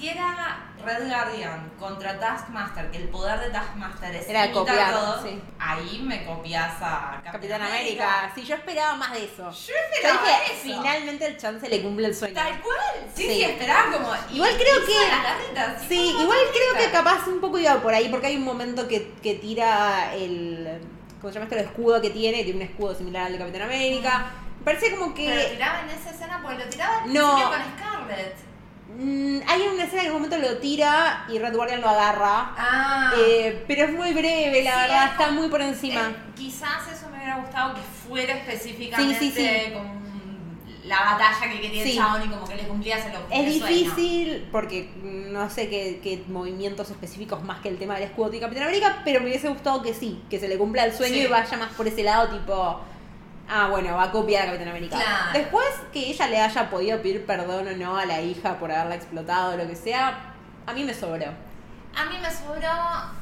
si 0.00 0.08
era 0.08 0.66
Red 0.84 1.08
Guardian 1.08 1.70
contra 1.78 2.18
Taskmaster, 2.18 2.90
que 2.90 2.96
el 2.98 3.08
poder 3.10 3.38
de 3.40 3.50
Taskmaster 3.50 4.14
es 4.16 4.28
Era 4.28 4.50
copiar, 4.50 4.92
todo, 4.94 5.22
sí. 5.22 5.40
ahí 5.58 6.00
me 6.02 6.24
copias 6.24 6.72
a 6.80 7.20
Capitán, 7.22 7.32
Capitán 7.32 7.62
América. 7.62 8.32
Sí, 8.34 8.42
yo 8.44 8.54
esperaba 8.54 8.96
más 8.96 9.12
de 9.12 9.24
eso. 9.24 9.50
Yo 9.50 9.66
Yo 9.68 9.74
esperaba 9.94 10.20
dije, 10.26 10.52
eso. 10.52 10.62
finalmente 10.62 11.26
el 11.26 11.36
chance 11.36 11.68
le 11.68 11.82
cumple 11.82 12.06
el 12.06 12.14
sueño. 12.14 12.34
Tal 12.34 12.60
cual. 12.62 12.78
Sí, 13.14 13.22
Sí. 13.24 13.28
sí, 13.34 13.42
esperaba 13.44 13.92
como. 13.92 14.10
Igual 14.32 14.54
creo 14.56 14.86
que- 14.86 15.10
garritas, 15.10 15.82
Sí, 15.86 16.16
igual 16.18 16.38
creo 16.52 16.84
que 16.86 16.90
capaz 16.90 17.26
un 17.28 17.40
poco 17.40 17.58
iba 17.58 17.74
por 17.82 17.92
ahí, 17.92 18.08
porque 18.08 18.28
hay 18.28 18.36
un 18.36 18.44
momento 18.44 18.88
que, 18.88 19.12
que 19.22 19.34
tira 19.34 20.14
el. 20.14 20.80
¿Cómo 21.20 21.30
se 21.30 21.38
llama 21.38 21.44
esto? 21.44 21.56
El 21.58 21.66
escudo 21.66 22.00
que 22.00 22.08
tiene, 22.08 22.42
tiene 22.44 22.64
un 22.64 22.70
escudo 22.70 22.94
similar 22.94 23.26
al 23.26 23.32
de 23.32 23.38
Capitán 23.38 23.62
América. 23.62 24.30
Me 24.60 24.64
parece 24.64 24.96
como 24.96 25.14
Pero 25.14 25.34
lo 25.34 25.40
que. 25.42 25.48
tiraba 25.48 25.80
en 25.82 25.90
esa 25.90 26.10
escena 26.10 26.40
porque 26.42 26.64
lo 26.64 26.70
tiraba 26.70 27.02
No. 27.06 27.50
con 27.50 27.60
Scarlett. 27.78 28.49
Mm, 29.00 29.40
hay 29.48 29.62
una 29.74 29.84
escena 29.84 30.02
que 30.02 30.08
en 30.08 30.14
un 30.14 30.22
momento 30.22 30.38
lo 30.38 30.58
tira 30.58 31.24
y 31.28 31.38
Red 31.38 31.54
Guardian 31.56 31.80
lo 31.80 31.88
agarra. 31.88 32.54
Ah. 32.56 33.12
Eh, 33.18 33.64
pero 33.66 33.86
es 33.86 33.92
muy 33.92 34.12
breve, 34.12 34.62
la 34.62 34.72
Sí, 34.74 34.80
verdad, 34.82 35.04
es 35.06 35.10
está 35.12 35.26
como- 35.26 35.40
muy 35.40 35.48
por 35.48 35.62
encima. 35.62 36.00
Eh, 36.10 36.16
quizás 36.36 36.86
eso 36.92 37.08
me 37.10 37.16
hubiera 37.18 37.36
gustado 37.38 37.74
que 37.74 37.80
fuera 37.80 38.34
específicamente 38.34 39.30
Sí, 39.30 39.72
con 39.72 40.00
la 40.84 40.98
batalla 41.04 41.52
que 41.52 41.60
quería 41.60 41.82
el 41.84 41.94
chabón 41.94 42.22
y 42.24 42.28
como 42.28 42.44
que 42.48 42.56
le 42.56 42.62
cumplías 42.66 43.06
el, 43.06 43.12
Es 43.30 43.54
el 43.54 43.60
sueño. 43.60 43.76
difícil 43.76 44.48
porque 44.50 44.90
no 44.96 45.48
sé 45.48 45.68
qué, 45.68 46.00
qué 46.02 46.24
movimientos 46.28 46.90
específicos 46.90 47.44
más 47.44 47.60
que 47.60 47.68
el 47.68 47.78
tema 47.78 47.94
del 47.94 48.04
escudo 48.04 48.30
de 48.30 48.40
Capitán 48.40 48.64
América, 48.64 49.02
pero 49.04 49.20
me 49.20 49.26
hubiese 49.26 49.48
gustado 49.48 49.82
que 49.82 49.94
sí, 49.94 50.20
que 50.28 50.40
se 50.40 50.48
le 50.48 50.58
cumpla 50.58 50.84
el 50.84 50.92
sueño 50.92 51.16
y 51.16 51.26
vaya 51.26 51.56
más 51.58 51.70
por 51.74 51.86
ese 51.86 52.02
lado, 52.02 52.28
tipo, 52.36 52.80
ah, 53.50 53.68
bueno, 53.68 53.96
va 53.96 54.04
a 54.04 54.10
copiar 54.10 54.44
a 54.44 54.46
Capitán 54.46 54.68
América. 54.68 54.96
Claro. 54.96 55.32
Después 55.32 55.66
que 55.92 56.10
ella 56.10 56.26
le 56.28 56.40
haya 56.40 56.70
podido 56.70 57.02
pedir 57.02 57.26
perdón 57.26 57.68
o 57.68 57.72
no 57.72 57.98
a 57.98 58.06
la 58.06 58.20
hija 58.20 58.58
por 58.58 58.70
haberla 58.70 58.94
explotado 58.94 59.54
o 59.54 59.56
lo 59.56 59.66
que 59.66 59.76
sea, 59.76 60.34
a 60.66 60.72
mí 60.72 60.84
me 60.84 60.94
sobró. 60.94 61.26
A 61.96 62.04
mí 62.04 62.16
me 62.22 62.30
sobró, 62.30 62.70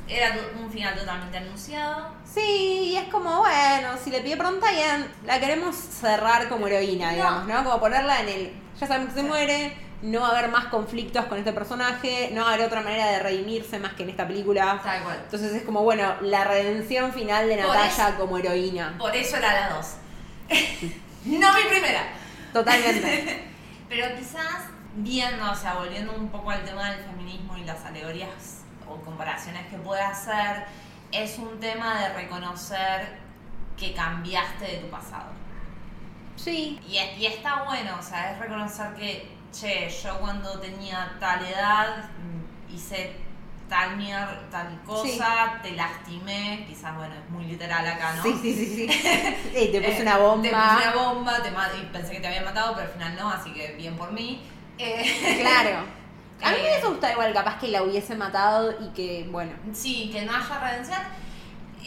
era 0.07 0.37
un 0.61 0.71
final 0.71 0.95
totalmente 0.95 1.39
anunciado. 1.39 2.11
Sí, 2.23 2.91
y 2.93 2.97
es 2.97 3.09
como, 3.09 3.39
bueno, 3.39 3.97
si 4.03 4.11
le 4.11 4.21
pide 4.21 4.37
pronta, 4.37 4.71
ya 4.71 5.07
la 5.25 5.41
queremos 5.41 5.75
cerrar 5.75 6.49
como 6.51 6.67
heroína, 6.67 7.13
digamos, 7.13 7.47
¿no? 7.47 7.65
Como 7.65 7.81
ponerla 7.81 8.21
en 8.21 8.29
el. 8.29 8.53
Ya 8.79 8.87
sabemos 8.87 9.15
que 9.15 9.23
se 9.23 9.27
muere, 9.27 9.75
no 10.03 10.21
va 10.21 10.29
a 10.29 10.31
haber 10.39 10.51
más 10.51 10.67
conflictos 10.67 11.25
con 11.25 11.39
este 11.39 11.53
personaje, 11.53 12.31
no 12.33 12.43
va 12.43 12.51
a 12.51 12.55
haber 12.55 12.67
otra 12.67 12.83
manera 12.83 13.07
de 13.07 13.19
redimirse 13.21 13.79
más 13.79 13.95
que 13.95 14.03
en 14.03 14.11
esta 14.11 14.27
película. 14.27 14.81
Tal 14.85 15.03
cual. 15.03 15.19
Entonces 15.25 15.55
es 15.55 15.63
como, 15.63 15.83
bueno, 15.83 16.15
la 16.21 16.45
redención 16.45 17.13
final 17.13 17.49
de 17.49 17.57
Natalia 17.57 18.17
como 18.19 18.37
heroína. 18.37 18.97
Por 18.99 19.17
eso 19.17 19.39
era 19.39 19.69
la 19.71 19.77
2. 19.77 19.87
No 21.25 21.55
mi 21.55 21.63
primera. 21.69 22.13
Totalmente. 22.53 23.45
Pero 23.89 24.17
quizás 24.17 24.65
viendo, 24.97 25.51
o 25.51 25.55
sea, 25.55 25.75
volviendo 25.75 26.13
un 26.13 26.29
poco 26.29 26.51
al 26.51 26.65
tema 26.65 26.91
del 26.91 27.05
feminismo 27.05 27.57
y 27.57 27.65
las 27.65 27.85
alegorías 27.85 28.63
o 28.89 28.97
comparaciones 29.03 29.67
que 29.69 29.77
puede 29.79 30.03
hacer, 30.03 30.65
es 31.13 31.39
un 31.39 31.59
tema 31.61 32.01
de 32.01 32.15
reconocer 32.15 33.19
que 33.77 33.95
cambiaste 33.95 34.65
de 34.65 34.77
tu 34.79 34.89
pasado. 34.89 35.31
Sí. 36.37 36.79
Y, 36.87 36.99
y 36.99 37.27
está 37.27 37.65
bueno, 37.65 37.97
o 37.99 38.03
sea, 38.03 38.33
es 38.33 38.39
reconocer 38.39 38.95
que, 38.95 39.37
che, 39.53 39.89
yo 39.89 40.19
cuando 40.21 40.59
tenía 40.61 41.17
tal 41.19 41.45
edad 41.45 42.05
mm, 42.05 42.75
hice 42.75 43.17
tal 43.69 43.97
mier 43.97 44.27
tal 44.51 44.81
cosa, 44.85 45.59
te 45.63 45.73
lastimé, 45.73 46.65
quizás, 46.69 46.97
bueno, 46.97 47.15
es 47.15 47.31
muy 47.31 47.45
literal 47.45 47.87
acá, 47.87 48.15
¿no? 48.17 48.23
Sí, 48.23 48.39
sí, 48.43 48.55
sí, 48.55 48.67
sí. 48.75 48.87
Te 49.53 49.81
puse 49.81 49.99
Eh, 49.99 50.03
una 50.03 50.17
bomba. 50.19 50.43
Te 50.43 50.51
puse 50.51 50.89
una 50.89 50.93
bomba, 51.05 51.43
te 51.43 51.49
y 51.49 51.87
pensé 51.93 52.13
que 52.13 52.21
te 52.21 52.27
había 52.29 52.43
matado, 52.43 52.75
pero 52.75 52.87
al 52.87 52.93
final 52.95 53.17
no, 53.17 53.31
así 53.31 53.53
que 53.53 53.73
bien 53.75 53.97
por 53.97 54.13
mí. 54.13 54.43
Eh, 54.79 55.39
Claro. 55.41 55.85
A 56.43 56.51
mí 56.51 56.57
me 56.57 56.63
Eh. 56.69 56.71
hubiese 56.71 56.87
gustado 56.87 57.13
igual 57.15 57.33
capaz 57.33 57.59
que 57.59 57.69
la 57.69 57.83
hubiese 57.83 58.15
matado 58.15 58.75
y 58.81 58.89
que, 58.95 59.27
bueno. 59.31 59.53
Sí, 59.73 60.11
que 60.13 60.23
no 60.25 60.33
haya 60.35 60.59
redención. 60.61 61.01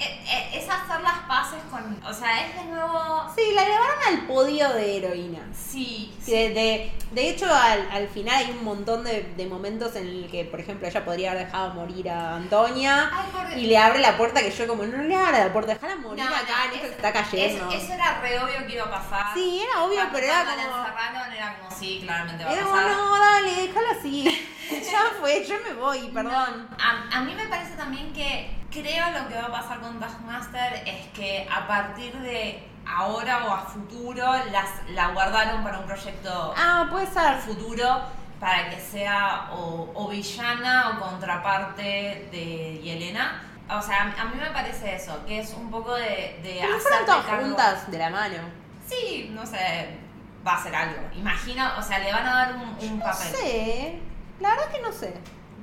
Eh, 0.04 0.20
eh, 0.26 0.50
es 0.56 0.68
hacer 0.68 1.00
las 1.02 1.20
paces 1.28 1.60
con. 1.70 2.02
O 2.04 2.12
sea, 2.14 2.44
es 2.48 2.56
de 2.56 2.66
nuevo. 2.66 3.24
Sí, 3.36 3.54
la 3.54 3.64
elevaron 3.64 3.98
al 4.08 4.20
podio 4.26 4.70
de 4.74 4.98
heroína. 4.98 5.40
Sí, 5.54 6.12
Sí, 6.24 6.32
De, 6.32 6.50
de, 6.50 6.92
de 7.12 7.30
hecho, 7.30 7.46
al, 7.54 7.88
al 7.92 8.08
final 8.10 8.36
hay 8.36 8.52
un 8.52 8.64
montón 8.64 9.04
de, 9.04 9.24
de 9.38 9.46
momentos 9.46 9.96
en 9.96 10.08
el 10.08 10.30
que, 10.32 10.44
por 10.46 10.60
ejemplo, 10.60 10.88
ella 10.88 11.06
podría 11.06 11.32
haber 11.32 11.46
dejado 11.46 11.74
morir 11.76 12.10
a 12.10 12.36
Antonia 12.36 13.12
Ay, 13.14 13.62
y 13.62 13.66
le 13.68 13.78
abre 13.78 14.00
la 14.00 14.18
puerta 14.18 14.42
que 14.42 14.50
yo 14.52 14.68
como, 14.68 14.84
no 14.84 15.04
le 15.04 15.16
abra 15.16 15.46
la 15.46 15.54
puerta, 15.54 15.74
déjala 15.74 15.96
morir 15.98 16.24
No, 16.24 16.30
acá, 16.36 16.66
no, 16.66 16.66
en 16.66 16.72
esto 16.76 16.88
que 16.88 16.94
está 16.96 17.14
cayendo. 17.14 17.70
es- 17.72 17.84
eso 17.84 17.94
era 17.94 18.22
re 18.22 18.40
obvio 18.40 18.66
que 18.68 18.74
iba 18.74 18.86
a 18.86 18.90
pasar. 18.92 19.34
Sí, 19.36 19.62
era 19.64 19.84
obvio, 19.84 19.96
Cuando- 19.98 20.14
pero 20.14 20.26
era 20.28 20.44
cuando 20.44 20.64
la 20.64 20.70
como... 20.70 20.84
encerraron 20.86 21.34
era 21.34 21.58
como, 21.60 21.72
sí, 21.80 22.00
claramente 22.04 22.44
va 22.44 22.50
a 22.50 22.54
pasar. 22.56 22.66
como, 22.70 22.78
no, 22.88 23.20
dale, 23.20 23.56
déjala 23.68 23.92
así. 24.00 24.48
ya 24.92 25.02
fue, 25.20 25.46
yo 25.46 25.56
me 25.68 25.74
voy, 25.74 26.00
perdón. 26.14 26.70
A, 26.80 27.18
a 27.18 27.22
mí 27.22 27.34
me 27.36 27.48
parece 27.48 27.76
también 27.76 28.12
que 28.14 28.50
creo 28.72 29.12
lo 29.12 29.28
que 29.28 29.36
va 29.36 29.46
a 29.48 29.52
pasar 29.52 29.80
con 29.82 30.00
Taskmaster 30.00 30.84
es 30.88 31.08
que 31.14 31.48
a 31.52 31.68
partir 31.68 32.14
de 32.20 32.68
ahora 32.88 33.46
o 33.46 33.52
a 33.54 33.60
futuro 33.66 34.26
las, 34.52 34.70
la 34.90 35.08
guardaron 35.10 35.64
para 35.64 35.80
un 35.80 35.86
proyecto 35.86 36.54
Ah, 36.58 36.88
puede 36.90 37.08
ser. 37.08 37.38
futuro 37.42 38.02
para 38.40 38.70
que 38.72 38.80
sea 38.80 39.50
o, 39.52 39.92
o 39.94 40.08
villana 40.08 40.90
o 40.90 41.00
contraparte 41.00 42.28
de 42.32 42.80
Yelena. 42.84 43.44
O 43.70 43.82
sea, 43.82 44.14
a 44.20 44.26
mí 44.26 44.36
me 44.36 44.50
parece 44.50 44.96
eso, 44.96 45.24
que 45.26 45.40
es 45.40 45.54
un 45.54 45.70
poco 45.70 45.94
de, 45.96 46.40
de 46.44 46.58
Pero 46.62 46.80
fueron 46.80 47.06
todas 47.06 47.26
cargo. 47.26 47.44
juntas 47.46 47.90
de 47.92 47.98
la 48.00 48.10
mano. 48.10 48.38
Sí, 48.86 49.30
no 49.34 49.46
sé, 49.46 49.98
va 50.46 50.56
a 50.56 50.64
ser 50.64 50.76
algo. 50.76 51.02
Imagino, 51.16 51.72
o 51.78 51.82
sea, 51.82 52.00
le 52.00 52.12
van 52.12 52.28
a 52.28 52.34
dar 52.34 52.54
un, 52.56 52.62
un 52.82 53.00
No 53.00 53.06
papel. 53.06 53.28
sé, 53.28 54.00
la 54.40 54.50
verdad 54.50 54.72
que 54.72 54.82
no 54.82 54.92
sé. 54.92 55.14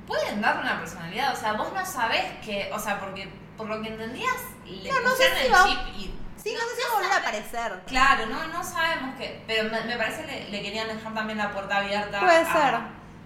Pueden 0.09 0.41
darle 0.41 0.61
una 0.63 0.79
personalidad, 0.79 1.31
o 1.33 1.35
sea, 1.37 1.53
vos 1.53 1.71
no 1.71 1.85
sabés 1.85 2.25
que, 2.43 2.69
o 2.73 2.79
sea, 2.79 2.99
porque 2.99 3.31
por 3.55 3.69
lo 3.69 3.81
que 3.81 3.87
entendías, 3.89 4.35
le 4.65 4.91
No, 4.91 4.99
no 5.01 5.11
sé 5.15 5.23
si 5.39 5.45
el 5.45 5.53
va- 5.53 5.63
chip 5.65 5.79
y... 5.95 6.15
Sí, 6.43 6.53
no, 6.53 6.59
sé 6.61 6.75
si 6.75 6.81
va 6.83 6.89
a 6.89 6.95
volver 6.95 7.11
a 7.11 7.17
aparecer. 7.17 7.81
Claro, 7.85 8.25
no, 8.25 8.47
no 8.47 8.63
sabemos 8.63 9.15
que, 9.17 9.43
pero 9.45 9.69
me, 9.69 9.81
me 9.81 9.95
parece 9.97 10.21
que 10.25 10.27
le, 10.31 10.49
le 10.49 10.61
querían 10.63 10.87
dejar 10.87 11.13
también 11.13 11.37
la 11.37 11.51
puerta 11.51 11.77
abierta. 11.77 12.19
Puede 12.19 12.37
a- 12.37 12.51
ser. 12.53 12.79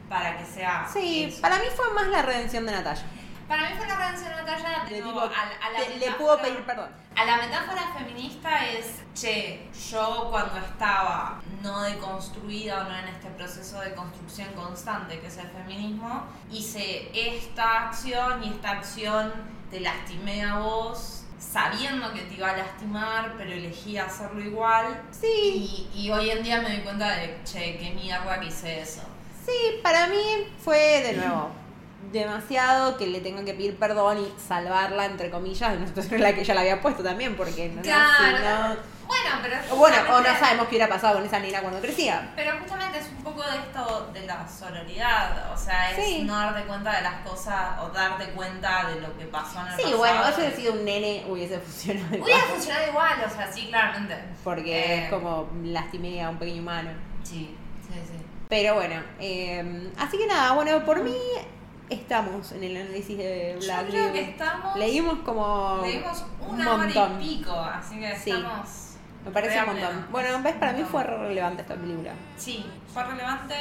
Para 0.09 0.37
que 0.37 0.45
sea... 0.45 0.87
Sí, 0.91 1.25
eso. 1.31 1.41
para 1.41 1.57
mí 1.57 1.65
fue 1.75 1.89
más 1.93 2.07
la 2.07 2.21
redención 2.21 2.65
de 2.65 2.73
Natalia. 2.73 3.03
Para 3.47 3.69
mí 3.69 3.75
fue 3.77 3.87
la 3.87 3.95
redención 3.95 4.29
de 4.35 4.43
de 4.43 4.95
De 4.95 5.01
nuevo, 5.01 5.21
tipo, 5.21 5.33
a, 5.35 5.65
a 5.67 5.71
la 5.71 5.79
le- 5.79 5.97
le 5.97 6.11
pudo 6.13 6.39
pedir 6.41 6.63
perdón. 6.65 6.89
A 7.15 7.25
la 7.25 7.37
metáfora 7.37 7.93
feminista 7.97 8.65
es, 8.69 9.01
che, 9.13 9.67
yo 9.91 10.27
cuando 10.31 10.57
estaba 10.57 11.41
no 11.61 11.81
deconstruida 11.83 12.81
o 12.81 12.83
no 12.89 12.97
en 12.97 13.07
este 13.09 13.27
proceso 13.29 13.79
de 13.81 13.93
construcción 13.93 14.51
constante 14.53 15.19
que 15.19 15.27
es 15.27 15.37
el 15.37 15.47
feminismo, 15.49 16.23
hice 16.51 17.09
esta 17.13 17.87
acción 17.87 18.43
y 18.43 18.49
esta 18.49 18.71
acción 18.71 19.31
te 19.69 19.79
lastimé 19.79 20.43
a 20.43 20.57
vos 20.59 21.23
sabiendo 21.39 22.11
que 22.13 22.21
te 22.21 22.35
iba 22.35 22.49
a 22.51 22.57
lastimar, 22.57 23.33
pero 23.37 23.51
elegí 23.51 23.97
hacerlo 23.97 24.41
igual. 24.41 25.01
Sí, 25.11 25.87
Y, 25.93 26.01
y 26.05 26.11
hoy 26.11 26.29
en 26.31 26.41
día 26.43 26.61
me 26.61 26.69
doy 26.69 26.81
cuenta 26.81 27.09
de, 27.17 27.39
che, 27.43 27.77
qué 27.77 27.91
mierda 27.91 28.39
que 28.39 28.47
hice 28.47 28.81
eso. 28.81 29.01
sí, 29.45 29.79
para 29.83 30.07
mí 30.07 30.47
fue 30.63 30.77
de 31.03 31.13
nuevo 31.13 31.51
demasiado 32.11 32.97
que 32.97 33.07
le 33.07 33.19
tengan 33.21 33.45
que 33.45 33.53
pedir 33.53 33.77
perdón 33.77 34.19
y 34.19 34.33
salvarla, 34.47 35.05
entre 35.05 35.29
comillas, 35.29 35.71
de 35.71 35.77
una 35.77 35.87
situación 35.87 36.15
en 36.15 36.21
la 36.23 36.33
que 36.33 36.41
ella 36.41 36.53
la 36.53 36.61
había 36.61 36.81
puesto 36.81 37.03
también, 37.03 37.35
porque 37.35 37.69
no, 37.69 37.81
Claro. 37.81 38.11
si 38.17 38.43
no- 38.43 38.93
Bueno, 39.05 39.29
pero... 39.43 39.55
o 39.71 39.75
bueno, 39.75 39.97
o 40.11 40.19
no 40.21 40.39
sabemos 40.39 40.67
qué 40.67 40.75
hubiera 40.75 40.87
pasado 40.87 41.15
con 41.15 41.25
esa 41.25 41.37
nena 41.39 41.61
cuando 41.61 41.79
crecía. 41.81 42.31
Pero 42.35 42.57
justamente 42.59 42.99
es 42.99 43.07
un 43.09 43.23
poco 43.23 43.41
de 43.43 43.57
esto 43.57 44.09
de 44.13 44.25
la 44.25 44.47
sororidad, 44.47 45.51
o 45.53 45.57
sea, 45.57 45.91
es 45.91 46.03
Sí. 46.05 46.23
no 46.23 46.35
darte 46.35 46.63
cuenta 46.63 46.95
de 46.95 47.01
las 47.01 47.15
cosas 47.27 47.79
o 47.81 47.89
darte 47.89 48.25
cuenta 48.31 48.89
de 48.89 49.01
lo 49.01 49.15
que 49.17 49.25
pasó 49.25 49.59
en 49.61 49.67
el 49.67 49.73
Sí, 49.75 49.81
pasado. 49.83 49.97
bueno, 49.97 50.21
hubiese 50.37 50.55
sido 50.55 50.73
un 50.73 50.85
nene 50.85 51.25
hubiese 51.27 51.59
funcionado 51.59 52.15
igual. 52.15 52.21
Hubiera 52.23 52.43
funcionado 52.47 52.87
igual, 52.87 53.23
o 53.25 53.29
sea, 53.35 53.51
sí, 53.51 53.67
claramente. 53.67 54.17
Porque 54.43 54.79
Eh, 54.79 55.03
es 55.03 55.09
como 55.09 55.49
lastimé 55.63 56.23
a 56.23 56.29
un 56.29 56.37
pequeño 56.37 56.61
humano. 56.61 56.89
Sí, 57.23 57.55
sí, 57.87 57.93
sí. 57.93 58.25
Pero 58.49 58.75
bueno, 58.75 59.01
eh, 59.19 59.91
así 59.97 60.17
que 60.17 60.27
nada, 60.27 60.53
bueno, 60.53 60.83
por 60.85 61.01
mí 61.03 61.15
estamos 61.89 62.51
en 62.53 62.63
el 62.63 62.77
análisis 62.77 63.17
de 63.17 63.57
Yo 63.59 63.65
Black 63.65 63.87
creo 63.87 64.13
que 64.13 64.21
estamos... 64.21 64.75
Leímos 64.77 65.19
como 65.19 65.81
leímos 65.83 66.25
un 66.41 66.55
una 66.55 66.73
hora 66.73 66.83
montón. 66.85 67.21
y 67.21 67.37
pico, 67.37 67.53
así 67.59 67.99
que 67.99 68.15
Sí. 68.17 68.31
estamos... 68.31 68.79
Me 69.25 69.31
parece 69.31 69.59
un 69.61 69.65
montón. 69.67 70.07
Bueno, 70.11 70.41
ves, 70.43 70.55
para 70.55 70.73
mí 70.73 70.81
Un 70.81 70.87
fue 70.87 71.03
re 71.03 71.17
relevante 71.17 71.61
esta 71.61 71.75
película. 71.75 72.11
Sí, 72.35 72.65
fue 72.93 73.03
relevante, 73.05 73.53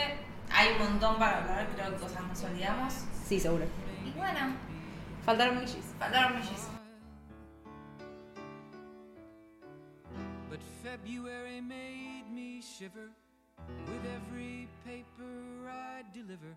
hay 0.51 0.73
un 0.73 0.79
montón 0.91 1.19
para 1.19 1.39
hablar, 1.39 1.69
creo 1.77 1.91
que 1.93 1.97
cosas 1.99 2.23
nos 2.27 2.43
olvidamos. 2.43 2.95
Sí, 3.27 3.39
seguro. 3.39 3.65
Y 4.05 4.11
bueno, 4.19 4.57
Faltaron 5.25 5.55
millis. 5.61 5.77
faltaron 6.01 6.35
millis. 6.35 6.67
But 10.51 10.61
February 10.83 11.61
made 11.61 12.25
me 12.35 12.61
shiver 12.61 13.11
with 13.87 14.05
every 14.05 14.69
paper 14.85 15.69
I 15.71 16.03
deliver. 16.13 16.57